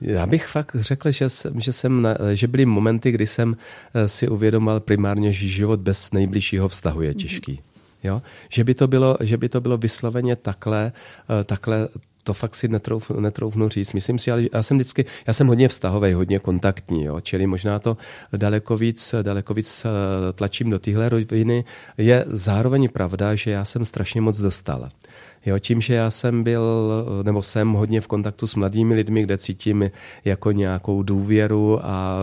Já 0.00 0.26
bych 0.26 0.46
fakt 0.46 0.76
řekl, 0.80 1.10
že, 1.10 1.28
jsem, 1.28 1.60
že, 1.60 1.72
jsem 1.72 2.02
na, 2.02 2.16
že 2.34 2.46
byly 2.46 2.66
momenty, 2.66 3.12
kdy 3.12 3.26
jsem 3.26 3.56
eh, 3.94 4.08
si 4.08 4.28
uvědomoval 4.28 4.80
primárně, 4.80 5.32
že 5.32 5.48
život 5.48 5.80
bez 5.80 6.12
nejbližšího 6.12 6.68
vztahu 6.68 7.02
je 7.02 7.14
těžký. 7.14 7.60
Jo? 8.02 8.22
Že, 8.48 8.64
by 8.64 8.74
to 8.74 8.88
bylo, 8.88 9.16
že 9.20 9.36
by 9.36 9.48
to 9.48 9.60
bylo 9.60 9.76
vysloveně 9.76 10.36
takhle, 10.36 10.92
eh, 11.40 11.44
takhle 11.44 11.88
to 12.24 12.34
fakt 12.34 12.54
si 12.54 12.68
netrouf, 12.68 13.10
netroufnu 13.10 13.68
říct. 13.68 13.92
Myslím 13.92 14.18
si, 14.18 14.30
ale 14.30 14.44
já 14.52 14.62
jsem 14.62 14.76
vždycky, 14.76 15.04
já 15.26 15.32
jsem 15.32 15.46
hodně 15.46 15.68
vztahový, 15.68 16.12
hodně 16.12 16.38
kontaktní, 16.38 17.04
jo? 17.04 17.20
čili 17.20 17.46
možná 17.46 17.78
to 17.78 17.96
daleko 18.36 18.76
víc, 18.76 19.14
daleko 19.22 19.54
víc 19.54 19.84
eh, 19.84 20.32
tlačím 20.32 20.70
do 20.70 20.78
téhle 20.78 21.08
roviny. 21.08 21.64
Je 21.98 22.24
zároveň 22.28 22.88
pravda, 22.88 23.34
že 23.34 23.50
já 23.50 23.64
jsem 23.64 23.84
strašně 23.84 24.20
moc 24.20 24.40
dostal. 24.40 24.90
Jo, 25.46 25.58
tím, 25.58 25.80
že 25.80 25.94
já 25.94 26.10
jsem 26.10 26.42
byl, 26.42 26.62
nebo 27.22 27.42
jsem 27.42 27.72
hodně 27.72 28.00
v 28.00 28.06
kontaktu 28.06 28.46
s 28.46 28.54
mladými 28.54 28.94
lidmi, 28.94 29.22
kde 29.22 29.38
cítím 29.38 29.90
jako 30.24 30.52
nějakou 30.52 31.02
důvěru 31.02 31.86
a 31.86 32.18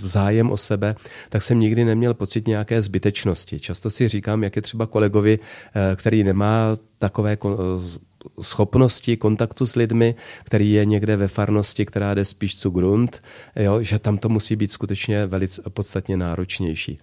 zájem 0.00 0.50
o 0.50 0.56
sebe, 0.56 0.94
tak 1.28 1.42
jsem 1.42 1.60
nikdy 1.60 1.84
neměl 1.84 2.14
pocit 2.14 2.46
nějaké 2.46 2.82
zbytečnosti. 2.82 3.60
Často 3.60 3.90
si 3.90 4.08
říkám, 4.08 4.44
jak 4.44 4.56
je 4.56 4.62
třeba 4.62 4.86
kolegovi, 4.86 5.38
eh, 5.38 5.96
který 5.96 6.24
nemá 6.24 6.76
takové 6.98 7.36
schopnosti 8.40 9.16
kontaktu 9.16 9.66
s 9.66 9.76
lidmi, 9.76 10.14
který 10.44 10.72
je 10.72 10.84
někde 10.84 11.16
ve 11.16 11.28
farnosti, 11.28 11.86
která 11.86 12.14
jde 12.14 12.24
spíš 12.24 12.58
cu 12.58 12.70
grunt, 12.70 13.22
jo, 13.56 13.82
že 13.82 13.98
tam 13.98 14.18
to 14.18 14.28
musí 14.28 14.56
být 14.56 14.72
skutečně 14.72 15.26
velice 15.26 15.62
podstatně 15.70 16.16
náročnější 16.16 16.98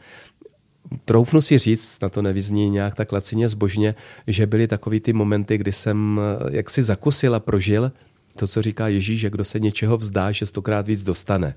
troufnu 1.06 1.42
si 1.42 1.58
říct, 1.58 2.02
na 2.02 2.10
to 2.10 2.22
nevyzní 2.22 2.70
nějak 2.70 2.96
tak 2.96 3.12
lacině 3.12 3.50
zbožně, 3.50 3.96
že 4.28 4.48
byly 4.48 4.68
takový 4.68 5.00
ty 5.00 5.14
momenty, 5.14 5.58
kdy 5.58 5.72
jsem 5.72 6.22
eh, 6.22 6.58
jak 6.58 6.70
si 6.70 6.84
zakusil 6.84 7.36
a 7.36 7.40
prožil 7.40 7.92
to, 8.36 8.48
co 8.48 8.62
říká 8.62 8.88
Ježíš, 8.88 9.20
že 9.20 9.30
kdo 9.30 9.46
se 9.46 9.60
něčeho 9.60 9.98
vzdá, 9.98 10.32
že 10.32 10.46
stokrát 10.46 10.88
víc 10.88 11.04
dostane. 11.04 11.56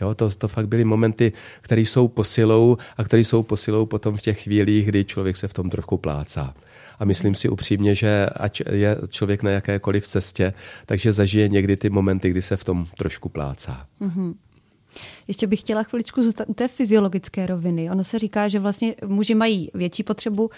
Jo, 0.00 0.14
to, 0.14 0.30
to 0.30 0.48
fakt 0.48 0.68
byly 0.68 0.84
momenty, 0.84 1.32
které 1.60 1.80
jsou 1.80 2.08
posilou 2.08 2.76
a 2.96 3.04
které 3.04 3.24
jsou 3.24 3.42
posilou 3.42 3.86
potom 3.86 4.16
v 4.16 4.20
těch 4.20 4.42
chvílích, 4.42 4.86
kdy 4.86 5.04
člověk 5.04 5.36
se 5.36 5.48
v 5.48 5.54
tom 5.54 5.70
trochu 5.70 5.96
plácá. 5.96 6.54
A 6.98 7.04
myslím 7.04 7.34
si 7.34 7.48
upřímně, 7.48 7.94
že 7.94 8.26
ať 8.26 8.62
je 8.70 8.96
člověk 9.08 9.42
na 9.42 9.50
jakékoliv 9.50 10.06
cestě, 10.06 10.54
takže 10.86 11.12
zažije 11.12 11.48
někdy 11.48 11.76
ty 11.76 11.90
momenty, 11.90 12.30
kdy 12.30 12.42
se 12.42 12.56
v 12.56 12.64
tom 12.64 12.86
trošku 12.96 13.28
plácá. 13.28 13.86
Mm-hmm. 14.00 14.34
Ještě 15.28 15.46
bych 15.46 15.60
chtěla 15.60 15.82
chviličku 15.82 16.22
zůstat 16.22 16.48
u 16.48 16.54
té 16.54 16.68
fyziologické 16.68 17.46
roviny. 17.46 17.90
Ono 17.90 18.04
se 18.04 18.18
říká, 18.18 18.48
že 18.48 18.58
vlastně 18.58 18.94
muži 19.06 19.34
mají 19.34 19.70
větší 19.74 20.02
potřebu 20.02 20.44
uh, 20.44 20.50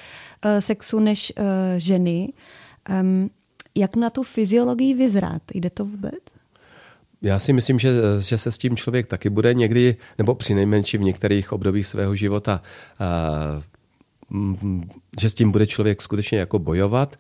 sexu 0.60 1.00
než 1.00 1.32
uh, 1.38 1.44
ženy. 1.76 2.32
Um, 3.00 3.30
jak 3.74 3.96
na 3.96 4.10
tu 4.10 4.22
fyziologii 4.22 4.94
vyzrát? 4.94 5.42
Jde 5.54 5.70
to 5.70 5.84
vůbec? 5.84 6.20
Já 7.22 7.38
si 7.38 7.52
myslím, 7.52 7.78
že, 7.78 7.90
že 8.20 8.38
se 8.38 8.52
s 8.52 8.58
tím 8.58 8.76
člověk 8.76 9.06
taky 9.06 9.30
bude 9.30 9.54
někdy, 9.54 9.96
nebo 10.18 10.34
přinejmenší 10.34 10.98
v 10.98 11.02
některých 11.02 11.52
obdobích 11.52 11.86
svého 11.86 12.14
života, 12.14 12.62
uh, 13.00 13.62
že 15.20 15.30
s 15.30 15.34
tím 15.34 15.50
bude 15.50 15.66
člověk 15.66 16.02
skutečně 16.02 16.38
jako 16.38 16.58
bojovat, 16.58 17.16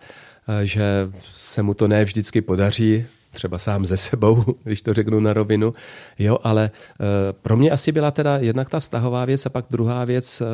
že 0.64 1.10
se 1.22 1.62
mu 1.62 1.74
to 1.74 1.88
ne 1.88 2.04
vždycky 2.04 2.40
podaří, 2.40 3.04
třeba 3.32 3.58
sám 3.58 3.84
ze 3.84 3.96
sebou, 3.96 4.44
když 4.64 4.82
to 4.82 4.94
řeknu 4.94 5.20
na 5.20 5.32
rovinu. 5.32 5.74
Jo, 6.18 6.38
ale 6.42 6.70
uh, 7.00 7.06
pro 7.42 7.56
mě 7.56 7.70
asi 7.70 7.92
byla 7.92 8.10
teda 8.10 8.38
jednak 8.38 8.68
ta 8.68 8.80
vztahová 8.80 9.24
věc 9.24 9.46
a 9.46 9.48
pak 9.48 9.64
druhá 9.70 10.04
věc 10.04 10.40
uh, 10.40 10.46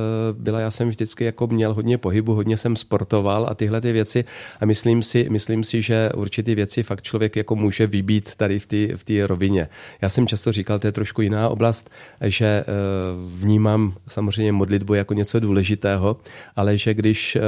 byla, 0.43 0.61
já 0.61 0.71
jsem 0.71 0.89
vždycky 0.89 1.25
jako 1.25 1.47
měl 1.47 1.75
hodně 1.75 1.99
pohybu, 1.99 2.35
hodně 2.35 2.57
jsem 2.57 2.77
sportoval 2.77 3.47
a 3.51 3.55
tyhle 3.55 3.81
ty 3.81 3.93
věci 3.93 4.25
a 4.61 4.67
myslím 4.67 5.03
si, 5.03 5.27
myslím 5.31 5.65
si, 5.65 5.83
že 5.83 6.11
určitý 6.15 6.55
věci 6.55 6.83
fakt 6.83 7.03
člověk 7.03 7.37
jako 7.37 7.57
může 7.57 7.87
vybít 7.87 8.37
tady 8.37 8.59
v 8.59 8.67
té 8.67 8.77
v 8.97 9.27
rovině. 9.27 9.69
Já 10.03 10.09
jsem 10.09 10.27
často 10.27 10.53
říkal, 10.53 10.79
to 10.79 10.87
je 10.87 10.93
trošku 10.93 11.23
jiná 11.23 11.49
oblast, 11.49 11.91
že 12.21 12.65
uh, 12.67 13.41
vnímám 13.41 13.95
samozřejmě 14.09 14.53
modlitbu 14.53 14.95
jako 14.95 15.15
něco 15.15 15.41
důležitého, 15.41 16.17
ale 16.57 16.79
že 16.79 16.95
když 16.95 17.39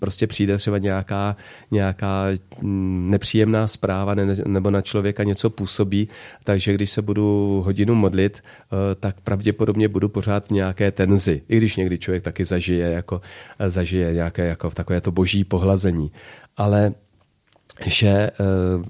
prostě 0.00 0.26
přijde 0.26 0.56
třeba 0.56 0.78
nějaká, 0.78 1.36
nějaká 1.70 2.26
mm, 2.62 3.10
nepříjemná 3.10 3.66
zpráva, 3.68 4.14
nebo 4.46 4.70
na 4.70 4.82
člověka 4.82 5.22
něco 5.22 5.50
působí, 5.50 6.08
takže 6.44 6.74
když 6.74 6.90
se 6.90 7.02
budu 7.02 7.62
hodinu 7.64 7.94
modlit, 7.94 8.40
eh, 8.40 8.94
tak 8.94 9.20
pravděpodobně 9.20 9.88
budu 9.88 10.08
pořád 10.08 10.46
v 10.46 10.50
nějaké 10.50 10.90
tenzi, 10.90 11.42
i 11.48 11.56
když 11.56 11.76
někdy 11.76 11.98
člověk 11.98 12.22
taky 12.22 12.44
zažije, 12.44 12.90
jako, 12.90 13.20
zažije 13.68 14.12
nějaké 14.12 14.46
jako 14.46 14.70
takové 14.70 15.00
to 15.00 15.12
boží 15.12 15.44
pohlazení. 15.44 16.12
Ale 16.56 16.94
že 17.86 18.08
eh, 18.08 18.30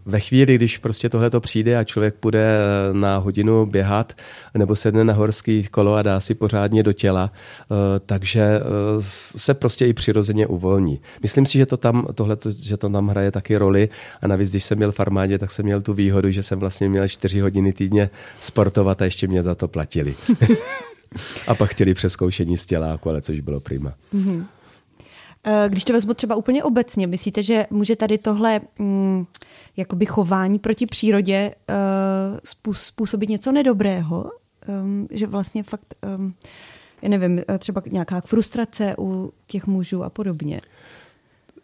ve 0.07 0.21
chvíli, 0.21 0.55
když 0.55 0.79
prostě 0.79 1.09
tohle 1.09 1.31
to 1.31 1.41
přijde 1.41 1.79
a 1.79 1.85
člověk 1.85 2.15
půjde 2.15 2.45
eh, 2.45 2.95
na 2.95 3.17
hodinu 3.17 3.67
běhat 3.67 4.13
nebo 4.55 4.77
sedne 4.77 5.05
na 5.05 5.15
horský 5.15 5.65
kolo 5.71 5.95
a 5.95 6.03
dá 6.03 6.21
si 6.21 6.35
pořádně 6.35 6.83
do 6.83 6.93
těla, 6.93 7.33
eh, 7.33 8.01
takže 8.07 8.61
se 9.01 9.55
prostě 9.55 9.87
i 9.87 9.93
přirozeně 9.93 10.47
uvolní. 10.47 11.01
Myslím 11.23 11.47
si, 11.47 11.59
že 11.59 11.67
to 11.67 11.77
tam, 11.77 12.07
tohle, 12.15 12.37
že 12.63 12.77
to 12.77 12.89
tam 12.89 13.09
hraje 13.09 13.31
taky 13.31 13.57
roli 13.57 13.89
a 14.23 14.27
navíc, 14.27 14.51
když 14.51 14.65
jsem 14.65 14.79
měl 14.79 14.93
v 14.93 15.01
armádě, 15.01 15.39
tak 15.39 15.51
jsem 15.51 15.65
měl 15.65 15.81
tu 15.81 15.95
výhodu, 15.95 16.31
že 16.31 16.43
jsem 16.43 16.59
vlastně 16.59 16.89
měl 16.89 17.09
čtyři 17.09 17.41
hodiny 17.41 17.73
týdně 17.73 18.11
sportovat 18.41 19.03
a 19.03 19.05
ještě 19.05 19.27
mě 19.27 19.43
za 19.43 19.55
to 19.55 19.69
platili. 19.69 20.15
a 21.47 21.55
pak 21.55 21.71
chtěli 21.71 21.95
přeskoušení 21.95 22.59
z 22.59 22.67
těláku, 22.67 23.11
ale 23.11 23.23
což 23.23 23.41
bylo 23.41 23.61
prima. 23.61 23.95
Mm-hmm. 24.15 24.45
Eh, 25.47 25.69
když 25.69 25.85
to 25.85 25.93
vezmu 25.93 26.15
třeba 26.15 26.35
úplně 26.35 26.65
obecně, 26.65 27.07
myslíte, 27.07 27.43
že 27.43 27.67
může 27.71 27.97
tady 27.97 28.19
tohle 28.19 28.61
mm, 28.79 29.27
chování 30.07 30.59
proti 30.59 30.87
přírodě 30.87 31.55
uh, 31.69 32.73
způsobit 32.73 33.29
něco 33.29 33.53
nedobrého? 33.53 34.31
Um, 34.83 35.09
že 35.11 35.27
vlastně 35.27 35.63
fakt, 35.63 35.95
um, 36.19 36.35
já 37.03 37.09
nevím, 37.09 37.43
třeba 37.59 37.83
nějaká 37.91 38.21
frustrace 38.21 38.95
u 38.99 39.33
těch 39.47 39.67
mužů 39.67 40.05
a 40.05 40.11
podobně? 40.11 40.61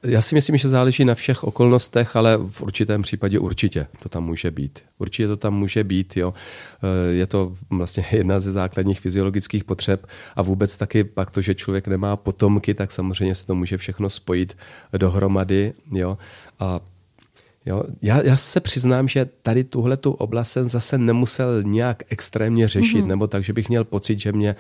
Já 0.02 0.22
si 0.22 0.34
myslím, 0.34 0.56
že 0.56 0.68
záleží 0.68 1.04
na 1.04 1.14
všech 1.14 1.44
okolnostech, 1.44 2.16
ale 2.16 2.38
v 2.48 2.62
určitém 2.62 3.02
případě 3.02 3.38
určitě 3.38 3.86
to 4.02 4.08
tam 4.08 4.24
může 4.24 4.50
být. 4.50 4.78
Určitě 4.98 5.28
to 5.28 5.36
tam 5.36 5.54
může 5.54 5.84
být. 5.84 6.16
Jo. 6.16 6.34
Eh, 6.82 7.12
je 7.12 7.26
to 7.26 7.52
vlastně 7.70 8.04
jedna 8.12 8.40
ze 8.40 8.52
základních 8.52 9.00
fyziologických 9.00 9.64
potřeb 9.64 10.06
a 10.36 10.42
vůbec 10.42 10.76
taky 10.76 11.04
pak 11.04 11.30
to, 11.30 11.42
že 11.42 11.54
člověk 11.54 11.88
nemá 11.88 12.16
potomky, 12.16 12.74
tak 12.74 12.90
samozřejmě 12.90 13.34
se 13.34 13.46
to 13.46 13.54
může 13.54 13.76
všechno 13.76 14.10
spojit 14.10 14.56
dohromady. 14.98 15.72
Jo. 15.92 16.18
A 16.58 16.80
Jo, 17.66 17.83
já, 18.03 18.23
já 18.23 18.37
se 18.37 18.61
přiznám, 18.61 19.09
že 19.09 19.29
tady 19.42 19.64
tuhle 19.64 19.96
tu 19.96 20.12
oblast 20.12 20.53
jsem 20.53 20.68
zase 20.68 20.99
nemusel 20.99 21.62
nějak 21.62 22.03
extrémně 22.09 22.68
řešit, 22.68 23.05
mm-hmm. 23.05 23.07
nebo 23.07 23.27
tak, 23.27 23.44
že 23.44 23.53
bych 23.53 23.68
měl 23.68 23.85
pocit, 23.85 24.20
že 24.20 24.33
mě, 24.33 24.57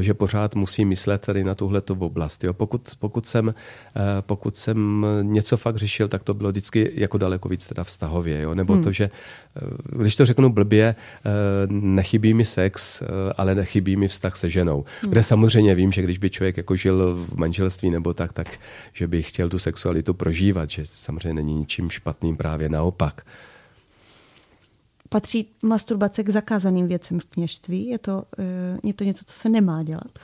že 0.00 0.14
pořád 0.14 0.54
musí 0.54 0.84
myslet 0.84 1.26
tady 1.26 1.44
na 1.44 1.54
tuhle 1.54 1.80
tu 1.80 1.94
oblast. 1.94 2.44
Jo. 2.44 2.52
Pokud, 2.52 2.88
pokud, 2.98 3.26
jsem, 3.26 3.54
eh, 3.96 4.00
pokud 4.20 4.56
jsem 4.56 5.06
něco 5.22 5.56
fakt 5.56 5.76
řešil, 5.76 6.08
tak 6.08 6.22
to 6.22 6.34
bylo 6.34 6.50
vždycky 6.50 6.92
jako 6.94 7.18
daleko 7.18 7.48
víc 7.48 7.68
teda 7.68 7.84
vztahově. 7.84 8.40
Jo. 8.40 8.54
Nebo 8.54 8.74
mm. 8.74 8.82
to, 8.82 8.92
že 8.92 9.10
když 9.98 10.16
to 10.16 10.26
řeknu 10.26 10.48
blbě, 10.48 10.94
eh, 10.94 11.30
nechybí 11.70 12.34
mi 12.34 12.44
sex, 12.44 13.02
ale 13.36 13.54
nechybí 13.54 13.96
mi 13.96 14.08
vztah 14.08 14.36
se 14.36 14.50
ženou. 14.50 14.84
Mm. 15.02 15.10
Kde 15.10 15.22
samozřejmě 15.22 15.74
vím, 15.74 15.92
že 15.92 16.02
když 16.02 16.18
by 16.18 16.30
člověk 16.30 16.56
jako 16.56 16.76
žil 16.76 17.14
v 17.14 17.36
manželství 17.36 17.90
nebo 17.90 18.14
tak, 18.14 18.32
tak 18.32 18.58
že 18.92 19.08
by 19.08 19.22
chtěl 19.22 19.48
tu 19.48 19.58
sexualitu 19.58 20.14
prožívat, 20.14 20.70
že 20.70 20.82
samozřejmě 20.86 21.34
není 21.34 21.54
ničím 21.54 21.90
špatným 21.90 22.36
právě 22.36 22.68
naopak. 22.68 23.26
Patří 25.08 25.48
masturbace 25.62 26.22
k 26.22 26.28
zakázaným 26.28 26.88
věcem 26.88 27.20
v 27.20 27.24
kněžství? 27.24 27.86
Je 27.86 27.98
to, 27.98 28.24
eh, 28.38 28.78
je 28.84 28.94
to 28.94 29.04
něco, 29.04 29.24
co 29.24 29.34
se 29.34 29.48
nemá 29.48 29.82
dělat? 29.82 30.18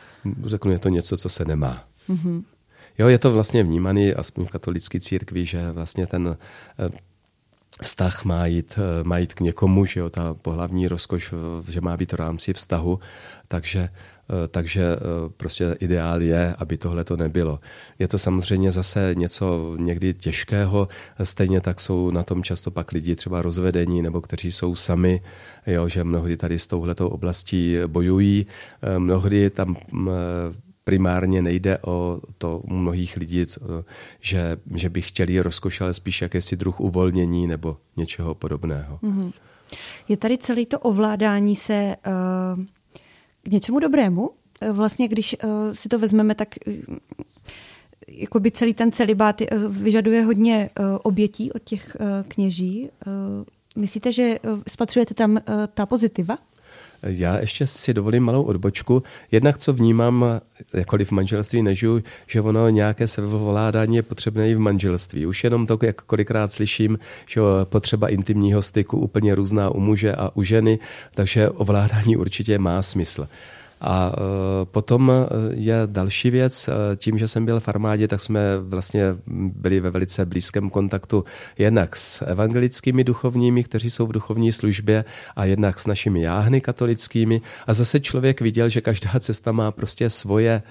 Řeknu, 0.45 0.73
je 0.73 0.79
to 0.79 0.89
něco, 0.89 1.17
co 1.17 1.29
se 1.29 1.45
nemá. 1.45 1.85
Mm-hmm. 2.09 2.43
Jo, 2.99 3.09
je 3.09 3.19
to 3.19 3.33
vlastně 3.33 3.63
vnímaný, 3.63 4.15
aspoň 4.15 4.45
v 4.45 4.51
katolické 4.51 5.01
církvi, 5.01 5.47
že 5.47 5.73
vlastně 5.73 6.07
ten 6.07 6.37
eh, 6.79 6.89
vztah 7.83 8.25
má 8.25 8.47
jít, 8.47 8.79
eh, 8.79 9.05
má 9.05 9.19
jít 9.19 9.35
k 9.35 9.41
někomu, 9.41 9.87
že 9.87 10.01
jo, 10.01 10.11
ta 10.11 10.35
pohlavní 10.35 10.89
rozkoš, 10.89 11.35
že 11.69 11.81
má 11.81 11.97
být 11.97 12.13
v 12.13 12.17
rámci 12.17 12.53
vztahu, 12.53 13.01
takže 13.49 13.89
Eh, 14.31 14.49
takže 14.49 14.83
eh, 14.83 14.99
prostě 15.37 15.77
ideál 15.81 16.23
je, 16.23 16.55
aby 16.59 16.79
tohle 16.79 17.05
to 17.05 17.17
nebylo. 17.17 17.61
Je 17.99 18.09
to 18.09 18.19
samozřejmě 18.19 18.73
zase 18.73 19.11
něco 19.15 19.77
někdy 19.79 20.15
těžkého, 20.15 20.89
stejně 21.23 21.61
tak 21.61 21.81
jsou 21.81 22.11
na 22.11 22.23
tom 22.23 22.43
často 22.43 22.71
pak 22.71 22.93
lidi 22.93 23.17
třeba 23.17 23.43
rozvedení 23.43 24.03
nebo 24.03 24.21
kteří 24.21 24.53
jsou 24.53 24.75
sami, 24.75 25.23
jo, 25.67 25.89
že 25.89 26.05
mnohdy 26.05 26.37
tady 26.37 26.59
s 26.59 26.67
touhletou 26.67 27.09
oblastí 27.09 27.77
bojují, 27.87 28.47
eh, 28.83 28.99
mnohdy 28.99 29.51
tam 29.51 29.77
primárně 30.89 31.43
nejde 31.43 31.79
o 31.87 32.21
to 32.39 32.59
u 32.59 32.75
mnohých 32.75 33.17
lidí, 33.17 33.45
že, 34.21 34.57
že 34.75 34.89
by 34.89 35.03
chtěli 35.03 35.41
rozkoš, 35.41 35.81
ale 35.81 35.95
spíš 35.95 36.23
jakési 36.23 36.57
druh 36.57 36.81
uvolnění 36.81 37.47
nebo 37.47 37.77
něčeho 37.97 38.35
podobného. 38.35 38.99
Mm-hmm. 39.03 39.33
Je 40.09 40.17
tady 40.17 40.39
celý 40.39 40.67
to 40.67 40.79
ovládání 40.79 41.57
se 41.57 41.97
uh, 42.07 42.65
k 43.43 43.49
něčemu 43.49 43.79
dobrému? 43.79 44.31
vlastně, 44.73 45.09
když 45.09 45.37
si 45.73 45.89
to 45.89 45.99
vezmeme, 45.99 46.35
tak 46.35 46.49
jakoby 48.09 48.51
celý 48.51 48.75
ten 48.75 48.93
celibát 48.93 49.43
vyžaduje 49.71 50.23
hodně 50.23 50.71
obětí 51.03 51.53
od 51.53 51.63
těch 51.63 51.97
kněží. 52.29 52.89
Myslíte, 53.77 54.13
že 54.13 54.39
spatřujete 54.69 55.15
tam 55.15 55.39
ta 55.75 55.87
pozitiva? 55.87 56.39
Já 57.03 57.39
ještě 57.39 57.67
si 57.67 57.95
dovolím 57.95 58.23
malou 58.23 58.43
odbočku. 58.43 59.03
Jednak, 59.33 59.59
co 59.59 59.73
vnímám, 59.73 60.25
jakkoliv 60.75 61.09
v 61.09 61.13
manželství 61.13 61.63
nežiju, 61.63 62.03
že 62.27 62.41
ono 62.41 62.69
nějaké 62.69 63.07
sebevládání 63.09 63.97
je 63.97 64.03
potřebné 64.03 64.51
i 64.51 64.55
v 64.55 64.59
manželství. 64.59 65.27
Už 65.27 65.45
jenom 65.45 65.67
to, 65.67 65.79
jak 65.83 66.03
kolikrát 66.03 66.53
slyším, 66.53 66.99
že 67.27 67.41
potřeba 67.65 68.09
intimního 68.09 68.63
styku 68.63 68.99
úplně 68.99 69.35
různá 69.35 69.71
u 69.71 69.81
muže 69.81 70.15
a 70.15 70.31
u 70.35 70.43
ženy, 70.43 70.79
takže 71.15 71.51
ovládání 71.51 72.17
určitě 72.17 72.59
má 72.59 72.83
smysl. 72.83 73.29
A 73.81 74.13
e, 74.13 74.65
potom 74.65 75.11
e, 75.11 75.27
je 75.55 75.83
další 75.87 76.31
věc, 76.31 76.69
e, 76.69 76.97
tím, 76.97 77.19
že 77.19 77.29
jsem 77.29 77.45
byl 77.45 77.61
v 77.61 77.69
armádě, 77.69 78.09
tak 78.09 78.21
jsme 78.21 78.41
vlastně 78.61 79.03
byli 79.27 79.81
ve 79.81 79.91
velice 79.91 80.27
blízkém 80.27 80.71
kontaktu 80.71 81.25
jednak 81.59 81.97
s 81.97 82.23
evangelickými 82.23 83.05
duchovními, 83.05 83.65
kteří 83.65 83.91
jsou 83.91 84.07
v 84.07 84.13
duchovní 84.13 84.53
službě 84.53 85.05
a 85.37 85.45
jednak 85.45 85.79
s 85.79 85.87
našimi 85.87 86.23
jáhny 86.23 86.61
katolickými. 86.61 87.41
A 87.67 87.75
zase 87.75 88.01
člověk 88.01 88.41
viděl, 88.41 88.69
že 88.69 88.81
každá 88.81 89.21
cesta 89.21 89.53
má 89.53 89.73
prostě 89.73 90.11
svoje 90.11 90.63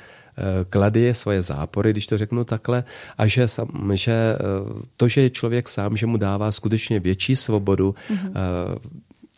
klady, 0.70 1.14
svoje 1.14 1.42
zápory, 1.42 1.92
když 1.92 2.08
to 2.08 2.18
řeknu 2.18 2.44
takhle, 2.44 2.84
a 3.18 3.28
že, 3.28 3.48
že 3.94 4.38
to, 4.98 5.08
že 5.08 5.22
je 5.22 5.30
člověk 5.30 5.70
sám, 5.70 5.98
že 5.98 6.06
mu 6.06 6.18
dává 6.18 6.52
skutečně 6.52 7.00
větší 7.00 7.36
svobodu, 7.36 7.96
mm-hmm 8.12 8.32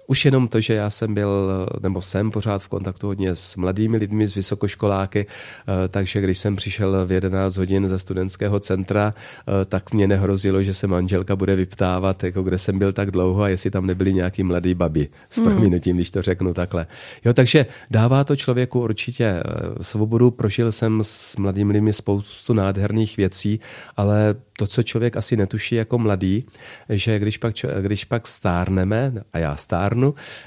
už 0.09 0.25
jenom 0.25 0.47
to, 0.47 0.61
že 0.61 0.73
já 0.73 0.89
jsem 0.89 1.13
byl, 1.13 1.49
nebo 1.81 2.01
jsem 2.01 2.31
pořád 2.31 2.63
v 2.63 2.67
kontaktu 2.67 3.07
hodně 3.07 3.35
s 3.35 3.55
mladými 3.55 3.97
lidmi, 3.97 4.27
s 4.27 4.35
vysokoškoláky, 4.35 5.25
eh, 5.25 5.87
takže 5.87 6.21
když 6.21 6.37
jsem 6.37 6.55
přišel 6.55 7.05
v 7.05 7.11
11 7.11 7.57
hodin 7.57 7.87
ze 7.87 7.99
studentského 7.99 8.59
centra, 8.59 9.13
eh, 9.13 9.65
tak 9.65 9.93
mě 9.93 10.07
nehrozilo, 10.07 10.63
že 10.63 10.73
se 10.73 10.87
manželka 10.87 11.35
bude 11.35 11.55
vyptávat, 11.55 12.23
jako 12.23 12.43
kde 12.43 12.57
jsem 12.57 12.79
byl 12.79 12.93
tak 12.93 13.11
dlouho 13.11 13.41
a 13.43 13.49
jestli 13.49 13.71
tam 13.71 13.85
nebyli 13.85 14.13
nějaký 14.13 14.43
mladý 14.43 14.73
babi. 14.73 15.07
S 15.29 15.37
hmm. 15.37 15.45
prominutím, 15.45 15.95
když 15.95 16.11
to 16.11 16.21
řeknu 16.21 16.53
takhle. 16.53 16.87
Jo, 17.25 17.33
takže 17.33 17.65
dává 17.91 18.23
to 18.23 18.35
člověku 18.35 18.81
určitě 18.81 19.25
eh, 19.25 19.43
svobodu. 19.83 20.31
Prožil 20.31 20.71
jsem 20.71 21.03
s 21.03 21.37
mladými 21.37 21.73
lidmi 21.73 21.93
spoustu 21.93 22.53
nádherných 22.53 23.17
věcí, 23.17 23.59
ale 23.97 24.35
to, 24.59 24.67
co 24.67 24.83
člověk 24.83 25.17
asi 25.17 25.37
netuší 25.37 25.75
jako 25.75 25.97
mladý, 25.97 26.45
že 26.89 27.19
když 27.19 27.37
pak, 27.37 27.53
když 27.81 28.05
pak 28.05 28.27
stárneme, 28.27 29.13
a 29.33 29.37
já 29.37 29.55
stárnu, 29.55 29.98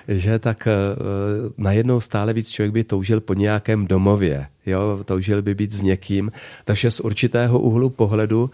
že 0.09 0.39
tak 0.39 0.69
uh, 0.69 1.53
najednou 1.57 2.01
stále 2.01 2.33
víc 2.33 2.51
člověk 2.51 2.73
by 2.73 2.85
toužil 2.85 3.21
po 3.21 3.35
nějakém 3.35 3.87
domově, 3.87 4.47
jo, 4.67 5.01
toužil 5.05 5.43
by 5.43 5.55
být 5.55 5.73
s 5.73 5.83
někým, 5.83 6.33
takže 6.65 6.91
z 6.91 7.01
určitého 7.01 7.59
úhlu 7.59 7.91
pohledu 7.91 8.43
uh, 8.43 8.51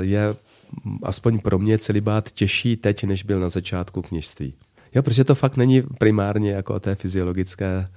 je 0.00 0.34
aspoň 1.02 1.38
pro 1.38 1.58
mě 1.58 1.78
celibát 1.78 2.30
těžší 2.30 2.76
teď, 2.76 3.04
než 3.04 3.22
byl 3.22 3.40
na 3.40 3.48
začátku 3.48 4.02
kněžství. 4.02 4.54
Jo, 4.94 5.02
protože 5.02 5.24
to 5.24 5.34
fakt 5.34 5.56
není 5.56 5.82
primárně 5.82 6.50
jako 6.50 6.74
o 6.74 6.80
té 6.80 6.94
fyziologické 6.94 7.88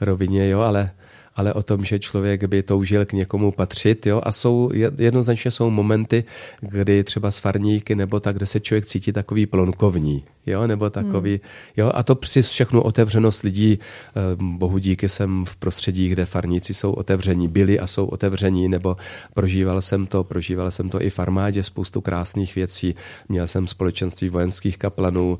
rovině, 0.00 0.48
jo, 0.48 0.60
ale 0.60 0.90
ale 1.36 1.52
o 1.52 1.62
tom, 1.62 1.84
že 1.84 1.98
člověk 1.98 2.44
by 2.44 2.62
toužil 2.62 3.04
k 3.04 3.12
někomu 3.12 3.52
patřit. 3.52 4.06
Jo? 4.06 4.20
A 4.24 4.32
jsou, 4.32 4.70
jednoznačně 4.98 5.50
jsou 5.50 5.70
momenty, 5.70 6.24
kdy 6.60 7.04
třeba 7.04 7.30
s 7.30 7.38
farníky 7.38 7.94
nebo 7.94 8.20
tak, 8.20 8.36
kde 8.36 8.46
se 8.46 8.60
člověk 8.60 8.86
cítí 8.86 9.12
takový 9.12 9.46
plonkovní. 9.46 10.24
Jo, 10.46 10.66
nebo 10.66 10.90
takový, 10.90 11.30
hmm. 11.30 11.40
jo, 11.76 11.90
a 11.94 12.02
to 12.02 12.14
při 12.14 12.42
všechnu 12.42 12.82
otevřenost 12.82 13.42
lidí, 13.42 13.78
eh, 13.78 14.20
bohu 14.36 14.78
díky 14.78 15.08
jsem 15.08 15.44
v 15.44 15.56
prostředí, 15.56 16.08
kde 16.08 16.24
farníci 16.24 16.74
jsou 16.74 16.92
otevření, 16.92 17.48
byli 17.48 17.80
a 17.80 17.86
jsou 17.86 18.06
otevření, 18.06 18.68
nebo 18.68 18.96
prožíval 19.34 19.82
jsem 19.82 20.06
to, 20.06 20.24
prožíval 20.24 20.70
jsem 20.70 20.88
to 20.88 21.02
i 21.02 21.10
v 21.10 21.18
armádě, 21.18 21.62
spoustu 21.62 22.00
krásných 22.00 22.54
věcí, 22.54 22.94
měl 23.28 23.46
jsem 23.46 23.66
společenství 23.66 24.28
vojenských 24.28 24.78
kaplanů, 24.78 25.38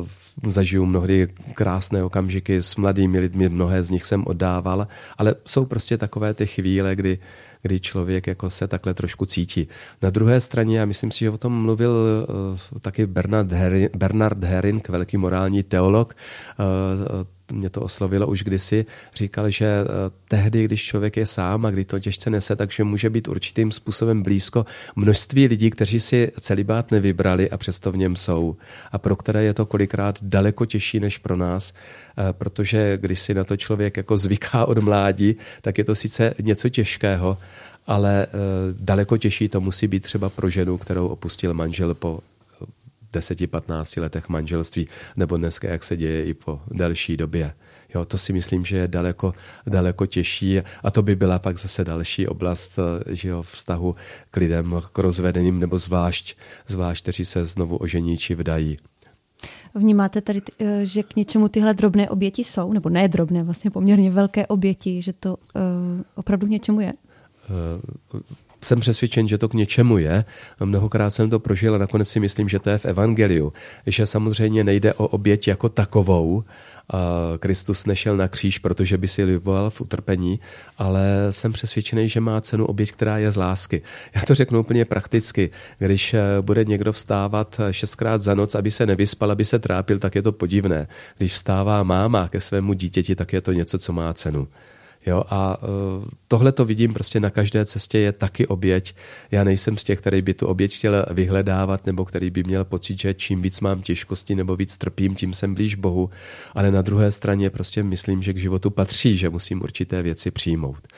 uh, 0.00 0.06
zažiju 0.46 0.86
mnohdy 0.86 1.28
krásné 1.54 2.04
okamžiky 2.04 2.62
s 2.62 2.76
mladými 2.76 3.18
lidmi, 3.18 3.48
mnohé 3.48 3.82
z 3.82 3.90
nich 3.90 4.04
jsem 4.04 4.24
oddával, 4.26 4.88
ale 5.18 5.34
jsou 5.46 5.64
prostě 5.64 5.98
takové 5.98 6.34
ty 6.34 6.46
chvíle, 6.46 6.96
kdy, 6.96 7.18
kdy 7.62 7.80
člověk 7.80 8.26
jako 8.26 8.50
se 8.50 8.68
takhle 8.68 8.94
trošku 8.94 9.26
cítí. 9.26 9.68
Na 10.02 10.10
druhé 10.10 10.40
straně, 10.40 10.78
já 10.78 10.84
myslím 10.84 11.10
si, 11.10 11.18
že 11.18 11.30
o 11.30 11.38
tom 11.38 11.62
mluvil 11.62 12.26
uh, 12.72 12.78
taky 12.78 13.06
Bernard 13.06 13.52
Herring, 13.52 13.96
Bernard 13.96 14.44
Herring, 14.44 14.88
velký 14.88 15.16
morální 15.16 15.62
teolog, 15.62 16.14
uh, 16.58 17.26
mě 17.52 17.70
to 17.70 17.80
oslovilo 17.80 18.26
už 18.26 18.42
kdysi, 18.42 18.86
říkal, 19.14 19.50
že 19.50 19.66
eh, 19.66 19.86
tehdy, 20.28 20.64
když 20.64 20.84
člověk 20.84 21.16
je 21.16 21.26
sám 21.26 21.66
a 21.66 21.70
kdy 21.70 21.84
to 21.84 22.00
těžce 22.00 22.30
nese, 22.30 22.56
takže 22.56 22.84
může 22.84 23.10
být 23.10 23.28
určitým 23.28 23.72
způsobem 23.72 24.22
blízko 24.22 24.66
množství 24.96 25.46
lidí, 25.46 25.70
kteří 25.70 26.00
si 26.00 26.32
celibát 26.40 26.90
nevybrali 26.90 27.50
a 27.50 27.56
přesto 27.56 27.92
v 27.92 27.96
něm 27.96 28.16
jsou. 28.16 28.56
A 28.92 28.98
pro 28.98 29.16
které 29.16 29.44
je 29.44 29.54
to 29.54 29.66
kolikrát 29.66 30.18
daleko 30.22 30.66
těžší 30.66 31.00
než 31.00 31.18
pro 31.18 31.36
nás, 31.36 31.72
eh, 31.72 32.32
protože 32.32 32.98
když 33.00 33.20
si 33.20 33.34
na 33.34 33.44
to 33.44 33.56
člověk 33.56 33.96
jako 33.96 34.18
zvyká 34.18 34.66
od 34.66 34.78
mládí, 34.78 35.36
tak 35.62 35.78
je 35.78 35.84
to 35.84 35.94
sice 35.94 36.34
něco 36.42 36.68
těžkého, 36.68 37.38
ale 37.86 38.26
eh, 38.26 38.28
daleko 38.80 39.18
těžší 39.18 39.48
to 39.48 39.60
musí 39.60 39.88
být 39.88 40.02
třeba 40.02 40.28
pro 40.28 40.50
ženu, 40.50 40.78
kterou 40.78 41.06
opustil 41.06 41.54
manžel 41.54 41.94
po 41.94 42.20
10-15 43.12 44.00
letech 44.00 44.28
manželství, 44.28 44.88
nebo 45.16 45.36
dneska, 45.36 45.68
jak 45.68 45.84
se 45.84 45.96
děje 45.96 46.24
i 46.24 46.34
po 46.34 46.60
delší 46.70 47.16
době. 47.16 47.54
Jo, 47.94 48.04
to 48.04 48.18
si 48.18 48.32
myslím, 48.32 48.64
že 48.64 48.76
je 48.76 48.88
daleko, 48.88 49.34
daleko 49.66 50.06
těžší 50.06 50.60
a 50.82 50.90
to 50.90 51.02
by 51.02 51.16
byla 51.16 51.38
pak 51.38 51.58
zase 51.58 51.84
další 51.84 52.28
oblast 52.28 52.78
eh, 52.78 53.14
že 53.14 53.28
jo, 53.28 53.42
vztahu 53.42 53.94
k 54.30 54.36
lidem, 54.36 54.80
k 54.92 54.98
rozvedeným 54.98 55.60
nebo 55.60 55.78
zvlášť, 55.78 56.36
zvlášť, 56.66 57.02
kteří 57.02 57.24
se 57.24 57.46
znovu 57.46 57.76
ožení 57.76 58.18
či 58.18 58.34
vdají. 58.34 58.76
Vnímáte 59.74 60.20
tady, 60.20 60.42
eh, 60.58 60.86
že 60.86 61.02
k 61.02 61.16
něčemu 61.16 61.48
tyhle 61.48 61.74
drobné 61.74 62.10
oběti 62.10 62.44
jsou, 62.44 62.72
nebo 62.72 62.88
ne 62.88 63.08
drobné, 63.08 63.42
vlastně 63.42 63.70
poměrně 63.70 64.10
velké 64.10 64.46
oběti, 64.46 65.02
že 65.02 65.12
to 65.12 65.36
uh, 65.36 65.62
opravdu 66.14 66.46
k 66.46 66.50
něčemu 66.50 66.80
je? 66.80 66.92
Jsem 68.64 68.80
přesvědčen, 68.80 69.28
že 69.28 69.38
to 69.38 69.48
k 69.48 69.54
něčemu 69.54 69.98
je. 69.98 70.24
Mnohokrát 70.60 71.10
jsem 71.10 71.30
to 71.30 71.38
prožil 71.38 71.74
a 71.74 71.78
nakonec 71.78 72.08
si 72.08 72.20
myslím, 72.20 72.48
že 72.48 72.58
to 72.58 72.70
je 72.70 72.78
v 72.78 72.86
Evangeliu. 72.86 73.52
Že 73.86 74.06
samozřejmě 74.06 74.64
nejde 74.64 74.94
o 74.94 75.08
oběť 75.08 75.48
jako 75.48 75.68
takovou, 75.68 76.44
Kristus 77.38 77.86
nešel 77.86 78.16
na 78.16 78.28
kříž, 78.28 78.58
protože 78.58 78.98
by 78.98 79.08
si 79.08 79.24
liboval 79.24 79.70
v 79.70 79.80
utrpení, 79.80 80.40
ale 80.78 81.02
jsem 81.30 81.52
přesvědčený, 81.52 82.08
že 82.08 82.20
má 82.20 82.40
cenu 82.40 82.66
oběť, 82.66 82.92
která 82.92 83.18
je 83.18 83.30
z 83.30 83.36
lásky. 83.36 83.82
Já 84.14 84.22
to 84.22 84.34
řeknu 84.34 84.60
úplně 84.60 84.84
prakticky. 84.84 85.50
Když 85.78 86.14
eh, 86.14 86.20
bude 86.40 86.64
někdo 86.64 86.92
vstávat 86.92 87.60
šestkrát 87.70 88.20
za 88.20 88.34
noc, 88.34 88.54
aby 88.54 88.70
se 88.70 88.86
nevyspal, 88.86 89.30
aby 89.30 89.44
se 89.44 89.58
trápil, 89.58 89.98
tak 89.98 90.14
je 90.14 90.22
to 90.22 90.32
podivné. 90.32 90.88
Když 91.18 91.32
vstává 91.32 91.82
máma 91.82 92.28
ke 92.28 92.40
svému 92.40 92.72
dítěti, 92.72 93.14
tak 93.14 93.32
je 93.32 93.40
to 93.40 93.52
něco, 93.52 93.78
co 93.78 93.92
má 93.92 94.12
cenu. 94.12 94.48
Jo, 95.06 95.24
a 95.30 95.62
uh, 95.62 96.04
tohle 96.28 96.52
to 96.52 96.64
vidím 96.64 96.92
prostě 96.92 97.20
na 97.20 97.30
každé 97.30 97.64
cestě 97.64 97.98
je 97.98 98.12
taky 98.12 98.46
oběť. 98.46 98.94
Já 99.30 99.44
nejsem 99.44 99.76
z 99.76 99.84
těch, 99.84 100.00
který 100.00 100.22
by 100.22 100.34
tu 100.34 100.46
oběť 100.46 100.76
chtěl 100.76 101.06
vyhledávat 101.10 101.86
nebo 101.86 102.04
který 102.04 102.30
by 102.30 102.42
měl 102.42 102.64
pocit, 102.64 102.98
že 103.00 103.14
čím 103.14 103.42
víc 103.42 103.60
mám 103.60 103.82
těžkosti 103.82 104.34
nebo 104.34 104.56
víc 104.56 104.78
trpím, 104.78 105.14
tím 105.14 105.34
jsem 105.34 105.54
blíž 105.54 105.74
Bohu. 105.74 106.10
Ale 106.54 106.70
na 106.70 106.82
druhé 106.82 107.10
straně 107.10 107.50
prostě 107.50 107.82
myslím, 107.82 108.22
že 108.22 108.32
k 108.32 108.38
životu 108.38 108.70
patří, 108.70 109.16
že 109.16 109.30
musím 109.30 109.62
určité 109.62 110.02
věci 110.02 110.30
přijmout. 110.30 110.88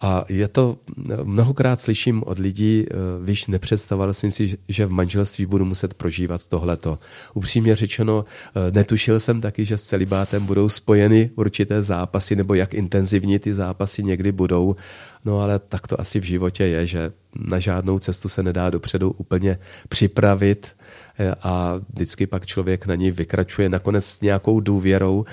A 0.00 0.24
je 0.28 0.48
to, 0.48 0.78
mnohokrát 1.24 1.80
slyším 1.80 2.22
od 2.26 2.38
lidí, 2.38 2.86
eh, 2.90 2.94
víš, 3.24 3.46
nepředstavoval 3.46 4.14
jsem 4.14 4.30
si, 4.30 4.58
že 4.68 4.86
v 4.86 4.90
manželství 4.90 5.46
budu 5.46 5.64
muset 5.64 5.94
prožívat 5.94 6.48
tohleto. 6.48 6.98
Upřímně 7.34 7.76
řečeno, 7.76 8.24
eh, 8.24 8.70
netušil 8.70 9.20
jsem 9.20 9.40
taky, 9.40 9.64
že 9.64 9.78
s 9.78 9.82
celibátem 9.82 10.46
budou 10.46 10.68
spojeny 10.68 11.30
určité 11.36 11.82
zápasy, 11.82 12.36
nebo 12.36 12.54
jak 12.54 12.74
intenzivní 12.74 13.38
ty 13.38 13.54
zápasy 13.54 14.02
někdy 14.02 14.32
budou. 14.32 14.76
No 15.24 15.40
ale 15.40 15.58
tak 15.58 15.86
to 15.86 16.00
asi 16.00 16.20
v 16.20 16.24
životě 16.24 16.64
je, 16.64 16.86
že 16.86 17.12
na 17.34 17.58
žádnou 17.58 17.98
cestu 17.98 18.28
se 18.28 18.42
nedá 18.42 18.70
dopředu 18.70 19.10
úplně 19.10 19.58
připravit 19.88 20.76
eh, 21.18 21.34
a 21.42 21.80
vždycky 21.94 22.26
pak 22.26 22.46
člověk 22.46 22.86
na 22.86 22.94
ní 22.94 23.10
vykračuje 23.10 23.68
nakonec 23.68 24.04
s 24.04 24.20
nějakou 24.20 24.60
důvěrou 24.60 25.24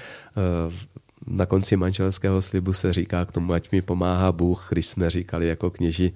na 1.28 1.46
konci 1.46 1.78
manželského 1.78 2.42
slibu 2.42 2.74
se 2.74 2.94
říká 2.94 3.26
k 3.26 3.32
tomu, 3.32 3.54
ať 3.54 3.72
mi 3.72 3.82
pomáhá 3.82 4.32
Bůh. 4.32 4.68
Když 4.72 4.86
jsme 4.86 5.10
říkali 5.10 5.48
jako 5.48 5.70
kněži 5.70 6.14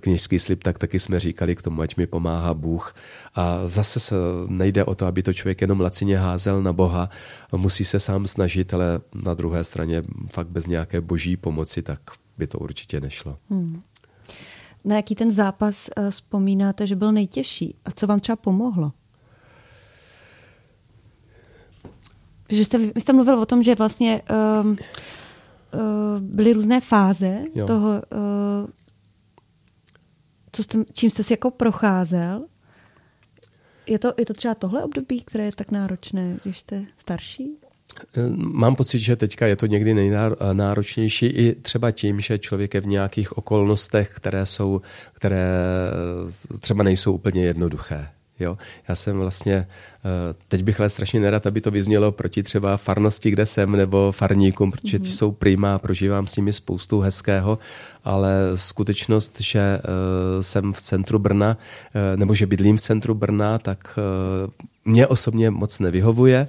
kněžský 0.00 0.38
slib, 0.38 0.62
tak 0.62 0.78
taky 0.78 0.98
jsme 0.98 1.20
říkali 1.20 1.56
k 1.56 1.62
tomu, 1.62 1.82
ať 1.82 1.96
mi 1.96 2.06
pomáhá 2.06 2.54
Bůh. 2.54 2.94
A 3.34 3.68
zase 3.68 4.00
se 4.00 4.14
nejde 4.46 4.84
o 4.84 4.94
to, 4.94 5.06
aby 5.06 5.22
to 5.22 5.32
člověk 5.32 5.60
jenom 5.60 5.80
lacině 5.80 6.18
házel 6.18 6.62
na 6.62 6.72
Boha. 6.72 7.10
Musí 7.56 7.84
se 7.84 8.00
sám 8.00 8.26
snažit, 8.26 8.74
ale 8.74 9.00
na 9.14 9.34
druhé 9.34 9.64
straně 9.64 10.02
fakt 10.30 10.48
bez 10.48 10.66
nějaké 10.66 11.00
boží 11.00 11.36
pomoci, 11.36 11.82
tak 11.82 12.00
by 12.38 12.46
to 12.46 12.58
určitě 12.58 13.00
nešlo. 13.00 13.38
Hmm. 13.50 13.82
Na 14.84 14.96
jaký 14.96 15.14
ten 15.14 15.30
zápas 15.30 15.90
eh, 15.96 16.10
vzpomínáte, 16.10 16.86
že 16.86 16.96
byl 16.96 17.12
nejtěžší? 17.12 17.74
A 17.84 17.90
co 17.90 18.06
vám 18.06 18.20
třeba 18.20 18.36
pomohlo? 18.36 18.92
Že 22.48 22.64
jste, 22.64 22.78
vy 22.78 23.00
jste 23.00 23.12
mluvil 23.12 23.38
o 23.38 23.46
tom, 23.46 23.62
že 23.62 23.74
vlastně 23.74 24.22
uh, 24.30 24.66
uh, 24.70 24.76
byly 26.20 26.52
různé 26.52 26.80
fáze 26.80 27.44
jo. 27.54 27.66
toho, 27.66 27.90
uh, 27.90 28.70
co 30.52 30.62
jste, 30.62 30.78
čím 30.92 31.10
jste 31.10 31.22
si 31.22 31.32
jako 31.32 31.50
procházel. 31.50 32.44
Je 33.86 33.98
to, 33.98 34.12
je 34.18 34.26
to 34.26 34.32
třeba 34.32 34.54
tohle 34.54 34.82
období, 34.82 35.20
které 35.20 35.44
je 35.44 35.52
tak 35.52 35.70
náročné, 35.70 36.36
když 36.42 36.58
jste 36.58 36.84
starší? 36.96 37.58
Mám 38.36 38.74
pocit, 38.74 38.98
že 38.98 39.16
teďka 39.16 39.46
je 39.46 39.56
to 39.56 39.66
někdy 39.66 39.94
nejnáročnější 39.94 41.26
i 41.26 41.54
třeba 41.54 41.90
tím, 41.90 42.20
že 42.20 42.38
člověk 42.38 42.74
je 42.74 42.80
v 42.80 42.86
nějakých 42.86 43.38
okolnostech, 43.38 44.12
které 44.16 44.46
jsou, 44.46 44.80
které 45.12 45.48
třeba 46.60 46.82
nejsou 46.82 47.12
úplně 47.12 47.44
jednoduché. 47.44 48.08
Jo? 48.40 48.58
Já 48.88 48.96
jsem 48.96 49.18
vlastně, 49.18 49.54
eh, 49.54 50.34
teď 50.48 50.62
bych 50.62 50.80
ale 50.80 50.88
strašně 50.88 51.20
nerad, 51.20 51.46
aby 51.46 51.60
to 51.60 51.70
vyznělo 51.70 52.12
proti 52.12 52.42
třeba 52.42 52.76
farnosti, 52.76 53.30
kde 53.30 53.46
jsem, 53.46 53.72
nebo 53.72 54.12
farníkům, 54.12 54.70
protože 54.70 54.98
ti 54.98 55.08
mhm. 55.08 55.16
jsou 55.16 55.32
prima, 55.32 55.78
prožívám 55.78 56.26
s 56.26 56.36
nimi 56.36 56.52
spoustu 56.52 57.00
hezkého, 57.00 57.58
ale 58.04 58.34
skutečnost, 58.54 59.40
že 59.40 59.60
eh, 59.60 60.42
jsem 60.42 60.72
v 60.72 60.82
centru 60.82 61.18
Brna, 61.18 61.58
eh, 61.94 62.16
nebo 62.16 62.34
že 62.34 62.46
bydlím 62.46 62.76
v 62.76 62.80
centru 62.80 63.14
Brna, 63.14 63.58
tak 63.58 63.98
mě 64.84 65.06
osobně 65.06 65.50
moc 65.50 65.78
nevyhovuje 65.78 66.48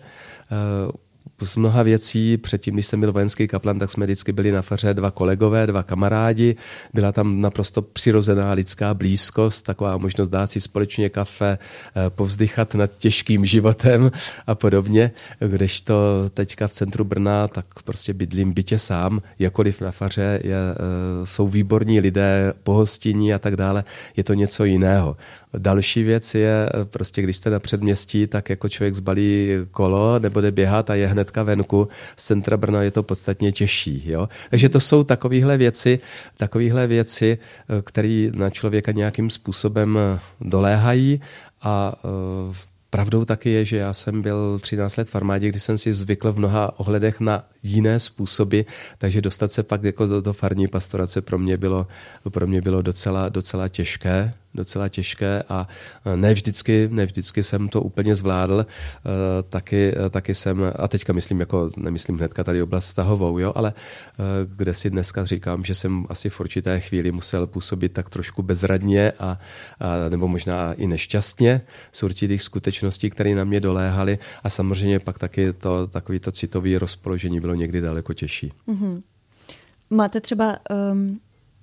z 1.46 1.56
mnoha 1.56 1.84
věcí. 1.84 2.38
Předtím, 2.38 2.74
když 2.74 2.86
jsem 2.86 3.00
byl 3.00 3.12
vojenský 3.12 3.48
kaplan, 3.48 3.80
tak 3.80 3.90
jsme 3.90 4.06
vždycky 4.06 4.32
byli 4.32 4.52
na 4.52 4.62
faře 4.62 4.94
dva 4.94 5.12
kolegové, 5.12 5.68
dva 5.68 5.84
kamarádi. 5.84 6.56
Byla 6.94 7.12
tam 7.12 7.42
naprosto 7.42 7.82
přirozená 7.82 8.52
lidská 8.52 8.94
blízkost, 8.94 9.66
taková 9.66 9.98
možnost 9.98 10.30
dát 10.30 10.52
si 10.52 10.62
společně 10.62 11.10
kafe, 11.10 11.58
eh, 11.58 12.10
povzdychat 12.10 12.76
nad 12.76 12.98
těžkým 12.98 13.46
životem 13.46 14.12
a 14.48 14.56
podobně. 14.56 15.12
Kdežto 15.40 15.94
teďka 16.34 16.68
v 16.68 16.74
centru 16.74 17.04
Brna, 17.04 17.48
tak 17.48 17.66
prostě 17.84 18.14
bydlím 18.14 18.54
bytě 18.54 18.80
sám, 18.80 19.22
jakoliv 19.40 19.82
na 19.82 19.92
faře 19.92 20.40
je, 20.44 20.56
eh, 20.56 21.26
jsou 21.26 21.48
výborní 21.48 22.00
lidé, 22.00 22.54
pohostinní 22.64 23.34
a 23.34 23.40
tak 23.40 23.56
dále. 23.56 23.84
Je 24.18 24.24
to 24.24 24.34
něco 24.34 24.66
jiného. 24.66 25.18
Další 25.58 26.04
věc 26.04 26.36
je, 26.36 26.70
prostě 26.84 27.22
když 27.22 27.38
jste 27.38 27.50
na 27.50 27.60
předměstí, 27.60 28.28
tak 28.28 28.50
jako 28.50 28.70
člověk 28.70 28.96
zbalí 28.96 29.50
kolo 29.72 30.20
nebo 30.20 30.42
jde 30.42 30.52
běhat 30.52 30.90
a 30.90 30.96
je 30.96 31.08
hnedka 31.08 31.44
venku. 31.44 31.88
Z 32.16 32.26
centra 32.26 32.58
Brna 32.58 32.84
je 32.84 32.92
to 32.92 33.04
podstatně 33.04 33.52
těžší. 33.52 34.04
Jo? 34.06 34.30
Takže 34.50 34.70
to 34.70 34.80
jsou 34.80 35.04
takovéhle 35.04 35.58
věci, 35.58 36.00
takovéhle 36.38 36.88
věci, 36.88 37.38
které 37.84 38.30
na 38.34 38.50
člověka 38.50 38.92
nějakým 38.92 39.30
způsobem 39.30 40.00
doléhají 40.42 41.22
a 41.62 41.94
Pravdou 42.92 43.26
taky 43.26 43.50
je, 43.50 43.66
že 43.66 43.78
já 43.78 43.94
jsem 43.94 44.22
byl 44.22 44.60
13 44.60 44.98
let 44.98 45.10
v 45.10 45.16
armádě, 45.16 45.50
kdy 45.50 45.60
jsem 45.60 45.78
si 45.78 45.94
zvykl 45.94 46.32
v 46.32 46.38
mnoha 46.38 46.80
ohledech 46.80 47.20
na 47.20 47.44
jiné 47.64 48.00
způsoby, 48.00 48.62
takže 48.98 49.22
dostat 49.22 49.52
se 49.52 49.64
pak 49.64 49.84
jako 49.84 50.06
do, 50.06 50.22
do 50.22 50.34
farní 50.34 50.68
pastorace 50.68 51.22
pro 51.22 51.38
mě 51.38 51.58
bylo, 51.58 51.88
pro 52.30 52.48
mě 52.48 52.62
bylo 52.62 52.82
docela, 52.82 53.30
docela 53.30 53.68
těžké 53.68 54.34
docela 54.54 54.90
těžké 54.90 55.44
a 55.50 55.68
e, 56.06 56.18
ne 56.18 56.34
vždycky, 56.34 56.90
ne 56.92 57.06
vždycky 57.06 57.44
jsem 57.44 57.70
to 57.70 57.82
úplně 57.82 58.16
zvládl. 58.16 58.60
E, 58.60 58.66
taky, 59.44 59.94
e, 60.06 60.10
taky 60.10 60.36
jsem, 60.36 60.74
a 60.76 60.88
teďka 60.88 61.14
myslím, 61.14 61.40
jako 61.40 61.72
nemyslím 61.78 62.18
hnedka 62.18 62.44
tady 62.44 62.62
oblast 62.62 62.86
vztahovou, 62.86 63.40
jo, 63.40 63.54
ale 63.56 63.74
kde 64.56 64.74
si 64.74 64.90
dneska 64.90 65.26
říkám, 65.26 65.64
že 65.64 65.76
jsem 65.76 66.06
asi 66.10 66.30
v 66.30 66.40
určité 66.40 66.80
chvíli 66.80 67.12
musel 67.12 67.48
působit 67.48 67.90
tak 67.90 68.10
trošku 68.10 68.44
bezradně 68.44 69.12
a, 69.12 69.26
a 69.26 69.40
nebo 70.10 70.28
možná 70.28 70.74
i 70.74 70.88
nešťastně 70.88 71.62
z 71.92 72.04
určitých 72.04 72.42
skutečností, 72.42 73.10
které 73.10 73.36
na 73.36 73.44
mě 73.44 73.60
doléhaly 73.60 74.20
a 74.44 74.50
samozřejmě 74.50 75.00
pak 75.00 75.18
taky 75.18 75.54
to 75.54 75.88
takový 75.88 76.20
to 76.20 76.32
citový 76.32 76.78
rozpoložení 76.78 77.40
bylo 77.40 77.56
někdy 77.56 77.82
daleko 77.82 78.14
těžší. 78.14 78.54
Mm-hmm. 78.68 79.02
Máte 79.90 80.22
třeba 80.22 80.58
um, 80.92 81.20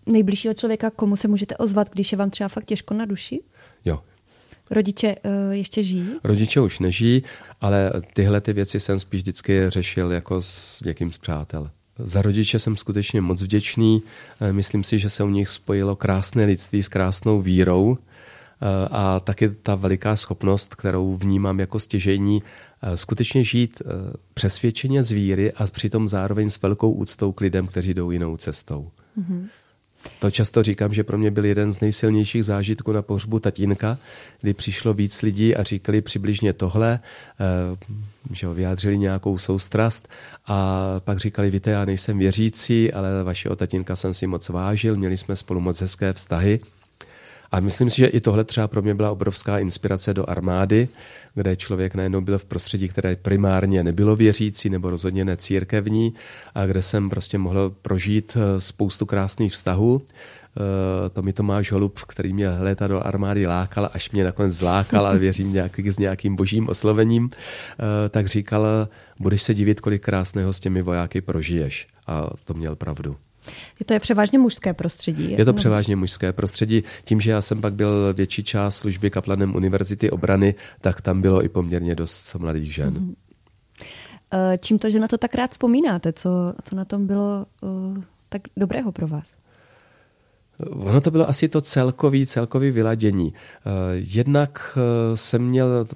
nejbližšího 0.06 0.54
člověka, 0.54 0.90
komu 0.90 1.16
se 1.16 1.28
můžete 1.28 1.56
ozvat, 1.56 1.90
když 1.90 2.12
je 2.12 2.18
vám 2.18 2.30
třeba 2.30 2.48
fakt 2.48 2.64
těžko 2.64 2.94
na 2.94 3.04
duši? 3.04 3.40
Jo. 3.84 4.02
Rodiče 4.70 5.16
uh, 5.24 5.52
ještě 5.52 5.82
žijí? 5.82 6.08
Rodiče 6.24 6.60
už 6.60 6.78
nežijí, 6.78 7.22
ale 7.60 7.92
tyhle 8.14 8.40
ty 8.40 8.52
věci 8.52 8.80
jsem 8.80 9.00
spíš 9.00 9.20
vždycky 9.20 9.70
řešil 9.70 10.12
jako 10.12 10.42
s 10.42 10.82
někým 10.86 11.12
z 11.12 11.18
přátel. 11.18 11.70
Za 11.98 12.22
rodiče 12.22 12.58
jsem 12.58 12.76
skutečně 12.76 13.20
moc 13.20 13.42
vděčný. 13.42 14.02
Eh, 14.40 14.52
myslím 14.52 14.84
si, 14.84 14.98
že 14.98 15.10
se 15.10 15.24
u 15.24 15.28
nich 15.28 15.48
spojilo 15.48 15.96
krásné 15.96 16.44
lidství 16.44 16.82
s 16.82 16.88
krásnou 16.88 17.40
vírou 17.40 17.96
eh, 17.98 18.88
a 18.90 19.20
taky 19.20 19.48
ta 19.48 19.74
veliká 19.74 20.16
schopnost, 20.16 20.74
kterou 20.74 21.16
vnímám 21.16 21.60
jako 21.60 21.78
stěžení, 21.78 22.42
skutečně 22.94 23.44
žít 23.44 23.82
přesvědčeně 24.34 25.02
z 25.02 25.10
víry 25.10 25.52
a 25.52 25.66
přitom 25.66 26.08
zároveň 26.08 26.50
s 26.50 26.62
velkou 26.62 26.92
úctou 26.92 27.32
k 27.32 27.40
lidem, 27.40 27.66
kteří 27.66 27.94
jdou 27.94 28.10
jinou 28.10 28.36
cestou. 28.36 28.90
Mm-hmm. 29.18 29.46
To 30.18 30.30
často 30.30 30.62
říkám, 30.62 30.94
že 30.94 31.04
pro 31.04 31.18
mě 31.18 31.30
byl 31.30 31.44
jeden 31.44 31.72
z 31.72 31.80
nejsilnějších 31.80 32.44
zážitků 32.44 32.92
na 32.92 33.02
pohřbu 33.02 33.38
tatínka, 33.38 33.98
kdy 34.40 34.54
přišlo 34.54 34.94
víc 34.94 35.22
lidí 35.22 35.56
a 35.56 35.62
říkali 35.62 36.00
přibližně 36.00 36.52
tohle, 36.52 37.00
eh, 37.40 38.34
že 38.34 38.48
vyjádřili 38.48 38.98
nějakou 38.98 39.38
soustrast 39.38 40.08
a 40.46 40.84
pak 41.04 41.18
říkali, 41.18 41.50
víte, 41.50 41.70
já 41.70 41.84
nejsem 41.84 42.18
věřící, 42.18 42.92
ale 42.92 43.24
vašeho 43.24 43.56
tatínka 43.56 43.96
jsem 43.96 44.14
si 44.14 44.26
moc 44.26 44.48
vážil, 44.48 44.96
měli 44.96 45.16
jsme 45.16 45.36
spolu 45.36 45.60
moc 45.60 45.80
hezké 45.80 46.12
vztahy. 46.12 46.60
A 47.52 47.60
myslím 47.60 47.90
si, 47.90 47.96
že 47.96 48.06
i 48.06 48.20
tohle 48.20 48.44
třeba 48.44 48.68
pro 48.68 48.82
mě 48.82 48.94
byla 48.94 49.10
obrovská 49.10 49.58
inspirace 49.58 50.14
do 50.14 50.30
armády, 50.30 50.88
kde 51.34 51.56
člověk 51.56 51.94
najednou 51.94 52.20
byl 52.20 52.38
v 52.38 52.44
prostředí, 52.44 52.88
které 52.88 53.16
primárně 53.16 53.82
nebylo 53.82 54.16
věřící 54.16 54.70
nebo 54.70 54.90
rozhodně 54.90 55.24
ne 55.24 55.36
církevní 55.36 56.14
a 56.54 56.66
kde 56.66 56.82
jsem 56.82 57.10
prostě 57.10 57.38
mohl 57.38 57.74
prožít 57.82 58.36
eh, 58.36 58.60
spoustu 58.60 59.06
krásných 59.06 59.52
vztahů. 59.52 60.02
Eh, 60.56 61.10
to 61.10 61.22
mi 61.22 61.32
Tomáš 61.32 61.72
Holub, 61.72 62.00
který 62.00 62.32
mě 62.32 62.48
léta 62.48 62.86
do 62.86 63.06
armády 63.06 63.46
lákal, 63.46 63.90
až 63.92 64.10
mě 64.10 64.24
nakonec 64.24 64.54
zlákal, 64.54 65.06
ale 65.06 65.18
věřím 65.18 65.52
nějaký, 65.52 65.90
s 65.90 65.98
nějakým 65.98 66.36
božím 66.36 66.68
oslovením, 66.68 67.30
eh, 67.32 68.08
tak 68.08 68.26
říkal, 68.26 68.88
budeš 69.18 69.42
se 69.42 69.54
divit, 69.54 69.80
kolik 69.80 70.02
krásného 70.04 70.52
s 70.52 70.60
těmi 70.60 70.82
vojáky 70.82 71.20
prožiješ. 71.20 71.86
A 72.06 72.30
to 72.44 72.54
měl 72.54 72.76
pravdu. 72.76 73.16
Je 73.80 73.86
to 73.86 73.92
je 73.92 74.00
převážně 74.00 74.38
mužské 74.38 74.74
prostředí. 74.74 75.32
Je 75.38 75.44
to 75.44 75.52
převážně 75.52 75.96
mužské 75.96 76.32
prostředí. 76.32 76.82
Tím, 77.04 77.20
že 77.20 77.30
já 77.30 77.42
jsem 77.42 77.60
pak 77.60 77.74
byl 77.74 78.14
větší 78.14 78.44
část 78.44 78.76
služby 78.76 79.10
kaplanem 79.10 79.54
Univerzity 79.54 80.10
obrany, 80.10 80.54
tak 80.80 81.00
tam 81.00 81.22
bylo 81.22 81.44
i 81.44 81.48
poměrně 81.48 81.94
dost 81.94 82.34
mladých 82.34 82.74
žen. 82.74 82.94
Mm-hmm. 82.94 84.58
Čím 84.60 84.78
to, 84.78 84.90
že 84.90 85.00
na 85.00 85.08
to 85.08 85.18
tak 85.18 85.34
rád 85.34 85.50
vzpomínáte? 85.50 86.12
Co, 86.12 86.54
co 86.64 86.76
na 86.76 86.84
tom 86.84 87.06
bylo 87.06 87.46
uh, 87.60 87.98
tak 88.28 88.42
dobrého 88.56 88.92
pro 88.92 89.08
vás? 89.08 89.34
Ono 90.70 91.00
to 91.00 91.10
bylo 91.10 91.28
asi 91.28 91.48
to 91.48 91.60
celkový, 91.60 92.26
celkový 92.26 92.70
vyladění. 92.70 93.34
Jednak 93.92 94.78
jsem 95.14 95.42
měl 95.42 95.86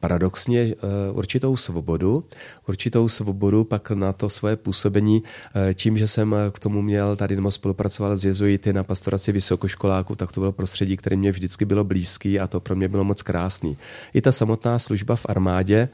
paradoxně 0.00 0.60
eh, 0.60 0.74
určitou 1.12 1.56
svobodu, 1.56 2.24
určitou 2.68 3.08
svobodu 3.08 3.64
pak 3.64 3.90
na 3.90 4.12
to 4.12 4.28
svoje 4.28 4.56
působení 4.56 5.22
eh, 5.22 5.74
tím, 5.74 5.98
že 5.98 6.06
jsem 6.06 6.34
eh, 6.34 6.50
k 6.50 6.58
tomu 6.58 6.82
měl 6.82 7.16
tady 7.16 7.36
nebo 7.36 7.50
spolupracoval 7.50 8.16
s 8.16 8.24
jezuity 8.24 8.72
na 8.72 8.84
pastoraci 8.84 9.32
vysokoškoláků, 9.32 10.14
tak 10.14 10.32
to 10.32 10.40
bylo 10.40 10.52
prostředí, 10.52 10.96
které 10.96 11.16
mě 11.16 11.30
vždycky 11.30 11.64
bylo 11.64 11.84
blízký 11.84 12.40
a 12.40 12.46
to 12.46 12.60
pro 12.60 12.76
mě 12.76 12.88
bylo 12.88 13.04
moc 13.04 13.22
krásný. 13.22 13.76
I 14.14 14.20
ta 14.20 14.32
samotná 14.32 14.78
služba 14.78 15.16
v 15.16 15.26
armádě 15.28 15.88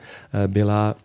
byla 0.46 0.96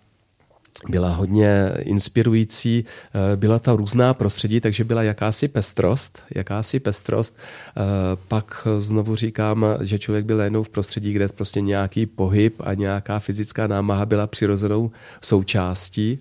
byla 0.89 1.09
hodně 1.09 1.71
inspirující, 1.79 2.85
eh, 2.85 3.35
byla 3.35 3.59
ta 3.59 3.75
různá 3.75 4.13
prostředí, 4.13 4.61
takže 4.61 4.83
byla 4.83 5.03
jakási 5.03 5.47
pestrost, 5.47 6.23
jakási 6.35 6.79
pestrost. 6.79 7.37
Eh, 7.37 7.81
pak 8.27 8.67
znovu 8.77 9.15
říkám, 9.15 9.65
že 9.81 9.99
člověk 9.99 10.25
byl 10.25 10.41
jenom 10.41 10.63
v 10.63 10.69
prostředí, 10.69 11.13
kde 11.13 11.27
prostě 11.27 11.61
nějaký 11.61 12.05
pohyb 12.05 12.55
a 12.59 12.73
nějaká 12.73 13.19
fyzická 13.19 13.67
námaha 13.67 14.05
byla 14.05 14.27
přirozenou 14.27 14.91
součástí. 15.21 16.19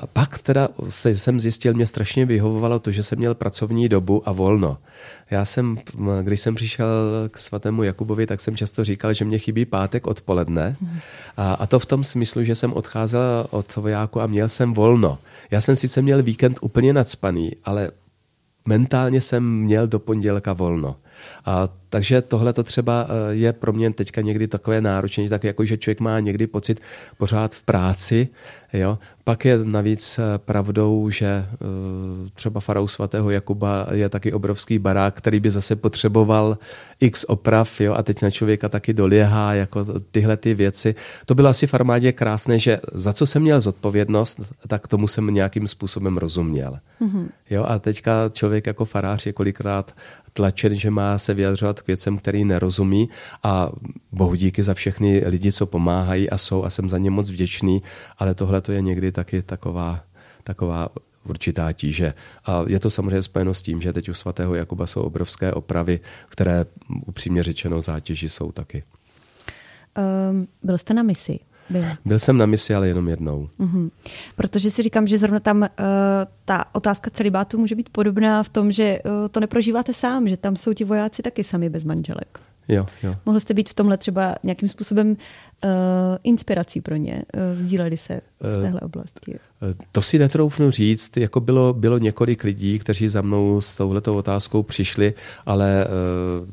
A 0.00 0.06
pak 0.12 0.38
teda 0.38 0.68
jsem 0.88 1.40
zjistil, 1.40 1.74
mě 1.74 1.86
strašně 1.86 2.26
vyhovovalo 2.26 2.78
to, 2.78 2.90
že 2.90 3.02
jsem 3.02 3.18
měl 3.18 3.34
pracovní 3.34 3.88
dobu 3.88 4.28
a 4.28 4.32
volno. 4.32 4.78
Já 5.32 5.44
jsem, 5.44 5.78
když 6.22 6.40
jsem 6.40 6.54
přišel 6.54 6.88
k 7.30 7.38
svatému 7.38 7.82
Jakubovi, 7.82 8.26
tak 8.26 8.40
jsem 8.40 8.56
často 8.56 8.84
říkal, 8.84 9.12
že 9.12 9.24
mě 9.24 9.38
chybí 9.38 9.64
pátek 9.64 10.06
odpoledne. 10.06 10.76
A, 11.36 11.52
a 11.52 11.66
to 11.66 11.78
v 11.78 11.86
tom 11.86 12.04
smyslu, 12.04 12.44
že 12.44 12.54
jsem 12.54 12.72
odcházel 12.72 13.46
od 13.50 13.76
vojáku 13.76 14.20
a 14.20 14.26
měl 14.26 14.48
jsem 14.48 14.74
volno. 14.74 15.18
Já 15.50 15.60
jsem 15.60 15.76
sice 15.76 16.02
měl 16.02 16.22
víkend 16.22 16.58
úplně 16.60 16.92
nadspaný, 16.92 17.52
ale 17.64 17.90
mentálně 18.66 19.20
jsem 19.20 19.60
měl 19.60 19.86
do 19.86 19.98
pondělka 19.98 20.52
volno. 20.52 20.96
A 21.44 21.68
takže 21.92 22.22
tohle 22.22 22.52
to 22.52 22.62
třeba 22.62 23.06
eh, 23.08 23.34
je 23.34 23.52
pro 23.52 23.72
mě 23.72 23.92
teďka 23.92 24.20
někdy 24.20 24.48
takové 24.48 24.80
náročné, 24.80 25.28
tak 25.28 25.44
jako, 25.44 25.64
že 25.64 25.76
člověk 25.76 26.00
má 26.00 26.20
někdy 26.20 26.46
pocit 26.46 26.80
pořád 27.18 27.54
v 27.54 27.62
práci, 27.62 28.28
jo. 28.72 28.98
Pak 29.24 29.44
je 29.44 29.58
navíc 29.64 30.18
eh, 30.18 30.38
pravdou, 30.38 31.10
že 31.10 31.26
eh, 31.26 31.46
třeba 32.34 32.60
farou 32.60 32.88
svatého 32.88 33.30
Jakuba 33.30 33.86
je 33.92 34.08
taky 34.08 34.32
obrovský 34.32 34.78
barák, 34.78 35.16
který 35.16 35.40
by 35.40 35.50
zase 35.50 35.76
potřeboval 35.76 36.58
x 37.00 37.24
oprav, 37.28 37.80
jo, 37.80 37.94
a 37.94 38.02
teď 38.02 38.22
na 38.22 38.30
člověka 38.30 38.68
taky 38.68 38.92
doléhá 38.94 39.54
jako 39.54 39.84
tyhle 40.10 40.36
ty 40.36 40.54
věci. 40.54 40.94
To 41.26 41.34
bylo 41.34 41.48
asi 41.48 41.66
v 41.66 41.74
armádě 41.74 42.12
krásné, 42.12 42.58
že 42.58 42.80
za 42.92 43.12
co 43.12 43.26
jsem 43.26 43.42
měl 43.42 43.60
zodpovědnost, 43.60 44.40
tak 44.66 44.88
tomu 44.88 45.08
jsem 45.08 45.34
nějakým 45.34 45.68
způsobem 45.68 46.16
rozuměl. 46.16 46.78
Mm-hmm. 47.00 47.28
Jo, 47.50 47.64
a 47.68 47.78
teďka 47.78 48.30
člověk 48.32 48.66
jako 48.66 48.84
farář 48.84 49.26
je 49.26 49.32
kolikrát 49.32 49.94
tlačen, 50.32 50.74
že 50.74 50.90
má 50.90 51.18
se 51.18 51.34
vyjadřovat 51.34 51.81
k 51.82 51.86
věcem, 51.86 52.18
který 52.18 52.44
nerozumí 52.44 53.08
a 53.42 53.70
bohu 54.12 54.34
díky 54.34 54.62
za 54.62 54.74
všechny 54.74 55.22
lidi, 55.26 55.52
co 55.52 55.66
pomáhají 55.66 56.30
a 56.30 56.38
jsou 56.38 56.64
a 56.64 56.70
jsem 56.70 56.90
za 56.90 56.98
ně 56.98 57.10
moc 57.10 57.30
vděčný, 57.30 57.82
ale 58.18 58.34
tohle 58.34 58.60
to 58.60 58.72
je 58.72 58.80
někdy 58.80 59.12
taky 59.12 59.42
taková, 59.42 60.00
taková 60.44 60.88
určitá 61.24 61.72
tíže. 61.72 62.14
A 62.44 62.64
je 62.66 62.80
to 62.80 62.90
samozřejmě 62.90 63.22
spojeno 63.22 63.54
s 63.54 63.62
tím, 63.62 63.80
že 63.80 63.92
teď 63.92 64.08
u 64.08 64.14
svatého 64.14 64.54
Jakuba 64.54 64.86
jsou 64.86 65.02
obrovské 65.02 65.52
opravy, 65.52 66.00
které 66.28 66.66
upřímně 67.06 67.42
řečeno 67.42 67.82
zátěži 67.82 68.28
jsou 68.28 68.52
taky. 68.52 68.82
Um, 70.30 70.48
byl 70.62 70.78
jste 70.78 70.94
na 70.94 71.02
misi? 71.02 71.38
Byl. 71.72 71.84
Byl 72.04 72.18
jsem 72.18 72.38
na 72.38 72.46
misi, 72.46 72.74
ale 72.74 72.88
jenom 72.88 73.08
jednou. 73.08 73.48
Mm-hmm. 73.60 73.90
Protože 74.36 74.70
si 74.70 74.82
říkám, 74.82 75.06
že 75.06 75.18
zrovna 75.18 75.40
tam 75.40 75.60
uh, 75.60 75.66
ta 76.44 76.64
otázka 76.72 77.10
celibátu 77.10 77.58
může 77.58 77.74
být 77.74 77.88
podobná 77.88 78.42
v 78.42 78.48
tom, 78.48 78.72
že 78.72 78.98
uh, 79.04 79.28
to 79.30 79.40
neprožíváte 79.40 79.94
sám, 79.94 80.28
že 80.28 80.36
tam 80.36 80.56
jsou 80.56 80.72
ti 80.72 80.84
vojáci 80.84 81.22
taky 81.22 81.44
sami 81.44 81.68
bez 81.68 81.84
manželek. 81.84 82.40
Jo, 82.68 82.86
jo. 83.02 83.14
Mohl 83.26 83.40
jste 83.40 83.54
být 83.54 83.68
v 83.68 83.74
tomhle 83.74 83.96
třeba 83.96 84.34
nějakým 84.42 84.68
způsobem 84.68 85.08
uh, 85.10 85.16
inspirací 86.24 86.80
pro 86.80 86.96
ně? 86.96 87.22
Uh, 87.34 87.64
sdíleli 87.64 87.96
se 87.96 88.20
v 88.40 88.62
téhle 88.62 88.80
oblasti? 88.80 89.32
Uh, 89.32 89.68
to 89.92 90.02
si 90.02 90.18
netroufnu 90.18 90.70
říct. 90.70 91.16
Jako 91.16 91.40
bylo, 91.40 91.72
bylo 91.72 91.98
několik 91.98 92.44
lidí, 92.44 92.78
kteří 92.78 93.08
za 93.08 93.22
mnou 93.22 93.60
s 93.60 93.74
touhletou 93.74 94.16
otázkou 94.16 94.62
přišli, 94.62 95.14
ale 95.46 95.86
uh, 96.42 96.48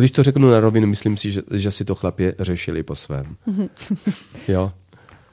když 0.00 0.10
to 0.10 0.22
řeknu 0.22 0.50
na 0.50 0.60
rovinu, 0.60 0.86
myslím 0.86 1.16
si, 1.16 1.32
že, 1.32 1.42
že 1.52 1.70
si 1.70 1.84
to 1.84 1.94
chlapě 1.94 2.34
řešili 2.38 2.82
po 2.82 2.94
svém. 2.94 3.36
jo. 4.48 4.72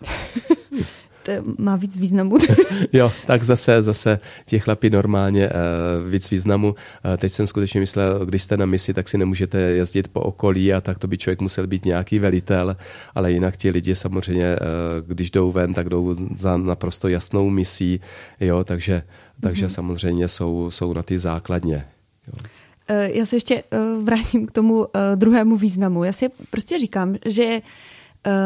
to 1.23 1.31
má 1.57 1.75
víc 1.75 1.97
významu. 1.97 2.37
jo, 2.93 3.11
tak 3.27 3.43
zase, 3.43 3.81
zase 3.81 4.19
ti 4.45 4.59
chlapi 4.59 4.89
normálně 4.89 5.49
uh, 5.49 6.09
víc 6.09 6.31
významu. 6.31 6.67
Uh, 6.69 7.17
teď 7.17 7.31
jsem 7.31 7.47
skutečně 7.47 7.79
myslel, 7.79 8.25
když 8.25 8.43
jste 8.43 8.57
na 8.57 8.65
misi, 8.65 8.93
tak 8.93 9.09
si 9.09 9.17
nemůžete 9.17 9.59
jezdit 9.59 10.07
po 10.07 10.21
okolí 10.21 10.73
a 10.73 10.81
tak 10.81 10.99
to 10.99 11.07
by 11.07 11.17
člověk 11.17 11.41
musel 11.41 11.67
být 11.67 11.85
nějaký 11.85 12.19
velitel, 12.19 12.77
ale 13.15 13.31
jinak 13.31 13.57
ti 13.57 13.69
lidi 13.69 13.95
samozřejmě, 13.95 14.55
uh, 14.55 15.07
když 15.07 15.31
jdou 15.31 15.51
ven, 15.51 15.73
tak 15.73 15.89
jdou 15.89 16.13
za 16.35 16.57
naprosto 16.57 17.07
jasnou 17.07 17.49
misí, 17.49 18.01
jo, 18.39 18.63
takže, 18.63 19.03
takže 19.39 19.65
mm-hmm. 19.65 19.73
samozřejmě 19.73 20.27
jsou, 20.27 20.71
jsou 20.71 20.93
na 20.93 21.03
ty 21.03 21.19
základně. 21.19 21.85
Jo. 22.27 22.60
Eh, 22.91 23.17
já 23.17 23.25
se 23.25 23.35
ještě 23.35 23.63
eh, 23.71 23.77
vrátím 24.03 24.47
k 24.47 24.51
tomu 24.51 24.87
eh, 24.87 25.15
druhému 25.15 25.55
významu. 25.57 26.03
Já 26.03 26.13
si 26.13 26.29
prostě 26.49 26.79
říkám, 26.79 27.15
že 27.25 27.61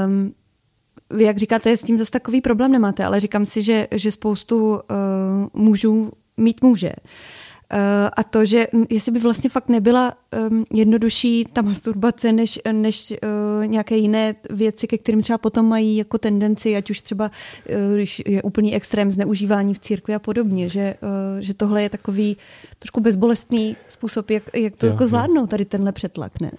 um, 0.07 0.33
vy, 1.09 1.23
jak 1.23 1.37
říkáte, 1.37 1.77
s 1.77 1.83
tím 1.83 1.97
zase 1.97 2.11
takový 2.11 2.41
problém 2.41 2.71
nemáte, 2.71 3.05
ale 3.05 3.19
říkám 3.19 3.45
si, 3.45 3.63
že, 3.63 3.87
že 3.91 4.11
spoustu 4.11 4.75
uh, 4.75 4.81
mužů 5.53 6.11
mít 6.37 6.61
může. 6.61 6.89
Uh, 6.89 7.44
a 8.17 8.23
to, 8.23 8.45
že 8.45 8.67
jestli 8.89 9.11
by 9.11 9.19
vlastně 9.19 9.49
fakt 9.49 9.69
nebyla 9.69 10.13
um, 10.49 10.65
jednodušší 10.73 11.45
ta 11.53 11.61
masturbace 11.61 12.31
než, 12.31 12.59
než 12.71 13.11
uh, 13.11 13.67
nějaké 13.67 13.97
jiné 13.97 14.35
věci, 14.49 14.87
ke 14.87 14.97
kterým 14.97 15.21
třeba 15.21 15.37
potom 15.37 15.69
mají 15.69 15.97
jako 15.97 16.17
tendenci, 16.17 16.75
ať 16.75 16.89
už 16.89 17.01
třeba 17.01 17.31
uh, 17.69 17.95
když 17.95 18.21
je 18.25 18.43
úplný 18.43 18.75
extrém 18.75 19.11
zneužívání 19.11 19.73
v 19.73 19.79
církvi 19.79 20.15
a 20.15 20.19
podobně, 20.19 20.69
že, 20.69 20.95
uh, 21.01 21.41
že 21.41 21.53
tohle 21.53 21.83
je 21.83 21.89
takový 21.89 22.37
trošku 22.79 22.99
bezbolestný 22.99 23.75
způsob, 23.87 24.29
jak, 24.29 24.43
jak 24.55 24.75
to 24.75 24.85
jo, 24.85 24.91
jako 24.91 25.07
zvládnout, 25.07 25.49
tady 25.49 25.65
tenhle 25.65 25.91
přetlak, 25.91 26.39
ne? 26.41 26.51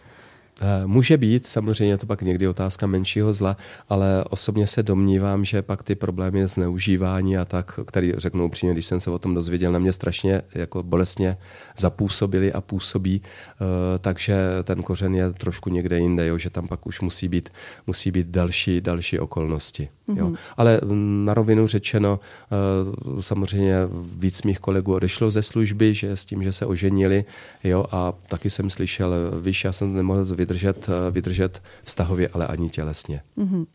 Eh, 0.61 0.87
může 0.87 1.17
být, 1.17 1.47
samozřejmě 1.47 1.99
to 1.99 2.07
pak 2.07 2.23
někdy 2.23 2.49
otázka 2.49 2.87
menšího 2.87 3.33
zla, 3.35 3.57
ale 3.89 4.25
osobně 4.31 4.67
se 4.67 4.83
domnívám, 4.83 5.45
že 5.45 5.63
pak 5.63 5.83
ty 5.83 5.95
problémy 5.95 6.49
zneužívání 6.49 7.37
a 7.37 7.45
tak, 7.45 7.81
který 7.87 8.13
řeknu 8.17 8.45
upřímně, 8.45 8.73
když 8.73 8.87
jsem 8.87 9.01
se 9.01 9.11
o 9.11 9.19
tom 9.19 9.35
dozvěděl, 9.35 9.73
na 9.73 9.79
mě 9.79 9.93
strašně 9.93 10.43
jako 10.55 10.83
bolestně 10.83 11.37
zapůsobili 11.79 12.53
a 12.53 12.61
působí, 12.61 13.23
eh, 13.23 13.99
takže 13.99 14.37
ten 14.65 14.83
kořen 14.83 15.15
je 15.15 15.33
trošku 15.33 15.71
někde 15.71 15.99
jinde, 15.99 16.27
jo, 16.27 16.39
že 16.39 16.51
tam 16.51 16.69
pak 16.69 16.87
už 16.87 17.01
musí 17.01 17.29
být, 17.29 17.49
musí 17.87 18.11
být 18.11 18.27
další, 18.27 18.81
další 18.81 19.19
okolnosti. 19.19 19.89
Mm-hmm. 20.09 20.19
Jo. 20.19 20.27
Mhm. 20.27 20.37
Ale 20.57 20.81
na 21.25 21.35
rovinu 21.35 21.67
řečeno, 21.67 22.21
eh, 22.21 23.23
samozřejmě 23.23 23.77
víc 24.19 24.43
mých 24.43 24.59
kolegů 24.59 24.95
odešlo 24.95 25.31
ze 25.31 25.43
služby, 25.43 25.95
že 25.95 26.17
s 26.17 26.25
tím, 26.25 26.43
že 26.43 26.53
se 26.53 26.67
oženili, 26.67 27.25
jo, 27.65 27.85
a 27.91 28.13
taky 28.29 28.51
jsem 28.51 28.71
slyšel, 28.71 29.13
víš, 29.41 29.65
já 29.65 29.73
jsem 29.73 29.95
nemohl 29.95 30.25
vydržet, 30.47 30.89
eh, 30.89 31.11
vydržet 31.11 31.63
vztahově, 31.85 32.29
ale 32.33 32.47
ani 32.47 32.69
tělesně. 32.69 33.21
Mm-hmm. 33.39 33.67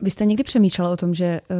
Vy 0.00 0.10
jste 0.10 0.24
někdy 0.24 0.44
přemýšlel 0.44 0.90
o 0.90 0.96
tom, 0.96 1.14
že 1.14 1.40
uh, 1.50 1.56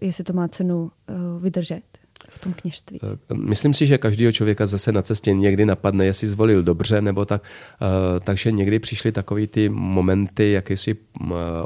jestli 0.00 0.24
to 0.24 0.32
má 0.32 0.48
cenu 0.48 0.90
uh, 1.08 1.42
vydržet? 1.42 1.82
v 2.28 2.38
tom 2.38 2.52
kněžství? 2.52 3.00
Myslím 3.34 3.74
si, 3.74 3.86
že 3.86 3.98
každého 3.98 4.32
člověka 4.32 4.66
zase 4.66 4.92
na 4.92 5.02
cestě 5.02 5.32
někdy 5.32 5.66
napadne, 5.66 6.06
jestli 6.06 6.26
zvolil 6.28 6.62
dobře, 6.62 7.00
nebo 7.00 7.24
tak. 7.24 7.42
Takže 8.24 8.52
někdy 8.52 8.78
přišly 8.78 9.12
takové 9.12 9.46
ty 9.46 9.68
momenty, 9.68 10.52
jakýsi 10.52 10.96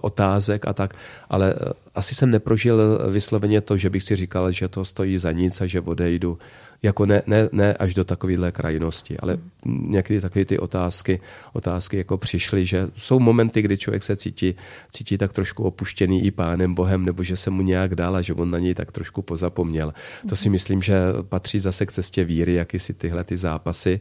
otázek 0.03 0.67
a 0.67 0.73
tak, 0.73 0.95
ale 1.29 1.55
asi 1.95 2.15
jsem 2.15 2.31
neprožil 2.31 2.99
vysloveně 3.11 3.61
to, 3.61 3.77
že 3.77 3.91
bych 3.91 4.03
si 4.03 4.17
říkal, 4.17 4.53
že 4.53 4.69
to 4.69 4.85
stojí 4.85 5.19
za 5.19 5.33
nic 5.33 5.61
a 5.61 5.67
že 5.67 5.81
odejdu 5.81 6.39
jako 6.83 7.07
ne, 7.07 7.23
ne, 7.27 7.49
ne 7.53 7.75
až 7.75 7.95
do 7.95 8.05
takovéhle 8.05 8.53
krajnosti, 8.53 9.19
ale 9.19 9.39
někdy 9.65 10.21
takové 10.21 10.45
ty 10.45 10.59
otázky, 10.59 11.21
otázky 11.53 11.97
jako 11.97 12.19
přišly, 12.19 12.67
že 12.67 12.89
jsou 12.97 13.21
momenty, 13.21 13.63
kdy 13.63 13.79
člověk 13.79 14.03
se 14.03 14.17
cítí, 14.17 14.55
cítí 14.91 15.19
tak 15.19 15.33
trošku 15.33 15.65
opuštěný 15.65 16.25
i 16.25 16.31
pánem 16.31 16.75
Bohem, 16.75 17.05
nebo 17.05 17.23
že 17.23 17.37
se 17.37 17.51
mu 17.51 17.63
nějak 17.63 17.95
dál 17.95 18.17
a 18.17 18.23
že 18.23 18.35
on 18.35 18.51
na 18.51 18.59
něj 18.59 18.75
tak 18.75 18.93
trošku 18.93 19.23
pozapomněl. 19.23 19.95
To 20.29 20.37
si 20.37 20.45
hmm. 20.45 20.53
myslím, 20.53 20.83
že 20.83 20.95
patří 21.23 21.61
zase 21.61 21.87
k 21.87 21.93
cestě 21.93 22.25
víry, 22.25 22.55
jaký 22.55 22.79
si 22.79 22.95
tyhle 22.95 23.25
ty 23.25 23.37
zápasy. 23.37 24.01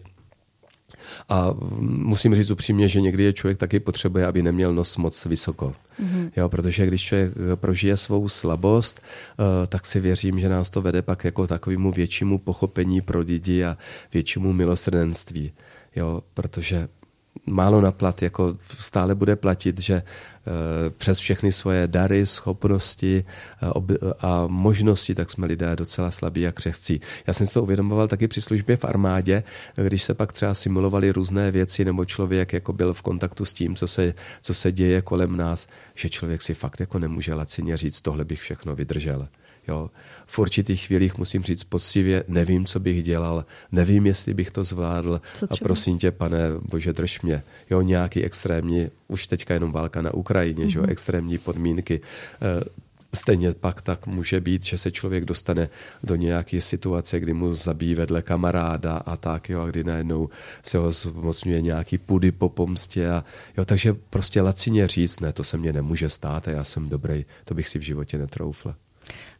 A 1.29 1.53
musím 1.79 2.35
říct 2.35 2.51
upřímně, 2.51 2.87
že 2.87 3.01
někdy 3.01 3.23
je 3.23 3.33
člověk 3.33 3.57
taky 3.57 3.79
potřebuje, 3.79 4.25
aby 4.25 4.41
neměl 4.41 4.73
nos 4.73 4.97
moc 4.97 5.25
vysoko. 5.25 5.73
Mm-hmm. 6.01 6.31
Jo, 6.37 6.49
protože 6.49 6.87
když 6.87 7.01
člověk 7.03 7.31
eh, 7.31 7.55
prožije 7.55 7.97
svou 7.97 8.29
slabost, 8.29 9.01
uh, 9.39 9.45
tak 9.67 9.85
si 9.85 9.99
věřím, 9.99 10.39
že 10.39 10.49
nás 10.49 10.69
to 10.69 10.81
vede 10.81 11.01
pak 11.01 11.23
jako 11.23 11.47
takovému 11.47 11.91
většímu 11.91 12.37
pochopení 12.37 13.01
pro 13.01 13.19
lidi 13.19 13.63
a 13.63 13.77
většímu 14.13 14.53
milosrdenství. 14.53 15.51
Jo, 15.95 16.21
protože 16.33 16.87
málo 17.45 17.81
na 17.81 17.91
plat, 17.91 18.21
jako 18.21 18.57
stále 18.77 19.15
bude 19.15 19.35
platit, 19.35 19.79
že 19.79 19.93
eh, 19.93 20.89
přes 20.89 21.17
všechny 21.17 21.51
svoje 21.51 21.87
dary, 21.87 22.25
schopnosti 22.25 23.25
eh, 23.61 23.67
a 24.19 24.47
možnosti, 24.47 25.15
tak 25.15 25.31
jsme 25.31 25.47
lidé 25.47 25.75
docela 25.75 26.11
slabí 26.11 26.47
a 26.47 26.51
křehcí. 26.51 27.01
Já 27.27 27.33
jsem 27.33 27.47
si 27.47 27.53
to 27.53 27.63
uvědomoval 27.63 28.07
taky 28.07 28.27
při 28.27 28.41
službě 28.41 28.77
v 28.77 28.85
armádě, 28.85 29.43
když 29.75 30.03
se 30.03 30.13
pak 30.13 30.33
třeba 30.33 30.53
simulovali 30.53 31.11
různé 31.11 31.51
věci, 31.51 31.85
nebo 31.85 32.05
člověk 32.05 32.53
jako 32.53 32.73
byl 32.73 32.93
v 32.93 33.01
kontaktu 33.01 33.45
s 33.45 33.53
tím, 33.53 33.75
co 33.75 33.87
se, 33.87 34.13
co 34.41 34.53
se 34.53 34.71
děje 34.71 35.01
kolem 35.01 35.37
nás, 35.37 35.67
že 35.95 36.09
člověk 36.09 36.41
si 36.41 36.53
fakt 36.53 36.79
jako 36.79 36.99
nemůže 36.99 37.33
lacině 37.33 37.77
říct, 37.77 38.01
tohle 38.01 38.25
bych 38.25 38.41
všechno 38.41 38.75
vydržel. 38.75 39.27
Jo. 39.69 39.89
V 40.25 40.39
určitých 40.39 40.87
chvílích 40.87 41.17
musím 41.17 41.43
říct 41.43 41.63
poctivě, 41.63 42.23
nevím, 42.27 42.65
co 42.65 42.79
bych 42.79 43.03
dělal, 43.03 43.45
nevím, 43.71 44.05
jestli 44.05 44.33
bych 44.33 44.51
to 44.51 44.63
zvládl 44.63 45.21
a 45.49 45.53
prosím 45.63 45.97
tě, 45.97 46.11
pane 46.11 46.39
Bože, 46.69 46.93
drž 46.93 47.21
mě. 47.21 47.43
Jo, 47.69 47.81
nějaký 47.81 48.23
extrémní, 48.23 48.89
už 49.07 49.27
teďka 49.27 49.53
jenom 49.53 49.71
válka 49.71 50.01
na 50.01 50.13
Ukrajině, 50.13 50.65
mm-hmm. 50.65 50.69
že 50.69 50.79
jo, 50.79 50.83
mhm. 50.83 50.91
extrémní 50.91 51.37
podmínky. 51.37 52.01
Eh, 52.41 52.63
stejně 53.13 53.53
pak 53.53 53.81
tak 53.81 54.07
může 54.07 54.41
být, 54.41 54.63
že 54.63 54.77
se 54.77 54.91
člověk 54.91 55.25
dostane 55.25 55.69
do 56.03 56.15
nějaké 56.15 56.61
situace, 56.61 57.19
kdy 57.19 57.33
mu 57.33 57.53
zabíjí 57.53 57.95
vedle 57.95 58.21
kamaráda 58.21 58.97
a 58.97 59.17
tak, 59.17 59.49
jo, 59.49 59.61
a 59.61 59.67
kdy 59.67 59.83
najednou 59.83 60.29
se 60.63 60.77
ho 60.77 60.91
zmocňuje 60.91 61.61
nějaký 61.61 61.97
pudy 61.97 62.31
po 62.31 62.49
pomstě. 62.49 63.09
A, 63.09 63.23
jo, 63.57 63.65
takže 63.65 63.93
prostě 64.09 64.41
lacině 64.41 64.87
říct, 64.87 65.19
ne, 65.19 65.33
to 65.33 65.43
se 65.43 65.57
mně 65.57 65.73
nemůže 65.73 66.09
stát 66.09 66.47
a 66.47 66.51
já 66.51 66.63
jsem 66.63 66.89
dobrý, 66.89 67.25
to 67.45 67.53
bych 67.53 67.67
si 67.67 67.79
v 67.79 67.81
životě 67.81 68.17
netroufl. 68.17 68.75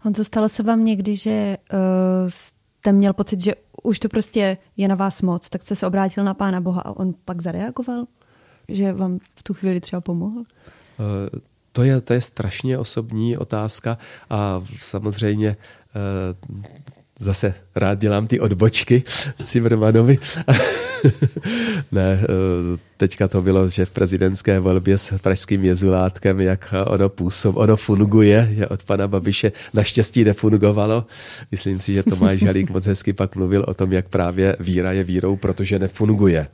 Honzo, 0.01 0.23
stalo 0.23 0.49
se 0.49 0.63
vám 0.63 0.85
někdy, 0.85 1.15
že 1.15 1.57
uh, 1.73 1.79
jste 2.27 2.91
měl 2.91 3.13
pocit, 3.13 3.41
že 3.41 3.53
už 3.83 3.99
to 3.99 4.09
prostě 4.09 4.57
je 4.77 4.87
na 4.87 4.95
vás 4.95 5.21
moc, 5.21 5.49
tak 5.49 5.61
jste 5.61 5.75
se 5.75 5.87
obrátil 5.87 6.23
na 6.23 6.33
Pána 6.33 6.61
Boha 6.61 6.81
a 6.81 6.91
on 6.91 7.13
pak 7.25 7.41
zareagoval? 7.41 8.05
Že 8.67 8.93
vám 8.93 9.19
v 9.35 9.43
tu 9.43 9.53
chvíli 9.53 9.79
třeba 9.79 10.01
pomohl? 10.01 10.39
Uh, 10.39 10.45
to 11.71 11.83
je, 11.83 12.01
to 12.01 12.13
je 12.13 12.21
strašně 12.21 12.77
osobní 12.77 13.37
otázka 13.37 13.97
a 14.29 14.61
samozřejmě 14.79 15.57
uh, 16.49 16.61
zase 17.19 17.53
rád 17.75 17.99
dělám 17.99 18.27
ty 18.27 18.39
odbočky 18.39 19.03
Cimrmanovi. 19.43 20.17
ne, 21.91 22.19
eh, 22.23 22.77
teďka 22.97 23.27
to 23.27 23.41
bylo, 23.41 23.67
že 23.67 23.85
v 23.85 23.91
prezidentské 23.91 24.59
volbě 24.59 24.97
s 24.97 25.17
pražským 25.17 25.65
jezulátkem, 25.65 26.39
jak 26.39 26.73
ono 26.85 27.09
působ, 27.09 27.57
ono 27.57 27.75
funguje, 27.75 28.49
že 28.51 28.67
od 28.67 28.83
pana 28.83 29.07
Babiše 29.07 29.51
naštěstí 29.73 30.23
nefungovalo. 30.23 31.05
Myslím 31.51 31.79
si, 31.79 31.93
že 31.93 32.03
Tomáš 32.03 32.39
Žalík 32.39 32.69
moc 32.69 32.85
hezky 32.85 33.13
pak 33.13 33.35
mluvil 33.35 33.65
o 33.67 33.73
tom, 33.73 33.93
jak 33.93 34.09
právě 34.09 34.55
víra 34.59 34.91
je 34.91 35.03
vírou, 35.03 35.35
protože 35.35 35.79
nefunguje. 35.79 36.47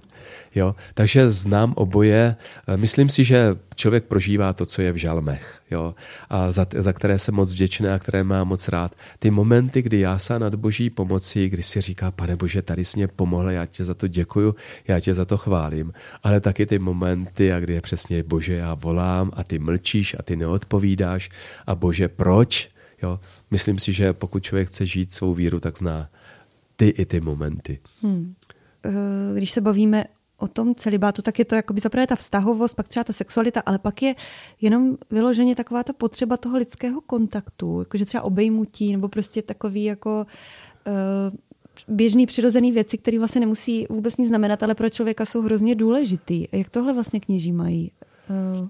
Jo? 0.55 0.75
Takže 0.93 1.29
znám 1.29 1.73
oboje. 1.75 2.35
Myslím 2.75 3.09
si, 3.09 3.23
že 3.23 3.55
člověk 3.75 4.03
prožívá 4.03 4.53
to, 4.53 4.65
co 4.65 4.81
je 4.81 4.91
v 4.91 4.95
žalmech, 4.95 5.61
jo? 5.71 5.95
a 6.29 6.51
za, 6.51 6.67
za 6.77 6.93
které 6.93 7.19
jsem 7.19 7.35
moc 7.35 7.53
vděčný 7.53 7.87
a 7.87 7.99
které 7.99 8.23
má 8.23 8.43
moc 8.43 8.67
rád. 8.67 8.95
Ty 9.19 9.31
momenty, 9.31 9.81
kdy 9.81 9.99
já 9.99 10.19
se 10.19 10.39
nad 10.39 10.55
boží 10.55 10.89
pomocí, 10.89 11.49
kdy 11.49 11.63
si 11.63 11.81
říká, 11.81 12.11
pane 12.11 12.35
Bože, 12.35 12.61
tady 12.61 12.85
jsi 12.85 12.97
mě 12.97 13.07
pomohl, 13.07 13.51
já 13.51 13.65
tě 13.65 13.83
za 13.85 13.93
to 13.93 14.07
děkuju, 14.07 14.55
já 14.87 14.99
tě 14.99 15.13
za 15.13 15.25
to 15.25 15.37
chválím. 15.37 15.93
Ale 16.23 16.39
taky 16.39 16.65
ty 16.65 16.79
momenty, 16.79 17.53
a 17.53 17.59
kdy 17.59 17.73
je 17.73 17.81
přesně 17.81 18.23
Bože, 18.23 18.53
já 18.53 18.73
volám 18.73 19.31
a 19.33 19.43
ty 19.43 19.59
mlčíš 19.59 20.15
a 20.19 20.23
ty 20.23 20.35
neodpovídáš 20.35 21.29
a 21.67 21.75
Bože, 21.75 22.07
proč? 22.07 22.69
Jo? 23.03 23.19
Myslím 23.51 23.79
si, 23.79 23.93
že 23.93 24.13
pokud 24.13 24.43
člověk 24.43 24.67
chce 24.67 24.85
žít 24.85 25.13
svou 25.13 25.33
víru, 25.33 25.59
tak 25.59 25.77
zná 25.77 26.09
ty 26.75 26.87
i 26.87 27.05
ty 27.05 27.19
momenty. 27.21 27.79
Hmm. 28.01 28.33
Eh, 28.85 29.33
když 29.35 29.51
se 29.51 29.61
bavíme 29.61 30.05
o 30.37 30.47
tom 30.47 30.75
celibátu, 30.75 31.21
tak 31.21 31.39
je 31.39 31.45
to 31.45 31.55
jakoby 31.55 31.81
zaprvé 31.81 32.07
ta 32.07 32.15
vztahovost, 32.15 32.75
pak 32.75 32.87
třeba 32.87 33.03
ta 33.03 33.13
sexualita, 33.13 33.61
ale 33.65 33.79
pak 33.79 34.01
je 34.01 34.15
jenom 34.61 34.97
vyloženě 35.11 35.55
taková 35.55 35.83
ta 35.83 35.93
potřeba 35.93 36.37
toho 36.37 36.57
lidského 36.57 37.01
kontaktu, 37.01 37.79
jakože 37.79 38.05
třeba 38.05 38.23
obejmutí, 38.23 38.91
nebo 38.91 39.07
prostě 39.07 39.41
takový 39.41 39.83
jako 39.83 40.25
uh, 40.87 41.95
běžný 41.95 42.25
přirozený 42.25 42.71
věci, 42.71 42.97
které 42.97 43.19
vlastně 43.19 43.41
nemusí 43.41 43.85
vůbec 43.89 44.17
nic 44.17 44.27
znamenat, 44.27 44.63
ale 44.63 44.75
pro 44.75 44.89
člověka 44.89 45.25
jsou 45.25 45.41
hrozně 45.41 45.75
důležitý. 45.75 46.47
Jak 46.51 46.69
tohle 46.69 46.93
vlastně 46.93 47.19
kněží 47.19 47.51
mají? 47.51 47.91
Uh, 48.61 48.67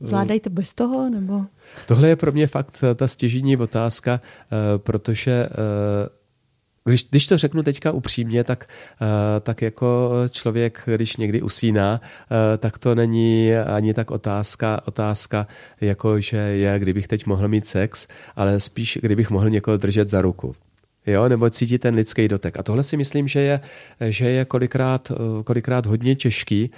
Zvládají 0.00 0.40
to 0.40 0.50
bez 0.50 0.74
toho? 0.74 1.10
Nebo? 1.10 1.44
Tohle 1.88 2.08
je 2.08 2.16
pro 2.16 2.32
mě 2.32 2.46
fakt 2.46 2.84
ta 2.94 3.08
stěžení 3.08 3.56
otázka, 3.56 4.20
uh, 4.20 4.78
protože 4.78 5.48
když, 6.84 7.08
když 7.10 7.26
to 7.26 7.38
řeknu 7.38 7.62
teďka 7.62 7.92
upřímně, 7.92 8.44
tak, 8.44 8.66
uh, 9.00 9.06
tak 9.40 9.62
jako 9.62 10.10
člověk, 10.30 10.82
když 10.86 11.16
někdy 11.16 11.42
usíná, 11.42 12.00
uh, 12.00 12.36
tak 12.58 12.78
to 12.78 12.94
není 12.94 13.54
ani 13.54 13.94
tak 13.94 14.10
otázka, 14.10 14.80
otázka, 14.84 15.46
jako 15.80 16.20
že 16.20 16.36
je, 16.36 16.78
kdybych 16.78 17.08
teď 17.08 17.26
mohl 17.26 17.48
mít 17.48 17.66
sex, 17.66 18.08
ale 18.36 18.60
spíš, 18.60 18.98
kdybych 19.02 19.30
mohl 19.30 19.50
někoho 19.50 19.76
držet 19.76 20.08
za 20.08 20.22
ruku 20.22 20.54
jo, 21.06 21.28
nebo 21.28 21.50
cítit 21.50 21.78
ten 21.78 21.94
lidský 21.94 22.28
dotek. 22.28 22.58
A 22.58 22.62
tohle 22.62 22.82
si 22.82 22.96
myslím, 22.96 23.28
že 23.28 23.40
je, 23.40 23.60
že 24.00 24.30
je 24.30 24.44
kolikrát, 24.44 25.12
kolikrát 25.44 25.86
hodně 25.86 26.14
těžký. 26.14 26.70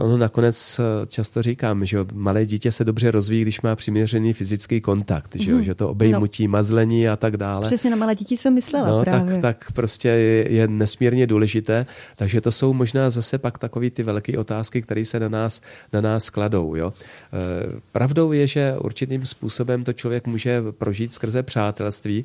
Uh, 0.00 0.06
ono 0.06 0.18
nakonec 0.18 0.80
eh, 0.80 1.06
často 1.06 1.42
říkám, 1.42 1.84
že 1.84 1.98
malé 2.12 2.46
dítě 2.46 2.72
se 2.72 2.84
dobře 2.84 3.10
rozvíjí, 3.10 3.42
když 3.42 3.60
má 3.60 3.76
přiměřený 3.76 4.32
fyzický 4.32 4.80
kontakt, 4.80 5.36
že, 5.36 5.54
mm. 5.54 5.64
že 5.64 5.74
to 5.74 5.88
obejmutí, 5.88 6.46
no. 6.46 6.52
mazlení 6.52 7.08
a 7.08 7.16
tak 7.16 7.36
dále. 7.36 7.66
Přesně 7.66 7.90
na 7.90 7.96
malé 7.96 8.14
děti 8.14 8.36
jsem 8.36 8.54
myslela 8.54 8.88
no, 8.88 9.02
právě. 9.02 9.40
Tak, 9.40 9.42
tak 9.42 9.72
prostě 9.72 10.08
je, 10.08 10.52
je 10.52 10.68
nesmírně 10.68 11.26
důležité, 11.26 11.86
takže 12.16 12.40
to 12.40 12.52
jsou 12.52 12.72
možná 12.72 13.10
zase 13.10 13.38
pak 13.38 13.58
takové 13.58 13.90
ty 13.90 14.02
velké 14.02 14.38
otázky, 14.38 14.82
které 14.82 15.04
se 15.04 15.20
na 15.20 15.28
nás, 15.28 15.60
na 15.92 16.00
nás 16.00 16.30
kladou. 16.30 16.74
Jo. 16.76 16.86
Uh, 16.86 17.80
pravdou 17.92 18.32
je, 18.32 18.46
že 18.46 18.74
určitým 18.78 19.26
způsobem 19.26 19.84
to 19.84 19.92
člověk 19.92 20.26
může 20.26 20.62
prožít 20.70 21.14
skrze 21.14 21.42
přátelství. 21.42 22.24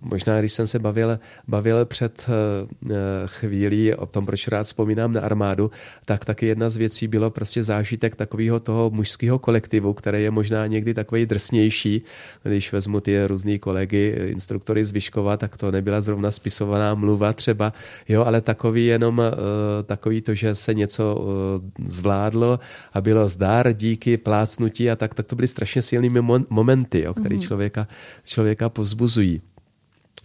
Možná 0.00 0.40
když 0.46 0.52
jsem 0.52 0.66
se 0.66 0.78
bavil, 0.78 1.18
bavil 1.48 1.84
před 1.84 2.26
eh, 2.28 2.92
chvílí 3.26 3.94
o 3.94 4.06
tom, 4.06 4.26
proč 4.26 4.48
rád 4.48 4.62
vzpomínám 4.62 5.12
na 5.12 5.20
armádu, 5.20 5.70
tak 6.04 6.24
taky 6.24 6.46
jedna 6.46 6.70
z 6.70 6.76
věcí 6.76 7.08
bylo 7.08 7.30
prostě 7.30 7.62
zážitek 7.62 8.16
takového 8.16 8.60
toho 8.60 8.90
mužského 8.90 9.38
kolektivu, 9.38 9.94
který 9.94 10.22
je 10.22 10.30
možná 10.30 10.66
někdy 10.66 10.94
takový 10.94 11.26
drsnější. 11.26 12.02
Když 12.42 12.72
vezmu 12.72 13.00
ty 13.00 13.26
různý 13.26 13.58
kolegy, 13.58 14.14
instruktory 14.26 14.84
z 14.84 14.92
Vyškova, 14.92 15.36
tak 15.36 15.56
to 15.56 15.70
nebyla 15.70 16.00
zrovna 16.00 16.30
spisovaná 16.30 16.94
mluva 16.94 17.32
třeba, 17.32 17.72
jo, 18.08 18.24
ale 18.24 18.40
takový 18.40 18.86
jenom 18.86 19.20
eh, 19.20 19.82
takový 19.82 20.20
to, 20.20 20.34
že 20.34 20.54
se 20.54 20.74
něco 20.74 21.02
eh, 21.18 21.88
zvládlo 21.90 22.60
a 22.92 23.00
bylo 23.00 23.28
zdár 23.28 23.72
díky 23.72 24.16
plácnutí 24.16 24.90
a 24.90 24.96
tak, 24.96 25.14
tak 25.14 25.26
to 25.26 25.36
byly 25.36 25.48
strašně 25.48 25.82
silné 25.82 26.22
momenty, 26.48 27.02
jo, 27.02 27.14
které 27.14 27.36
mm-hmm. 27.36 27.46
člověka, 27.46 27.88
člověka 28.24 28.68
pozbuzují. 28.68 29.42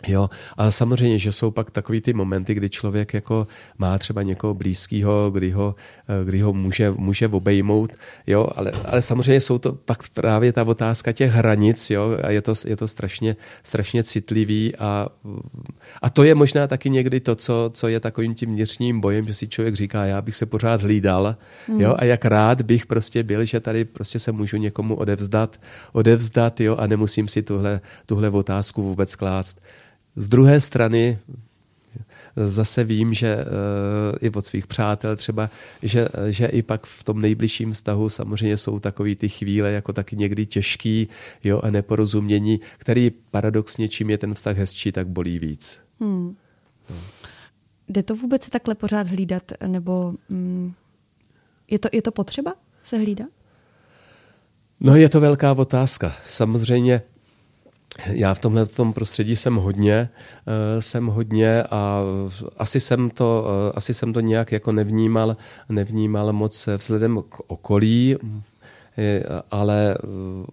Jo, 0.07 0.29
a 0.57 0.71
samozřejmě, 0.71 1.19
že 1.19 1.31
jsou 1.31 1.51
pak 1.51 1.71
takový 1.71 2.01
ty 2.01 2.13
momenty, 2.13 2.53
kdy 2.53 2.69
člověk 2.69 3.13
jako 3.13 3.47
má 3.77 3.97
třeba 3.97 4.21
někoho 4.21 4.53
blízkého, 4.53 5.31
kdy 5.31 5.51
ho, 5.51 5.75
eh, 6.09 6.25
kdy 6.25 6.39
ho 6.41 6.53
může, 6.53 6.91
může 6.91 7.27
obejmout, 7.27 7.91
jo, 8.27 8.47
ale, 8.55 8.71
ale 8.85 9.01
samozřejmě 9.01 9.41
jsou 9.41 9.57
to 9.57 9.73
pak 9.73 10.09
právě 10.09 10.53
ta 10.53 10.63
otázka 10.63 11.11
těch 11.11 11.31
hranic, 11.31 11.89
jo, 11.89 12.17
a 12.23 12.29
je 12.29 12.41
to, 12.41 12.53
je 12.67 12.75
to 12.77 12.87
strašně, 12.87 13.35
strašně 13.63 14.03
citlivý 14.03 14.75
a, 14.75 15.07
a 16.01 16.09
to 16.09 16.23
je 16.23 16.35
možná 16.35 16.67
taky 16.67 16.89
někdy 16.89 17.19
to, 17.19 17.35
co, 17.35 17.69
co 17.73 17.87
je 17.87 17.99
takovým 17.99 18.35
tím 18.35 18.49
vnitřním 18.49 19.01
bojem, 19.01 19.27
že 19.27 19.33
si 19.33 19.47
člověk 19.47 19.75
říká, 19.75 20.05
já 20.05 20.21
bych 20.21 20.35
se 20.35 20.45
pořád 20.45 20.81
hlídal, 20.81 21.35
hmm. 21.67 21.81
jo, 21.81 21.95
a 21.97 22.03
jak 22.05 22.25
rád 22.25 22.61
bych 22.61 22.85
prostě 22.85 23.23
byl, 23.23 23.45
že 23.45 23.59
tady 23.59 23.85
prostě 23.85 24.19
se 24.19 24.31
můžu 24.31 24.57
někomu 24.57 24.95
odevzdat, 24.95 25.61
odevzdat, 25.93 26.59
jo, 26.59 26.75
a 26.75 26.87
nemusím 26.87 27.27
si 27.27 27.41
tuhle, 27.41 27.81
tuhle 28.05 28.29
otázku 28.29 28.83
vůbec 28.83 29.15
klást. 29.15 29.61
Z 30.15 30.29
druhé 30.29 30.61
strany 30.61 31.19
zase 32.35 32.83
vím, 32.83 33.13
že 33.13 33.35
uh, 33.35 34.17
i 34.21 34.29
od 34.29 34.45
svých 34.45 34.67
přátel 34.67 35.15
třeba, 35.15 35.49
že, 35.83 36.07
že 36.29 36.45
i 36.45 36.61
pak 36.61 36.85
v 36.85 37.03
tom 37.03 37.21
nejbližším 37.21 37.71
vztahu 37.71 38.09
samozřejmě 38.09 38.57
jsou 38.57 38.79
takové 38.79 39.15
ty 39.15 39.29
chvíle 39.29 39.71
jako 39.71 39.93
taky 39.93 40.15
někdy 40.15 40.45
těžký 40.45 41.07
jo, 41.43 41.61
a 41.63 41.69
neporozumění, 41.69 42.59
který 42.77 43.11
paradoxně, 43.31 43.89
čím 43.89 44.09
je 44.09 44.17
ten 44.17 44.33
vztah 44.33 44.57
hezčí, 44.57 44.91
tak 44.91 45.07
bolí 45.07 45.39
víc. 45.39 45.79
Hmm. 45.99 46.35
No. 46.89 46.95
Jde 47.87 48.03
to 48.03 48.15
vůbec 48.15 48.43
se 48.43 48.49
takhle 48.49 48.75
pořád 48.75 49.07
hlídat, 49.07 49.43
nebo 49.67 50.13
mm, 50.29 50.73
je, 51.71 51.79
to, 51.79 51.89
je 51.91 52.01
to 52.01 52.11
potřeba 52.11 52.53
se 52.83 52.97
hlídat? 52.97 53.27
No 54.79 54.95
je 54.95 55.09
to 55.09 55.19
velká 55.19 55.51
otázka. 55.51 56.15
Samozřejmě 56.25 57.01
já 58.11 58.33
v 58.33 58.39
tomhle 58.39 58.65
tom 58.65 58.93
prostředí 58.93 59.35
jsem 59.35 59.55
hodně, 59.55 60.09
uh, 60.47 60.81
jsem 60.81 61.05
hodně 61.07 61.63
a 61.63 62.01
asi 62.57 62.79
jsem 62.79 63.09
to, 63.09 63.45
uh, 63.45 63.71
asi 63.75 63.93
jsem 63.93 64.13
to 64.13 64.19
nějak 64.19 64.51
jako 64.51 64.71
nevnímal, 64.71 65.37
nevnímal 65.69 66.33
moc 66.33 66.69
vzhledem 66.77 67.23
k 67.29 67.39
okolí, 67.47 68.17
ale 69.51 69.97
uh, 70.03 70.45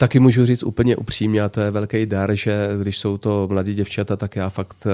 Taky 0.00 0.20
můžu 0.20 0.46
říct 0.46 0.62
úplně 0.62 0.96
upřímně, 0.96 1.42
a 1.42 1.48
to 1.48 1.60
je 1.60 1.70
velký 1.70 2.06
dar, 2.06 2.34
že 2.34 2.68
když 2.80 2.98
jsou 2.98 3.18
to 3.18 3.48
mladí 3.50 3.74
děvčata, 3.74 4.16
tak 4.16 4.36
já 4.36 4.48
fakt 4.48 4.76
eh, 4.86 4.90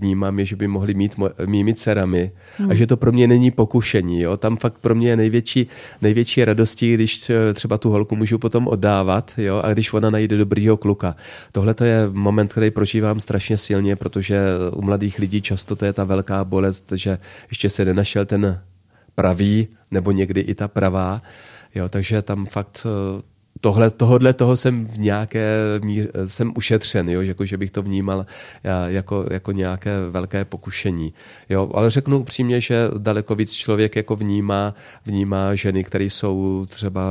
vnímám 0.00 0.38
je, 0.38 0.44
že 0.44 0.56
by 0.56 0.68
mohli 0.68 0.94
mít 0.94 1.16
mými 1.46 1.74
dcerami 1.74 2.32
hmm. 2.56 2.70
a 2.70 2.74
že 2.74 2.86
to 2.86 2.96
pro 2.96 3.12
mě 3.12 3.26
není 3.26 3.50
pokušení. 3.50 4.20
Jo? 4.20 4.36
Tam 4.36 4.56
fakt 4.56 4.78
pro 4.78 4.94
mě 4.94 5.08
je 5.08 5.16
největší, 5.16 5.66
největší 6.02 6.44
radostí, 6.44 6.94
když 6.94 7.30
eh, 7.30 7.54
třeba 7.54 7.78
tu 7.78 7.90
holku 7.90 8.16
můžu 8.16 8.38
potom 8.38 8.68
oddávat 8.68 9.32
jo? 9.36 9.60
a 9.64 9.72
když 9.72 9.92
ona 9.92 10.10
najde 10.10 10.36
dobrýho 10.36 10.76
kluka. 10.76 11.16
Tohle 11.52 11.74
to 11.74 11.84
je 11.84 12.08
moment, 12.12 12.52
který 12.52 12.70
prožívám 12.70 13.20
strašně 13.20 13.58
silně, 13.58 13.96
protože 13.96 14.40
u 14.72 14.82
mladých 14.82 15.18
lidí 15.18 15.42
často 15.42 15.76
to 15.76 15.84
je 15.84 15.92
ta 15.92 16.04
velká 16.04 16.44
bolest, 16.44 16.92
že 16.96 17.18
ještě 17.50 17.68
se 17.68 17.84
nenašel 17.84 18.26
ten 18.26 18.60
pravý 19.14 19.68
nebo 19.90 20.10
někdy 20.10 20.40
i 20.40 20.54
ta 20.54 20.68
pravá. 20.68 21.22
Jo, 21.74 21.88
takže 21.88 22.22
tam 22.22 22.46
fakt 22.46 22.86
eh, 22.86 23.22
tohle, 23.60 23.90
tohodle 23.90 24.32
toho 24.32 24.56
jsem 24.56 24.86
v 24.86 24.98
nějaké 24.98 25.56
mír, 25.82 26.08
jsem 26.26 26.52
ušetřen, 26.56 27.08
jo, 27.08 27.20
jako, 27.20 27.44
že 27.44 27.56
bych 27.56 27.70
to 27.70 27.82
vnímal 27.82 28.26
jako, 28.86 29.26
jako 29.30 29.52
nějaké 29.52 29.90
velké 30.10 30.44
pokušení. 30.44 31.12
Jo, 31.48 31.70
ale 31.74 31.90
řeknu 31.90 32.18
upřímně, 32.18 32.60
že 32.60 32.88
daleko 32.98 33.34
víc 33.34 33.52
člověk 33.52 33.96
jako 33.96 34.16
vnímá, 34.16 34.74
vnímá 35.06 35.54
ženy, 35.54 35.84
které 35.84 36.04
jsou 36.04 36.66
třeba 36.68 37.02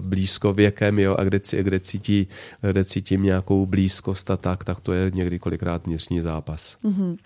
blízko 0.00 0.52
věkem, 0.52 0.98
jo, 0.98 1.16
a 1.18 1.24
kde, 1.24 1.40
kde, 1.62 1.80
cítí, 1.80 2.28
kde 2.72 2.84
cítím 2.84 3.22
nějakou 3.22 3.66
blízkost 3.66 4.30
a 4.30 4.36
tak, 4.36 4.64
tak 4.64 4.80
to 4.80 4.92
je 4.92 5.10
někdy 5.14 5.38
kolikrát 5.38 5.86
vnitřní 5.86 6.20
zápas. 6.20 6.76
Mm-hmm. 6.84 7.16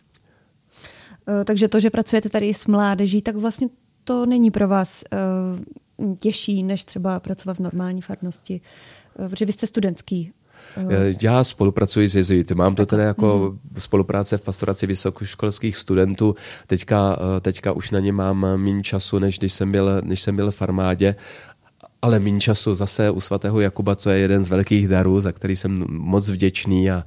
Takže 1.45 1.69
to, 1.69 1.81
že 1.81 1.91
pracujete 1.91 2.29
tady 2.29 2.55
s 2.55 2.67
mládeží, 2.67 3.23
tak 3.23 3.37
vlastně 3.37 3.69
to 4.05 4.27
není 4.27 4.51
pro 4.51 4.69
vás 4.69 5.05
uh 5.13 5.59
těžší, 6.19 6.63
než 6.63 6.85
třeba 6.85 7.21
pracovat 7.21 7.57
v 7.57 7.61
normální 7.61 8.01
farnosti? 8.01 8.61
Eh, 9.19 9.29
protože 9.29 9.45
vy 9.45 9.53
jste 9.53 9.67
studentský 9.67 10.33
eh, 10.77 11.15
já 11.23 11.45
spolupracuji 11.45 12.09
s 12.09 12.17
jezuity. 12.17 12.55
Mám 12.55 12.75
to 12.75 12.87
tedy 12.87 13.03
jako 13.03 13.51
mm. 13.53 13.81
spolupráce 13.81 14.39
v 14.39 14.43
pastoraci 14.43 14.87
vysokoškolských 14.87 15.77
studentů. 15.77 16.35
Teďka, 16.67 17.19
eh, 17.37 17.41
teďka 17.41 17.73
už 17.73 17.91
na 17.91 18.01
ně 18.01 18.13
mám 18.13 18.57
méně 18.57 18.83
času, 18.83 19.19
než 19.19 19.39
když 19.39 19.53
jsem 19.53 19.73
byl, 19.73 20.01
než 20.05 20.21
jsem 20.21 20.37
byl 20.37 20.51
v 20.51 20.63
armádě 20.63 21.17
ale 22.03 22.19
méně 22.19 22.41
času 22.41 22.75
zase 22.75 23.11
u 23.11 23.21
svatého 23.21 23.61
Jakuba, 23.61 23.95
to 23.95 24.11
je 24.11 24.19
jeden 24.19 24.45
z 24.45 24.49
velkých 24.49 24.89
darů, 24.89 25.21
za 25.21 25.33
který 25.33 25.57
jsem 25.57 25.85
moc 25.89 26.29
vděčný 26.29 26.91
a 26.91 27.05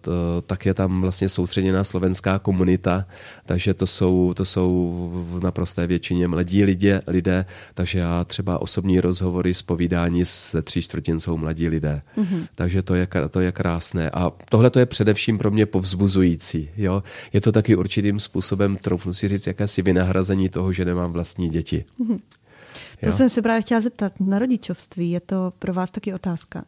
to, 0.00 0.12
tak 0.46 0.66
je 0.66 0.74
tam 0.74 1.00
vlastně 1.00 1.28
soustředěná 1.28 1.84
slovenská 1.84 2.38
komunita, 2.38 3.06
takže 3.46 3.74
to 3.74 3.86
jsou, 3.86 4.34
to 4.36 4.44
jsou 4.44 4.92
v 5.30 5.42
naprosté 5.42 5.86
většině 5.86 6.28
mladí 6.28 6.64
lidé, 6.64 7.02
lidé, 7.06 7.44
takže 7.74 7.98
já 7.98 8.24
třeba 8.24 8.58
osobní 8.58 9.00
rozhovory, 9.00 9.52
povídání 9.66 10.24
se 10.24 10.62
tří 10.62 10.82
čtvrtin 10.82 11.20
jsou 11.20 11.36
mladí 11.36 11.68
lidé. 11.68 12.02
Mm-hmm. 12.18 12.46
Takže 12.54 12.82
to 12.82 12.94
je, 12.94 13.08
to 13.30 13.40
je 13.40 13.52
krásné. 13.52 14.10
A 14.10 14.32
tohle 14.48 14.70
to 14.70 14.78
je 14.78 14.86
především 14.86 15.38
pro 15.38 15.50
mě 15.50 15.66
povzbuzující. 15.66 16.70
Jo? 16.76 17.02
Je 17.32 17.40
to 17.40 17.52
taky 17.52 17.76
určitým 17.76 18.20
způsobem, 18.20 18.76
troufnu 18.76 19.12
si 19.12 19.28
říct, 19.28 19.46
jakési 19.46 19.82
vynahrazení 19.82 20.48
toho, 20.48 20.72
že 20.72 20.84
nemám 20.84 21.12
vlastní 21.12 21.48
děti. 21.48 21.84
Mm-hmm. 22.00 22.18
To 23.04 23.12
jsem 23.12 23.28
se 23.28 23.42
právě 23.42 23.62
chtěla 23.62 23.80
zeptat. 23.80 24.12
Na 24.20 24.38
rodičovství 24.38 25.10
je 25.10 25.20
to 25.20 25.52
pro 25.58 25.74
vás 25.74 25.90
taky 25.90 26.14
otázka. 26.14 26.64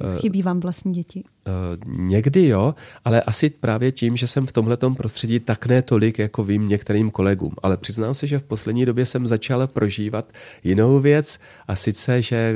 Eh, 0.00 0.20
Chybí 0.20 0.42
vám 0.42 0.60
vlastní 0.60 0.92
děti? 0.92 1.24
Uh, 1.46 1.98
někdy 1.98 2.46
jo, 2.48 2.74
ale 3.04 3.22
asi 3.22 3.50
právě 3.50 3.92
tím, 3.92 4.16
že 4.16 4.26
jsem 4.26 4.46
v 4.46 4.52
tomhletom 4.52 4.94
prostředí 4.94 5.40
tak 5.40 5.66
ne 5.66 5.82
tolik, 5.82 6.18
jako 6.18 6.44
vím 6.44 6.68
některým 6.68 7.10
kolegům. 7.10 7.54
Ale 7.62 7.76
přiznám 7.76 8.14
se, 8.14 8.26
že 8.26 8.38
v 8.38 8.42
poslední 8.42 8.86
době 8.86 9.06
jsem 9.06 9.26
začal 9.26 9.66
prožívat 9.66 10.32
jinou 10.64 11.00
věc 11.00 11.38
a 11.68 11.76
sice, 11.76 12.22
že 12.22 12.36
eh, 12.36 12.54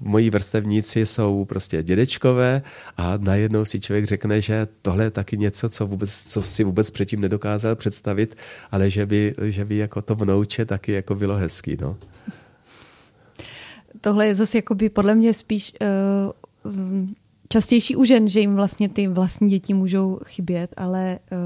moji 0.00 0.30
vrstevníci 0.30 1.06
jsou 1.06 1.44
prostě 1.44 1.82
dědečkové 1.82 2.62
a 2.96 3.16
najednou 3.16 3.64
si 3.64 3.80
člověk 3.80 4.04
řekne, 4.04 4.40
že 4.40 4.68
tohle 4.82 5.04
je 5.04 5.10
taky 5.10 5.36
něco, 5.36 5.68
co, 5.68 5.86
vůbec, 5.86 6.24
co 6.24 6.42
si 6.42 6.64
vůbec 6.64 6.90
předtím 6.90 7.20
nedokázal 7.20 7.76
představit, 7.76 8.36
ale 8.70 8.90
že 8.90 9.06
by, 9.06 9.34
že 9.42 9.64
by 9.64 9.76
jako 9.76 10.02
to 10.02 10.14
vnouče 10.14 10.64
taky 10.64 10.92
jako 10.92 11.14
bylo 11.14 11.36
hezký. 11.36 11.76
No 11.80 11.96
tohle 14.04 14.26
je 14.26 14.34
zase 14.34 14.58
jakoby 14.58 14.88
podle 14.88 15.14
mě 15.14 15.34
spíš 15.34 15.72
uh, 15.80 17.08
častější 17.48 17.96
u 17.96 18.04
žen, 18.04 18.28
že 18.28 18.40
jim 18.40 18.54
vlastně 18.54 18.88
ty 18.88 19.08
vlastní 19.08 19.48
děti 19.48 19.74
můžou 19.74 20.20
chybět, 20.24 20.74
ale 20.76 21.18
uh, 21.32 21.38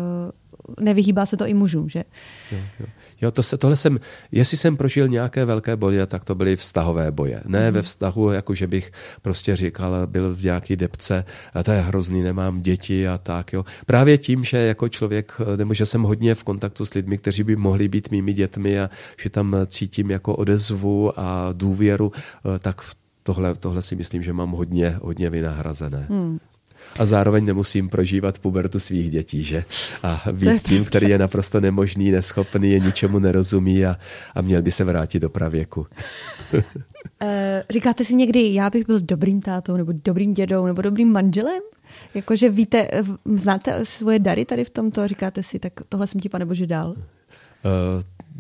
nevyhýbá 0.81 1.27
se 1.27 1.37
to 1.37 1.47
i 1.47 1.55
mužům, 1.55 1.89
že? 1.89 2.05
Jo, 2.53 2.59
jo. 2.81 2.87
Jo, 3.21 3.31
to 3.31 3.43
se, 3.43 3.59
tohle 3.59 3.77
jsem, 3.77 4.01
jestli 4.33 4.57
jsem 4.57 4.77
prožil 4.77 5.09
nějaké 5.09 5.45
velké 5.45 5.77
boje, 5.77 6.07
tak 6.07 6.25
to 6.25 6.35
byly 6.35 6.57
vztahové 6.57 7.11
boje. 7.11 7.43
Ne 7.47 7.69
mm. 7.69 7.75
ve 7.75 7.83
vztahu, 7.83 8.31
jako 8.31 8.55
že 8.55 8.67
bych 8.67 8.93
prostě 9.23 9.57
říkal, 9.57 10.07
byl 10.07 10.35
v 10.35 10.45
nějaký 10.45 10.77
depce, 10.77 11.25
a 11.55 11.63
to 11.63 11.73
je 11.73 11.81
hrozný, 11.81 12.23
nemám 12.23 12.63
děti 12.63 13.09
a 13.09 13.19
tak. 13.19 13.53
Jo. 13.53 13.65
Právě 13.87 14.19
tím, 14.19 14.45
že 14.45 14.59
jako 14.59 14.89
člověk, 14.89 15.33
nebo 15.57 15.75
že 15.75 15.87
jsem 15.87 16.03
hodně 16.03 16.35
v 16.35 16.45
kontaktu 16.45 16.87
s 16.87 16.95
lidmi, 16.95 17.19
kteří 17.19 17.43
by 17.43 17.57
mohli 17.57 17.89
být 17.89 18.11
mými 18.11 18.33
dětmi 18.33 18.81
a 18.81 18.91
že 19.23 19.31
tam 19.31 19.57
cítím 19.67 20.11
jako 20.11 20.37
odezvu 20.37 21.21
a 21.21 21.49
důvěru, 21.53 22.13
eh, 22.55 22.59
tak 22.59 22.83
tohle, 23.23 23.55
tohle 23.55 23.83
si 23.83 23.97
myslím, 23.97 24.23
že 24.23 24.33
mám 24.33 24.51
hodně, 24.51 24.99
hodně 25.03 25.31
vynahrazené. 25.31 26.07
Mm 26.09 26.39
a 26.99 27.05
zároveň 27.05 27.45
nemusím 27.45 27.89
prožívat 27.89 28.39
pubertu 28.39 28.81
svých 28.81 29.11
dětí, 29.11 29.43
že? 29.43 29.65
A 30.03 30.23
být 30.33 30.63
tím, 30.63 30.85
který 30.85 31.09
je 31.09 31.19
naprosto 31.19 31.61
nemožný, 31.61 32.11
neschopný, 32.11 32.71
je 32.71 32.81
ničemu 32.81 33.19
nerozumí 33.19 33.87
a, 33.87 33.97
a 34.35 34.43
měl 34.43 34.63
by 34.63 34.71
se 34.71 34.85
vrátit 34.85 35.21
do 35.21 35.31
pravěku. 35.31 35.87
Eh, 37.21 37.65
říkáte 37.71 38.05
si 38.05 38.15
někdy, 38.15 38.55
já 38.55 38.71
bych 38.71 38.87
byl 38.87 39.01
dobrým 39.01 39.41
tátou, 39.41 39.77
nebo 39.77 39.93
dobrým 40.05 40.35
dědou, 40.35 40.67
nebo 40.67 40.83
dobrým 40.83 41.13
manželem? 41.13 41.63
Jakože 42.15 42.49
víte, 42.49 42.89
znáte 43.25 43.85
svoje 43.85 44.19
dary 44.19 44.45
tady 44.45 44.65
v 44.65 44.71
tomto, 44.71 45.09
říkáte 45.09 45.43
si, 45.43 45.59
tak 45.59 45.73
tohle 45.89 46.07
jsem 46.07 46.21
ti, 46.21 46.29
pane 46.29 46.47
Bože, 46.47 46.67
dal? 46.67 46.91
Uh, 46.91 46.97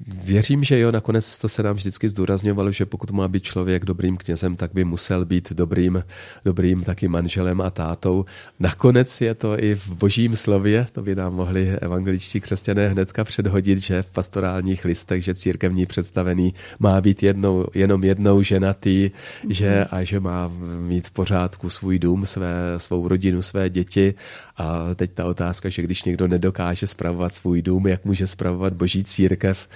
Věřím, 0.06 0.64
že 0.64 0.78
jo, 0.78 0.92
nakonec 0.92 1.38
to 1.38 1.48
se 1.48 1.62
nám 1.62 1.76
vždycky 1.76 2.08
zdůrazňovalo, 2.08 2.72
že 2.72 2.86
pokud 2.86 3.10
má 3.10 3.28
být 3.28 3.42
člověk 3.42 3.84
dobrým 3.84 4.16
knězem, 4.16 4.56
tak 4.56 4.70
by 4.74 4.84
musel 4.84 5.24
být 5.24 5.52
dobrým, 5.52 6.04
dobrým 6.44 6.84
taky 6.84 7.08
manželem 7.08 7.60
a 7.60 7.70
tátou. 7.70 8.24
Nakonec 8.60 9.20
je 9.20 9.34
to 9.34 9.64
i 9.64 9.74
v 9.74 9.88
božím 9.88 10.36
slově, 10.36 10.86
to 10.92 11.02
by 11.02 11.14
nám 11.14 11.34
mohli 11.34 11.68
evangeličtí 11.68 12.40
křesťané 12.40 12.88
hnedka 12.88 13.24
předhodit, 13.24 13.78
že 13.78 14.02
v 14.02 14.10
pastorálních 14.10 14.84
listech, 14.84 15.24
že 15.24 15.34
církevní 15.34 15.86
představený 15.86 16.54
má 16.78 17.00
být 17.00 17.22
jednou, 17.22 17.66
jenom 17.74 18.04
jednou 18.04 18.42
ženatý, 18.42 19.10
mm-hmm. 19.10 19.50
že, 19.50 19.84
a 19.84 20.04
že 20.04 20.20
má 20.20 20.50
mít 20.80 21.06
v 21.06 21.10
pořádku 21.10 21.70
svůj 21.70 21.98
dům, 21.98 22.26
své, 22.26 22.52
svou 22.76 23.08
rodinu, 23.08 23.42
své 23.42 23.70
děti. 23.70 24.14
A 24.56 24.94
teď 24.94 25.12
ta 25.12 25.24
otázka, 25.24 25.68
že 25.68 25.82
když 25.82 26.04
někdo 26.04 26.28
nedokáže 26.28 26.86
spravovat 26.86 27.34
svůj 27.34 27.62
dům, 27.62 27.86
jak 27.86 28.04
může 28.04 28.26
spravovat 28.26 28.72
boží 28.72 29.04
církev, 29.04 29.68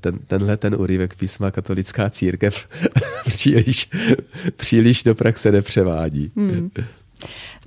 ten, 0.00 0.18
tenhle 0.26 0.56
ten 0.56 0.74
úryvek 0.74 1.16
písma 1.16 1.50
katolická 1.50 2.10
církev 2.10 2.68
příliš, 3.26 3.90
příliš 4.56 5.02
do 5.02 5.14
praxe 5.14 5.52
nepřevádí. 5.52 6.32
Hmm. 6.36 6.70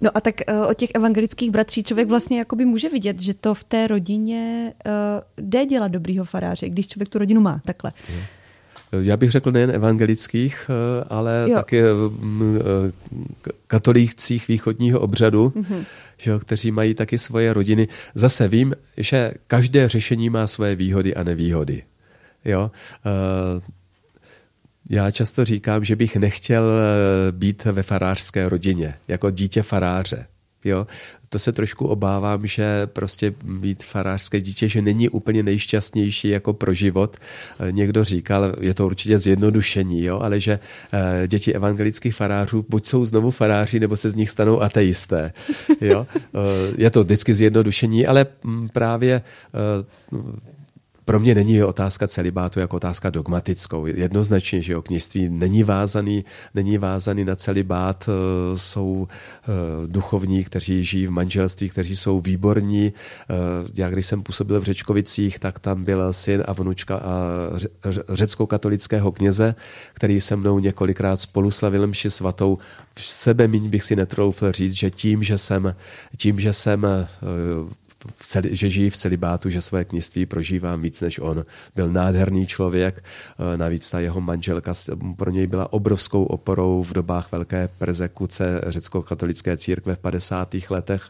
No 0.02 0.10
a 0.14 0.22
tak 0.22 0.36
uh, 0.50 0.70
od 0.70 0.78
těch 0.78 0.90
evangelických 0.94 1.52
bratří 1.52 1.84
člověk 1.84 2.08
vlastně 2.08 2.40
jakoby 2.40 2.66
může 2.66 2.90
vidět, 2.90 3.22
že 3.22 3.34
to 3.34 3.54
v 3.54 3.64
té 3.64 3.88
rodině 3.88 4.74
uh, 4.86 5.46
jde 5.46 5.66
dělat 5.66 5.88
dobrýho 5.88 6.26
faráře, 6.26 6.70
když 6.70 6.88
člověk 6.88 7.10
tu 7.10 7.18
rodinu 7.18 7.42
má 7.42 7.62
takhle. 7.66 7.92
Já 9.02 9.18
bych 9.18 9.32
řekl 9.32 9.52
nejen 9.52 9.72
evangelických, 9.72 10.70
ale 11.10 11.46
jo. 11.50 11.56
také 11.56 11.84
katolíkcích 13.68 14.48
východního 14.48 15.00
obřadu, 15.00 15.50
mm-hmm. 15.50 15.86
že, 16.18 16.32
kteří 16.40 16.72
mají 16.72 16.94
taky 16.94 17.18
svoje 17.18 17.54
rodiny. 17.54 17.88
Zase 18.16 18.48
vím, 18.48 18.74
že 18.98 19.32
každé 19.48 19.90
řešení 19.90 20.30
má 20.30 20.48
svoje 20.48 20.76
výhody 20.76 21.16
a 21.16 21.24
nevýhody. 21.24 21.84
Jo? 22.46 22.72
Já 24.90 25.12
často 25.12 25.46
říkám, 25.46 25.84
že 25.84 25.96
bych 25.96 26.16
nechtěl 26.16 26.64
eh, 26.64 27.32
být 27.32 27.66
ve 27.66 27.84
farářské 27.84 28.50
rodině, 28.50 28.94
jako 29.08 29.32
dítě 29.32 29.64
faráře. 29.64 30.26
Jo? 30.66 30.88
To 31.30 31.40
se 31.40 31.52
trošku 31.52 31.88
obávám, 31.88 32.48
že 32.48 32.88
prostě 32.88 33.34
být 33.44 33.84
farářské 33.84 34.42
dítě, 34.42 34.68
že 34.68 34.82
není 34.82 35.10
úplně 35.10 35.44
nejšťastnější 35.44 36.30
jako 36.30 36.54
pro 36.54 36.74
život. 36.74 37.18
Eh, 37.60 37.72
někdo 37.72 38.04
říkal, 38.04 38.56
je 38.60 38.74
to 38.74 38.86
určitě 38.86 39.20
zjednodušení, 39.20 40.04
jo? 40.04 40.20
ale 40.20 40.40
že 40.40 40.60
děti 41.28 41.54
evangelických 41.54 42.16
farářů 42.16 42.66
buď 42.70 42.86
jsou 42.86 43.06
znovu 43.06 43.32
faráři, 43.32 43.80
nebo 43.80 43.98
se 43.98 44.10
z 44.10 44.16
nich 44.16 44.30
stanou 44.30 44.62
ateisté. 44.62 45.34
Jo? 45.82 46.08
Je 46.78 46.90
to 46.90 47.04
vždycky 47.04 47.34
zjednodušení, 47.34 48.08
ale 48.08 48.26
mm, 48.44 48.70
právě 48.70 49.22
pro 51.06 51.20
mě 51.20 51.36
není 51.36 51.64
otázka 51.64 52.08
celibátu 52.08 52.60
jako 52.60 52.76
otázka 52.76 53.10
dogmatickou. 53.10 53.86
Jednoznačně, 53.86 54.62
že 54.62 54.74
jo, 54.74 54.82
kněžství 54.82 55.30
není 55.30 55.64
vázaný, 55.64 56.26
není 56.54 56.78
vázaný 56.78 57.26
na 57.26 57.36
celibát, 57.36 58.10
eh, 58.10 58.58
jsou 58.58 59.08
eh, 59.08 59.48
duchovní, 59.88 60.44
kteří 60.44 60.84
žijí 60.84 61.08
v 61.08 61.12
manželství, 61.12 61.70
kteří 61.70 61.96
jsou 61.96 62.22
výborní. 62.22 62.94
Eh, 62.94 63.34
já 63.76 63.90
když 63.90 64.06
jsem 64.06 64.24
působil 64.24 64.62
v 64.62 64.64
Řečkovicích, 64.64 65.40
tak 65.40 65.60
tam 65.60 65.84
byl 65.84 66.14
syn 66.14 66.44
a 66.48 66.54
vnučka 66.54 66.96
a 66.96 67.16
řecko-katolického 68.10 69.12
kněze, 69.12 69.56
který 69.94 70.22
se 70.22 70.36
mnou 70.36 70.60
několikrát 70.60 71.20
spolu 71.20 71.52
slavil 71.52 71.88
mši 71.88 72.10
svatou. 72.10 72.58
V 72.94 73.02
sebe 73.02 73.48
míň 73.48 73.70
bych 73.70 73.84
si 73.84 73.96
netroufl 73.96 74.52
říct, 74.52 74.74
že 74.74 74.92
tím, 74.92 75.24
že 75.24 75.38
jsem, 75.38 75.76
tím, 76.18 76.40
že 76.40 76.54
jsem 76.54 76.88
že 78.44 78.70
žijí 78.70 78.90
v 78.90 78.98
celibátu, 78.98 79.50
že 79.50 79.62
své 79.62 79.86
kněžství 79.86 80.26
prožívám 80.26 80.82
víc 80.82 81.02
než 81.02 81.20
on. 81.20 81.46
Byl 81.76 81.90
nádherný 81.90 82.48
člověk, 82.48 83.04
eh, 83.54 83.58
navíc 83.58 83.90
ta 83.90 84.00
jeho 84.00 84.22
manželka 84.22 84.74
pro 85.18 85.32
něj 85.32 85.48
byla 85.48 85.74
obrovskou 85.74 86.24
oporou 86.24 86.84
v 86.84 86.94
dobách 86.94 87.32
velké 87.32 87.68
persekuce 87.68 88.62
řecko-katolické 88.68 89.58
církve 89.58 89.96
v 89.96 90.00
50. 90.00 90.70
letech. 90.70 91.10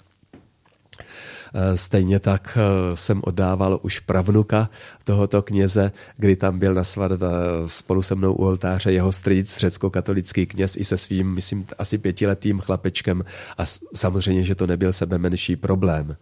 Eh, 1.57 1.77
stejně 1.77 2.19
tak 2.19 2.57
eh, 2.57 2.95
jsem 2.95 3.21
oddával 3.23 3.79
už 3.81 3.99
pravnuka 3.99 4.69
tohoto 5.03 5.41
kněze, 5.41 5.91
kdy 6.17 6.35
tam 6.35 6.59
byl 6.59 6.73
na 6.73 6.83
svatbě 6.83 7.27
spolu 7.65 8.01
se 8.01 8.15
mnou 8.15 8.33
u 8.33 8.45
oltáře 8.45 8.91
jeho 8.91 9.11
strýc, 9.11 9.57
řecko-katolický 9.57 10.45
kněz 10.45 10.77
i 10.77 10.83
se 10.83 10.97
svým, 10.97 11.33
myslím, 11.33 11.65
asi 11.77 11.97
pětiletým 11.97 12.59
chlapečkem 12.59 13.23
a 13.57 13.63
samozřejmě, 13.95 14.43
že 14.43 14.55
to 14.55 14.67
nebyl 14.67 14.93
sebe 14.93 15.17
menší 15.17 15.55
problém. 15.55 16.15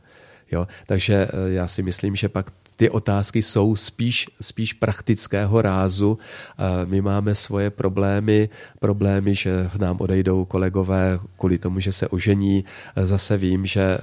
Jo? 0.52 0.68
Takže 0.86 1.14
eh, 1.14 1.54
já 1.54 1.68
si 1.68 1.84
myslím, 1.84 2.16
že 2.16 2.30
pak 2.30 2.52
ty 2.76 2.90
otázky 2.90 3.42
jsou 3.42 3.76
spíš, 3.76 4.28
spíš 4.42 4.74
praktického 4.74 5.62
rázu. 5.62 6.18
Eh, 6.58 6.86
my 6.86 7.02
máme 7.02 7.36
svoje 7.36 7.70
problémy, 7.70 8.50
problémy, 8.80 9.36
že 9.36 9.70
nám 9.80 9.98
odejdou 10.00 10.46
kolegové 10.46 11.20
kvůli 11.38 11.58
tomu, 11.58 11.80
že 11.80 11.92
se 11.92 12.08
ožení. 12.08 12.66
Eh, 12.96 13.06
zase 13.06 13.38
vím, 13.38 13.66
že 13.66 13.98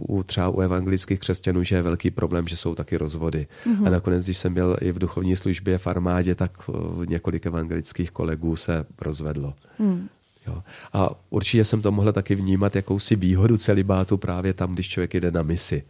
u, 0.00 0.22
třeba 0.22 0.48
u 0.48 0.60
evangelických 0.60 1.20
křesťanů, 1.20 1.64
že 1.64 1.76
je 1.76 1.82
velký 1.82 2.10
problém, 2.10 2.48
že 2.48 2.56
jsou 2.56 2.74
taky 2.74 2.96
rozvody. 2.96 3.46
Mm-hmm. 3.66 3.86
A 3.86 3.90
nakonec, 3.90 4.24
když 4.24 4.38
jsem 4.38 4.54
byl 4.54 4.76
i 4.80 4.92
v 4.92 4.98
duchovní 4.98 5.36
službě 5.36 5.78
v 5.78 5.86
armádě, 5.86 6.34
tak 6.34 6.70
několik 7.08 7.46
evangelických 7.46 8.10
kolegů 8.10 8.56
se 8.56 8.86
rozvedlo. 9.00 9.54
Mm. 9.78 10.08
Jo. 10.46 10.62
A 10.92 11.10
určitě 11.30 11.64
jsem 11.64 11.82
to 11.82 11.92
mohl 11.92 12.12
taky 12.12 12.34
vnímat 12.34 12.76
jakousi 12.76 13.16
výhodu 13.16 13.56
celibátu 13.56 14.16
právě 14.16 14.52
tam, 14.52 14.74
když 14.74 14.88
člověk 14.88 15.14
jde 15.14 15.30
na 15.30 15.42
misi 15.42 15.82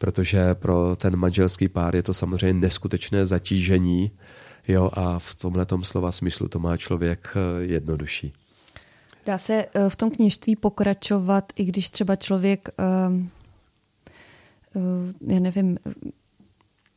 protože 0.00 0.54
pro 0.54 0.96
ten 0.96 1.16
manželský 1.16 1.68
pár 1.68 1.96
je 1.96 2.02
to 2.02 2.14
samozřejmě 2.14 2.60
neskutečné 2.60 3.26
zatížení, 3.26 4.10
Jo, 4.68 4.90
a 4.92 5.18
v 5.18 5.34
tomhle 5.34 5.66
slova 5.82 6.12
smyslu 6.12 6.48
to 6.48 6.58
má 6.58 6.76
člověk 6.76 7.28
eh, 7.36 7.64
jednodušší. 7.64 8.32
Dá 9.26 9.38
se 9.38 9.66
v 9.88 9.96
tom 9.96 10.10
kněžství 10.10 10.56
pokračovat, 10.56 11.52
i 11.56 11.64
když 11.64 11.90
třeba 11.90 12.16
člověk, 12.16 12.68
já 15.26 15.40
nevím, 15.40 15.78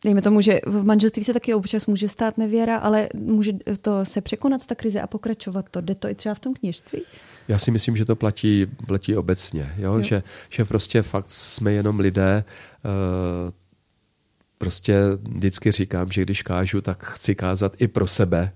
dejme 0.04 0.22
tomu, 0.22 0.42
že 0.42 0.60
v 0.66 0.86
manželství 0.86 1.24
se 1.24 1.34
taky 1.34 1.54
občas 1.54 1.88
může 1.88 2.08
stát 2.08 2.38
nevěra, 2.38 2.78
ale 2.78 3.10
může 3.14 3.52
to 3.82 4.06
se 4.06 4.22
překonat 4.22 4.66
ta 4.66 4.76
krize 4.76 5.02
a 5.02 5.08
pokračovat 5.08 5.66
to. 5.72 5.82
Jde 5.82 5.96
to 5.96 6.08
i 6.08 6.16
třeba 6.16 6.36
v 6.36 6.40
tom 6.40 6.54
kněžství? 6.54 7.02
Já 7.48 7.60
si 7.60 7.72
myslím, 7.72 7.98
že 7.98 8.06
to 8.06 8.16
platí, 8.16 8.66
platí 8.88 9.16
obecně, 9.16 9.74
jo? 9.78 9.94
jo. 9.94 10.02
Že, 10.02 10.24
že 10.50 10.66
prostě 10.66 11.02
fakt 11.02 11.32
jsme 11.32 11.72
jenom 11.72 12.00
lidé, 12.00 12.44
uh, 12.86 13.52
prostě 14.58 14.96
vždycky 15.22 15.72
říkám, 15.72 16.12
že 16.12 16.22
když 16.22 16.42
kážu, 16.42 16.82
tak 16.82 17.04
chci 17.04 17.36
kázat 17.36 17.74
i 17.78 17.88
pro 17.88 18.08
sebe, 18.08 18.52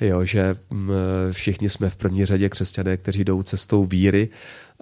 jo, 0.00 0.24
že 0.24 0.54
mm, 0.70 0.90
všichni 1.30 1.70
jsme 1.70 1.90
v 1.90 1.96
první 1.96 2.26
řadě 2.26 2.48
křesťané, 2.48 2.96
kteří 2.96 3.24
jdou 3.24 3.42
cestou 3.42 3.84
víry 3.84 4.28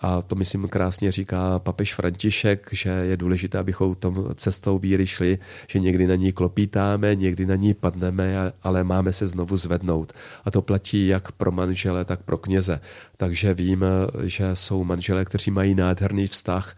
a 0.03 0.23
to 0.23 0.35
myslím 0.35 0.69
krásně 0.69 1.13
říká 1.13 1.59
papež 1.59 1.95
František, 1.95 2.69
že 2.73 2.89
je 2.89 3.17
důležité, 3.17 3.59
abychom 3.59 3.95
tom 3.95 4.27
cestou 4.35 4.79
víry 4.79 5.07
šli, 5.07 5.39
že 5.69 5.79
někdy 5.79 6.07
na 6.07 6.15
ní 6.15 6.33
klopítáme, 6.33 7.15
někdy 7.15 7.47
na 7.47 7.55
ní 7.55 7.75
padneme, 7.75 8.53
ale 8.63 8.85
máme 8.85 9.13
se 9.13 9.27
znovu 9.27 9.57
zvednout. 9.57 10.13
A 10.45 10.51
to 10.51 10.63
platí 10.63 11.07
jak 11.07 11.33
pro 11.33 11.53
manžele, 11.53 12.05
tak 12.05 12.23
pro 12.23 12.39
kněze. 12.39 12.81
Takže 13.17 13.55
vím, 13.55 13.85
že 14.25 14.57
jsou 14.57 14.85
manželé, 14.85 15.25
kteří 15.25 15.51
mají 15.51 15.75
nádherný 15.75 16.27
vztah 16.27 16.77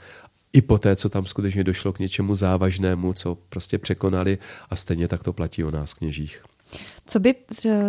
i 0.53 0.63
po 0.63 0.79
té, 0.79 0.97
co 0.97 1.09
tam 1.09 1.25
skutečně 1.25 1.65
došlo 1.65 1.93
k 1.93 1.99
něčemu 1.99 2.37
závažnému, 2.37 3.13
co 3.13 3.39
prostě 3.49 3.79
překonali 3.79 4.39
a 4.71 4.77
stejně 4.77 5.09
tak 5.09 5.23
to 5.23 5.33
platí 5.33 5.65
o 5.65 5.71
nás 5.71 5.95
kněžích. 5.95 6.45
Co 7.07 7.21
by 7.21 7.35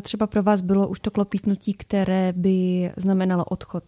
třeba 0.02 0.28
pro 0.28 0.44
vás 0.44 0.62
bylo 0.62 0.88
už 0.88 1.00
to 1.00 1.12
klopítnutí, 1.12 1.74
které 1.74 2.34
by 2.34 2.92
znamenalo 2.98 3.46
odchod? 3.46 3.84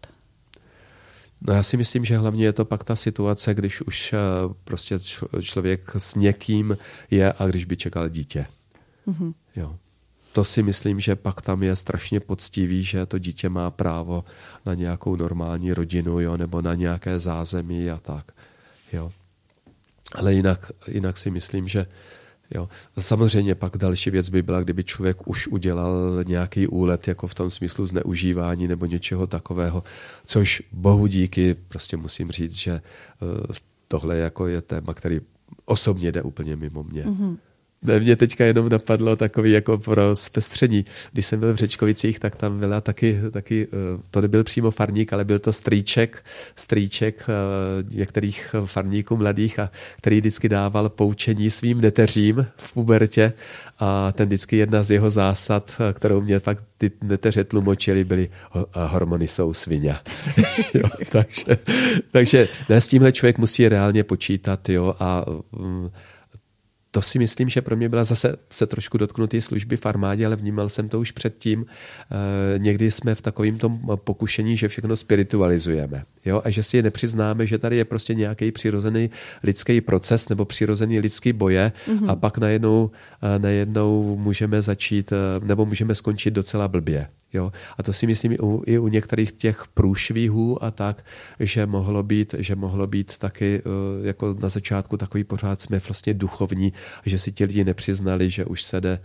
No 1.42 1.54
já 1.54 1.64
si 1.64 1.78
myslím, 1.78 2.06
že 2.06 2.18
hlavně 2.18 2.46
je 2.46 2.54
to 2.54 2.66
pak 2.66 2.84
ta 2.84 2.96
situace, 2.96 3.54
když 3.54 3.82
už 3.82 4.14
eh, 4.14 4.18
prostě 4.64 4.96
člověk 5.42 5.92
s 5.98 6.16
někým 6.16 6.78
je 7.12 7.34
a 7.34 7.46
když 7.46 7.66
by 7.66 7.78
čekal 7.78 8.10
dítě. 8.10 8.46
Mm-hmm. 9.08 9.34
Jo. 9.56 9.76
To 10.34 10.44
si 10.44 10.64
myslím, 10.64 11.00
že 11.00 11.16
pak 11.16 11.42
tam 11.42 11.64
je 11.64 11.76
strašně 11.76 12.20
poctivý, 12.20 12.84
že 12.84 13.06
to 13.06 13.18
dítě 13.18 13.50
má 13.50 13.72
právo 13.72 14.24
na 14.66 14.74
nějakou 14.74 15.16
normální 15.16 15.74
rodinu, 15.74 16.20
jo, 16.20 16.38
nebo 16.38 16.62
na 16.62 16.74
nějaké 16.74 17.20
zázemí 17.20 17.90
a 17.90 17.98
tak. 17.98 18.32
Jo. 18.94 19.12
Ale 20.16 20.34
jinak, 20.34 20.72
jinak 20.88 21.18
si 21.18 21.32
myslím, 21.32 21.68
že 21.68 21.86
Jo. 22.56 22.70
Samozřejmě 23.00 23.56
pak 23.56 23.78
další 23.78 24.10
věc 24.10 24.30
by 24.30 24.42
byla, 24.42 24.62
kdyby 24.62 24.84
člověk 24.84 25.28
už 25.28 25.48
udělal 25.48 26.24
nějaký 26.24 26.68
úlet, 26.68 27.08
jako 27.08 27.28
v 27.28 27.36
tom 27.36 27.50
smyslu 27.50 27.86
zneužívání 27.86 28.68
nebo 28.68 28.86
něčeho 28.86 29.28
takového, 29.28 29.84
což 30.26 30.64
bohu 30.72 31.08
díky, 31.08 31.54
prostě 31.68 31.98
musím 31.98 32.32
říct, 32.32 32.56
že 32.56 32.72
eh, 32.72 33.54
tohle 33.88 34.18
jako 34.18 34.48
je 34.48 34.62
téma, 34.62 34.94
který 34.94 35.22
osobně 35.66 36.12
jde 36.12 36.22
úplně 36.22 36.56
mimo 36.56 36.84
mě. 36.84 37.04
Mm-hmm. 37.04 37.38
Mě 37.82 38.16
teďka 38.16 38.46
jenom 38.46 38.70
napadlo 38.70 39.16
takový 39.16 39.52
jako 39.52 39.78
pro 39.78 40.16
zpestření. 40.16 40.86
Když 41.12 41.26
jsem 41.26 41.40
byl 41.40 41.54
v 41.54 41.58
Řečkovicích, 41.58 42.20
tak 42.20 42.36
tam 42.36 42.60
byla 42.60 42.82
taky, 42.82 43.20
taky 43.32 43.68
eh, 43.68 44.02
to 44.12 44.22
nebyl 44.22 44.44
přímo 44.44 44.72
farník, 44.72 45.14
ale 45.14 45.26
byl 45.26 45.40
to 45.40 45.54
strýček, 45.54 46.26
strýček 46.56 47.26
eh, 47.30 47.96
některých 47.98 48.56
farníků 48.66 49.18
mladých, 49.18 49.60
a 49.60 49.72
který 49.98 50.20
vždycky 50.20 50.50
dával 50.50 50.90
poučení 50.90 51.50
svým 51.50 51.82
neteřím 51.82 52.48
v 52.58 52.74
pubertě 52.74 53.34
a 53.80 54.12
ten 54.12 54.28
vždycky 54.28 54.58
jedna 54.58 54.84
z 54.84 54.92
jeho 54.92 55.12
zásad, 55.12 55.76
eh, 55.80 55.94
kterou 55.94 56.22
mě 56.22 56.40
pak 56.40 56.58
ty 56.78 56.92
neteře 57.02 57.44
tlumočili, 57.44 58.04
byly 58.04 58.30
hormony 58.74 59.28
jsou 59.28 59.54
svině. 59.54 59.96
jo, 60.74 60.90
takže, 61.10 61.58
takže 62.12 62.48
ne, 62.70 62.82
s 62.82 62.88
tímhle 62.88 63.12
člověk 63.12 63.38
musí 63.38 63.70
reálně 63.70 64.04
počítat 64.04 64.70
jo, 64.70 64.96
a 65.00 65.26
um, 65.52 65.92
to 66.98 67.02
si 67.02 67.20
myslím, 67.20 67.50
že 67.50 67.62
pro 67.62 67.76
mě 67.76 67.90
byla 67.90 68.04
zase 68.04 68.36
se 68.50 68.68
trošku 68.68 68.98
dotknutý 68.98 69.42
služby 69.42 69.78
v 69.78 69.86
armádě, 69.86 70.26
ale 70.26 70.36
vnímal 70.36 70.70
jsem 70.70 70.90
to 70.90 71.00
už 71.00 71.12
předtím. 71.12 71.66
E, 71.66 72.60
někdy 72.60 72.92
jsme 72.92 73.16
v 73.16 73.22
takovém 73.22 73.58
tom 73.58 73.80
pokušení, 73.96 74.58
že 74.58 74.68
všechno 74.68 74.96
spiritualizujeme. 74.96 76.04
Jo? 76.26 76.42
A 76.46 76.50
že 76.50 76.64
si 76.64 76.82
nepřiznáme, 76.82 77.46
že 77.46 77.58
tady 77.58 77.78
je 77.78 77.86
prostě 77.86 78.14
nějaký 78.14 78.52
přirozený 78.52 79.10
lidský 79.44 79.82
proces 79.82 80.30
nebo 80.30 80.46
přirozený 80.46 81.00
lidský 81.00 81.34
boje 81.34 81.72
mm-hmm. 81.88 82.10
a 82.10 82.16
pak 82.16 82.38
najednou, 82.38 82.92
eh, 83.22 83.40
najednou 83.40 84.18
můžeme 84.18 84.62
začít 84.62 85.12
eh, 85.12 85.46
nebo 85.46 85.66
můžeme 85.66 85.96
skončit 85.96 86.32
docela 86.32 86.68
blbě. 86.68 87.08
Jo? 87.34 87.52
A 87.78 87.84
to 87.84 87.94
si 87.94 88.08
myslím 88.08 88.32
i 88.32 88.40
u, 88.40 88.64
i 88.66 88.78
u 88.80 88.88
některých 88.88 89.32
těch 89.32 89.64
průšvihů 89.74 90.64
a 90.64 90.72
tak, 90.72 91.06
že 91.40 91.66
mohlo 91.66 92.04
být, 92.04 92.36
že 92.38 92.56
mohlo 92.56 92.88
být 92.88 93.18
taky 93.18 93.62
eh, 93.66 94.08
jako 94.08 94.36
na 94.42 94.50
začátku 94.50 94.98
takový 94.98 95.24
pořád 95.24 95.62
jsme 95.62 95.80
vlastně 95.80 96.14
duchovní, 96.14 96.74
že 97.06 97.20
si 97.20 97.32
ti 97.32 97.46
lidi 97.46 97.64
nepřiznali, 97.64 98.30
že 98.30 98.46
už 98.46 98.64
se 98.64 98.82
jde 98.82 99.00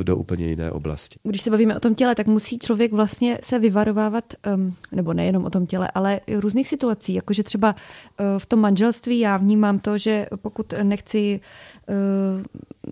eh, 0.00 0.04
do 0.04 0.16
úplně 0.16 0.46
jiné 0.46 0.70
oblasti. 0.70 1.18
Když 1.22 1.42
se 1.42 1.50
bavíme 1.50 1.76
o 1.76 1.80
tom 1.80 1.94
těle, 1.94 2.14
tak 2.14 2.26
musí 2.26 2.58
člověk 2.58 2.92
vlastně 2.92 3.38
se 3.42 3.58
vyvarovávat, 3.58 4.24
nebo 4.92 5.12
nejenom 5.12 5.44
o 5.44 5.50
tom 5.50 5.66
těle, 5.66 5.90
ale 5.94 6.20
různých 6.36 6.68
situací, 6.68 7.14
jakože 7.14 7.42
třeba 7.42 7.74
eh, 8.18 8.24
v 8.38 8.46
tom 8.46 8.60
manželství 8.60 9.18
já 9.18 9.36
vnímám 9.36 9.78
to, 9.78 9.98
že 9.98 10.26
pokud 10.36 10.74
nechci 10.82 11.40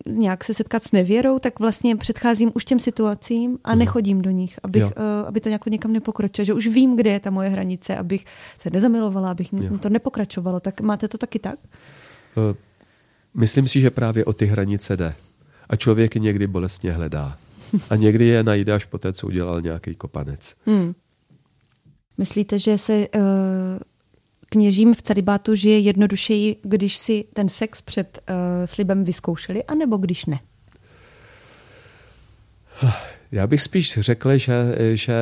nějak 0.06 0.44
se 0.44 0.54
setkat 0.54 0.82
s 0.82 0.92
nevěrou, 0.92 1.38
tak 1.38 1.60
vlastně 1.60 1.96
předcházím 1.96 2.50
už 2.54 2.64
těm 2.64 2.78
situacím 2.78 3.58
a 3.64 3.70
mhm. 3.70 3.78
nechodím 3.78 4.22
do 4.22 4.30
nich, 4.30 4.58
abych, 4.62 4.84
uh, 4.84 4.90
aby 5.26 5.40
to 5.40 5.48
nějak 5.48 5.66
někam 5.66 5.92
nepokročilo, 5.92 6.44
že 6.44 6.54
už 6.54 6.66
vím, 6.66 6.96
kde 6.96 7.10
je 7.10 7.20
ta 7.20 7.30
moje 7.30 7.48
hranice, 7.48 7.96
abych 7.96 8.24
se 8.58 8.70
nezamilovala, 8.70 9.30
abych 9.30 9.52
jo. 9.52 9.78
to 9.78 9.88
nepokračovalo. 9.88 10.60
Tak 10.60 10.80
máte 10.80 11.08
to 11.08 11.18
taky 11.18 11.38
tak? 11.38 11.58
Uh, 12.36 12.56
myslím 13.34 13.68
si, 13.68 13.80
že 13.80 13.90
právě 13.90 14.24
o 14.24 14.32
ty 14.32 14.46
hranice 14.46 14.96
jde. 14.96 15.14
A 15.68 15.76
člověk 15.76 16.14
je 16.14 16.20
někdy 16.20 16.46
bolestně 16.46 16.92
hledá. 16.92 17.38
A 17.90 17.96
někdy 17.96 18.26
je 18.26 18.42
najde 18.42 18.72
až 18.72 18.84
po 18.84 18.98
té, 18.98 19.12
co 19.12 19.26
udělal 19.26 19.60
nějaký 19.60 19.94
kopanec. 19.94 20.54
Hmm. 20.66 20.94
Myslíte, 22.18 22.58
že 22.58 22.78
se 22.78 23.08
uh, 23.08 23.22
kněžím 24.52 24.94
v 24.94 25.02
celibátu 25.02 25.54
žije 25.54 25.78
jednodušeji, 25.78 26.56
když 26.62 26.96
si 26.96 27.24
ten 27.32 27.48
sex 27.48 27.82
před 27.82 28.18
uh, 28.30 28.36
slibem 28.64 29.04
vyzkoušeli, 29.04 29.64
anebo 29.64 29.96
když 29.96 30.26
ne? 30.26 30.40
Já 33.32 33.46
bych 33.46 33.62
spíš 33.62 33.98
řekl, 34.00 34.38
že, 34.38 34.54
že, 34.92 35.14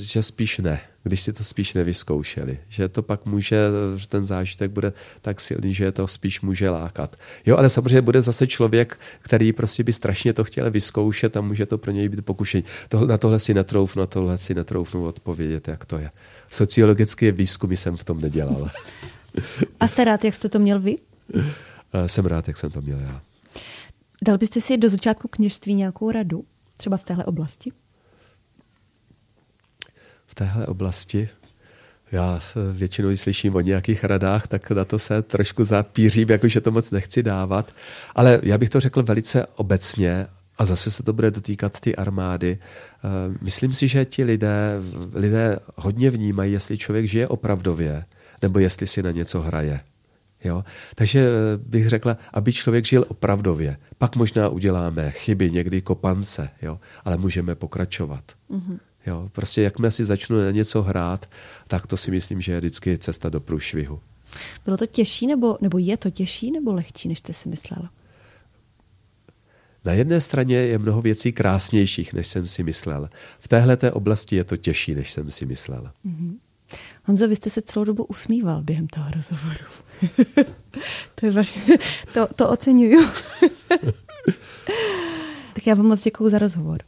že 0.00 0.22
spíš 0.22 0.58
ne, 0.58 0.80
když 1.02 1.20
si 1.20 1.32
to 1.32 1.44
spíš 1.44 1.74
nevyzkoušeli. 1.74 2.58
Že 2.68 2.88
to 2.88 3.02
pak 3.02 3.26
může, 3.26 3.56
že 3.96 4.08
ten 4.08 4.24
zážitek 4.24 4.70
bude 4.70 4.92
tak 5.20 5.40
silný, 5.40 5.74
že 5.74 5.92
to 5.92 6.08
spíš 6.08 6.40
může 6.40 6.70
lákat. 6.70 7.16
Jo, 7.46 7.56
ale 7.56 7.68
samozřejmě 7.68 8.00
bude 8.00 8.22
zase 8.22 8.46
člověk, 8.46 9.00
který 9.20 9.52
prostě 9.52 9.84
by 9.84 9.92
strašně 9.92 10.32
to 10.32 10.44
chtěl 10.44 10.70
vyzkoušet 10.70 11.36
a 11.36 11.40
může 11.40 11.66
to 11.66 11.78
pro 11.78 11.92
něj 11.92 12.08
být 12.08 12.24
pokušení. 12.24 12.64
Na 13.06 13.18
tohle 13.18 13.38
si 13.38 13.54
netroufnu, 13.54 14.00
na 14.00 14.06
tohle 14.06 14.38
si 14.38 14.54
netroufnu 14.54 15.04
odpovědět, 15.04 15.68
jak 15.68 15.84
to 15.84 15.98
je 15.98 16.10
sociologické 16.54 17.32
výzkumy 17.32 17.76
jsem 17.76 17.96
v 17.96 18.04
tom 18.04 18.20
nedělal. 18.20 18.70
A 19.80 19.88
jste 19.88 20.04
rád, 20.04 20.24
jak 20.24 20.34
jste 20.34 20.48
to 20.48 20.58
měl 20.58 20.80
vy? 20.80 20.98
Eh, 21.92 22.08
jsem 22.08 22.26
rád, 22.26 22.48
jak 22.48 22.56
jsem 22.56 22.70
to 22.70 22.80
měl 22.80 23.00
já. 23.00 23.20
Dal 24.22 24.38
byste 24.38 24.60
si 24.60 24.76
do 24.76 24.88
začátku 24.88 25.28
kněžství 25.28 25.74
nějakou 25.74 26.10
radu? 26.10 26.44
Třeba 26.76 26.96
v 26.96 27.02
téhle 27.02 27.24
oblasti? 27.24 27.72
V 30.26 30.34
téhle 30.34 30.66
oblasti? 30.66 31.28
Já 32.12 32.40
eh, 32.40 32.72
většinou 32.72 33.16
slyším 33.16 33.54
o 33.54 33.60
nějakých 33.60 34.04
radách, 34.04 34.46
tak 34.46 34.70
na 34.70 34.84
to 34.84 34.98
se 34.98 35.22
trošku 35.22 35.64
zapířím, 35.64 36.30
jakože 36.30 36.60
to 36.60 36.70
moc 36.70 36.90
nechci 36.90 37.22
dávat. 37.22 37.72
Ale 38.14 38.40
já 38.42 38.58
bych 38.58 38.68
to 38.68 38.80
řekl 38.80 39.02
velice 39.02 39.46
obecně 39.46 40.26
a 40.58 40.64
zase 40.64 40.90
se 40.90 41.02
to 41.02 41.12
bude 41.12 41.30
dotýkat 41.30 41.80
ty 41.80 41.96
armády. 41.96 42.58
Eh, 42.58 43.08
myslím 43.40 43.74
si, 43.74 43.88
že 43.88 44.04
ti 44.04 44.24
lidé, 44.24 44.80
lidé 45.14 45.58
hodně 45.76 46.10
vnímají, 46.10 46.52
jestli 46.52 46.78
člověk 46.78 47.06
žije 47.06 47.28
opravdově, 47.28 48.04
nebo 48.42 48.58
jestli 48.58 48.86
si 48.86 49.02
na 49.02 49.10
něco 49.10 49.40
hraje. 49.40 49.80
Jo? 50.44 50.64
Takže 50.94 51.20
eh, 51.20 51.56
bych 51.56 51.88
řekla, 51.88 52.16
aby 52.32 52.52
člověk 52.52 52.84
žil 52.84 53.04
opravdově. 53.08 53.76
Pak 53.98 54.16
možná 54.16 54.48
uděláme 54.48 55.10
chyby, 55.10 55.50
někdy 55.50 55.82
kopance, 55.82 56.50
jo? 56.62 56.80
ale 57.04 57.16
můžeme 57.16 57.54
pokračovat. 57.54 58.24
Mm-hmm. 58.50 58.78
Jo? 59.06 59.28
Prostě 59.32 59.62
jakmile 59.62 59.90
si 59.90 60.04
začnu 60.04 60.40
na 60.40 60.50
něco 60.50 60.82
hrát, 60.82 61.28
tak 61.68 61.86
to 61.86 61.96
si 61.96 62.10
myslím, 62.10 62.40
že 62.40 62.52
je 62.52 62.58
vždycky 62.58 62.98
cesta 62.98 63.28
do 63.28 63.40
průšvihu. 63.40 64.00
Bylo 64.64 64.76
to 64.76 64.86
těžší, 64.86 65.26
nebo, 65.26 65.58
nebo 65.60 65.78
je 65.78 65.96
to 65.96 66.10
těžší, 66.10 66.50
nebo 66.50 66.72
lehčí, 66.72 67.08
než 67.08 67.18
jste 67.18 67.32
si 67.32 67.48
myslela? 67.48 67.90
Na 69.84 69.92
jedné 69.92 70.20
straně 70.20 70.56
je 70.56 70.78
mnoho 70.78 71.02
věcí 71.02 71.32
krásnějších, 71.32 72.12
než 72.12 72.26
jsem 72.26 72.46
si 72.46 72.62
myslel. 72.62 73.08
V 73.38 73.48
téhle 73.48 73.76
oblasti 73.92 74.36
je 74.36 74.44
to 74.44 74.56
těžší, 74.56 74.94
než 74.94 75.12
jsem 75.12 75.30
si 75.30 75.46
myslel. 75.46 75.90
Mm-hmm. 76.06 76.34
Honzo, 77.04 77.28
vy 77.28 77.36
jste 77.36 77.50
se 77.50 77.62
celou 77.62 77.84
dobu 77.84 78.04
usmíval 78.04 78.62
během 78.62 78.86
toho 78.86 79.10
rozhovoru. 79.10 79.64
to, 81.14 81.26
je 81.26 81.32
vaše, 81.32 81.60
to, 82.14 82.26
to 82.26 82.48
oceňuju. 82.48 83.08
tak 83.68 83.80
Tak 85.54 85.66
já 85.66 85.74
vám 85.74 85.86
moc 85.86 86.02
děkuji 86.02 86.28
za 86.28 86.38
rozhovor. 86.38 86.82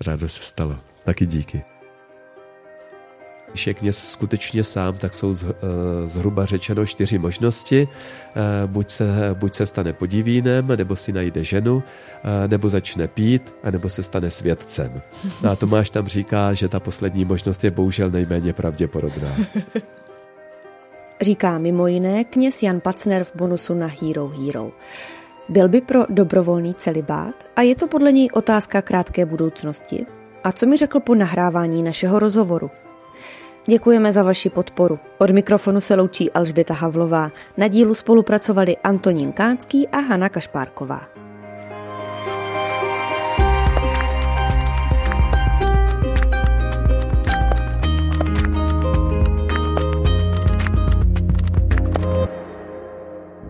Rádo 0.00 0.28
se 0.28 0.42
stalo. 0.42 0.78
Taky 1.04 1.26
díky. 1.26 1.77
Když 3.50 3.66
je 3.66 3.74
kněz 3.74 4.08
skutečně 4.10 4.64
sám, 4.64 4.96
tak 4.98 5.14
jsou 5.14 5.34
eh, 5.34 5.54
zhruba 6.04 6.46
řečeno 6.46 6.86
čtyři 6.86 7.18
možnosti. 7.18 7.88
Eh, 7.88 8.66
buď 8.66 8.90
se, 8.90 9.34
buď 9.34 9.54
se 9.54 9.66
stane 9.66 9.92
podivínem, 9.92 10.66
nebo 10.76 10.96
si 10.96 11.12
najde 11.12 11.44
ženu, 11.44 11.82
eh, 12.44 12.48
nebo 12.48 12.68
začne 12.68 13.08
pít, 13.08 13.54
nebo 13.70 13.88
se 13.88 14.02
stane 14.02 14.30
svědcem. 14.30 15.02
No 15.42 15.50
a 15.50 15.56
Tomáš 15.56 15.90
tam 15.90 16.06
říká, 16.06 16.54
že 16.54 16.68
ta 16.68 16.80
poslední 16.80 17.24
možnost 17.24 17.64
je 17.64 17.70
bohužel 17.70 18.10
nejméně 18.10 18.52
pravděpodobná. 18.52 19.36
Říká 21.20 21.58
mimo 21.58 21.86
jiné 21.86 22.24
kněz 22.24 22.62
Jan 22.62 22.80
Pacner 22.80 23.24
v 23.24 23.36
bonusu 23.36 23.74
na 23.74 23.86
Hero 24.02 24.28
Hero. 24.28 24.70
Byl 25.48 25.68
by 25.68 25.80
pro 25.80 26.00
dobrovolný 26.08 26.74
celibát 26.74 27.34
a 27.56 27.62
je 27.62 27.76
to 27.76 27.86
podle 27.86 28.12
něj 28.12 28.28
otázka 28.32 28.82
krátké 28.82 29.26
budoucnosti? 29.26 30.06
A 30.44 30.52
co 30.52 30.66
mi 30.66 30.76
řekl 30.76 31.00
po 31.00 31.14
nahrávání 31.14 31.82
našeho 31.82 32.18
rozhovoru? 32.18 32.70
Děkujeme 33.70 34.12
za 34.12 34.22
vaši 34.22 34.50
podporu. 34.50 34.98
Od 35.18 35.30
mikrofonu 35.30 35.80
se 35.80 35.94
loučí 35.94 36.32
Alžběta 36.32 36.74
Havlová. 36.74 37.30
Na 37.56 37.68
dílu 37.68 37.94
spolupracovali 37.94 38.76
Antonín 38.76 39.32
Kánský 39.32 39.88
a 39.88 39.98
Hana 39.98 40.28
Kašpárková. 40.28 41.00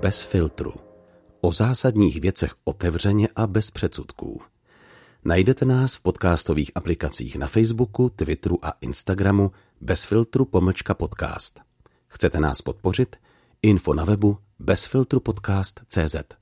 Bez 0.00 0.22
filtru. 0.22 0.72
O 1.40 1.52
zásadních 1.52 2.20
věcech 2.20 2.54
otevřeně 2.64 3.28
a 3.36 3.46
bez 3.46 3.70
předsudků. 3.70 4.40
Najdete 5.24 5.64
nás 5.64 5.94
v 5.94 6.02
podcastových 6.02 6.70
aplikacích 6.74 7.36
na 7.36 7.46
Facebooku, 7.46 8.08
Twitteru 8.08 8.58
a 8.62 8.72
Instagramu 8.80 9.50
bez 9.80 10.04
filtru 10.04 10.44
pomlčka 10.44 10.94
podcast. 10.94 11.60
Chcete 12.08 12.40
nás 12.40 12.62
podpořit? 12.62 13.16
Info 13.62 13.94
na 13.94 14.04
webu 14.04 14.38
bezfiltrupodcast.cz 14.58 16.37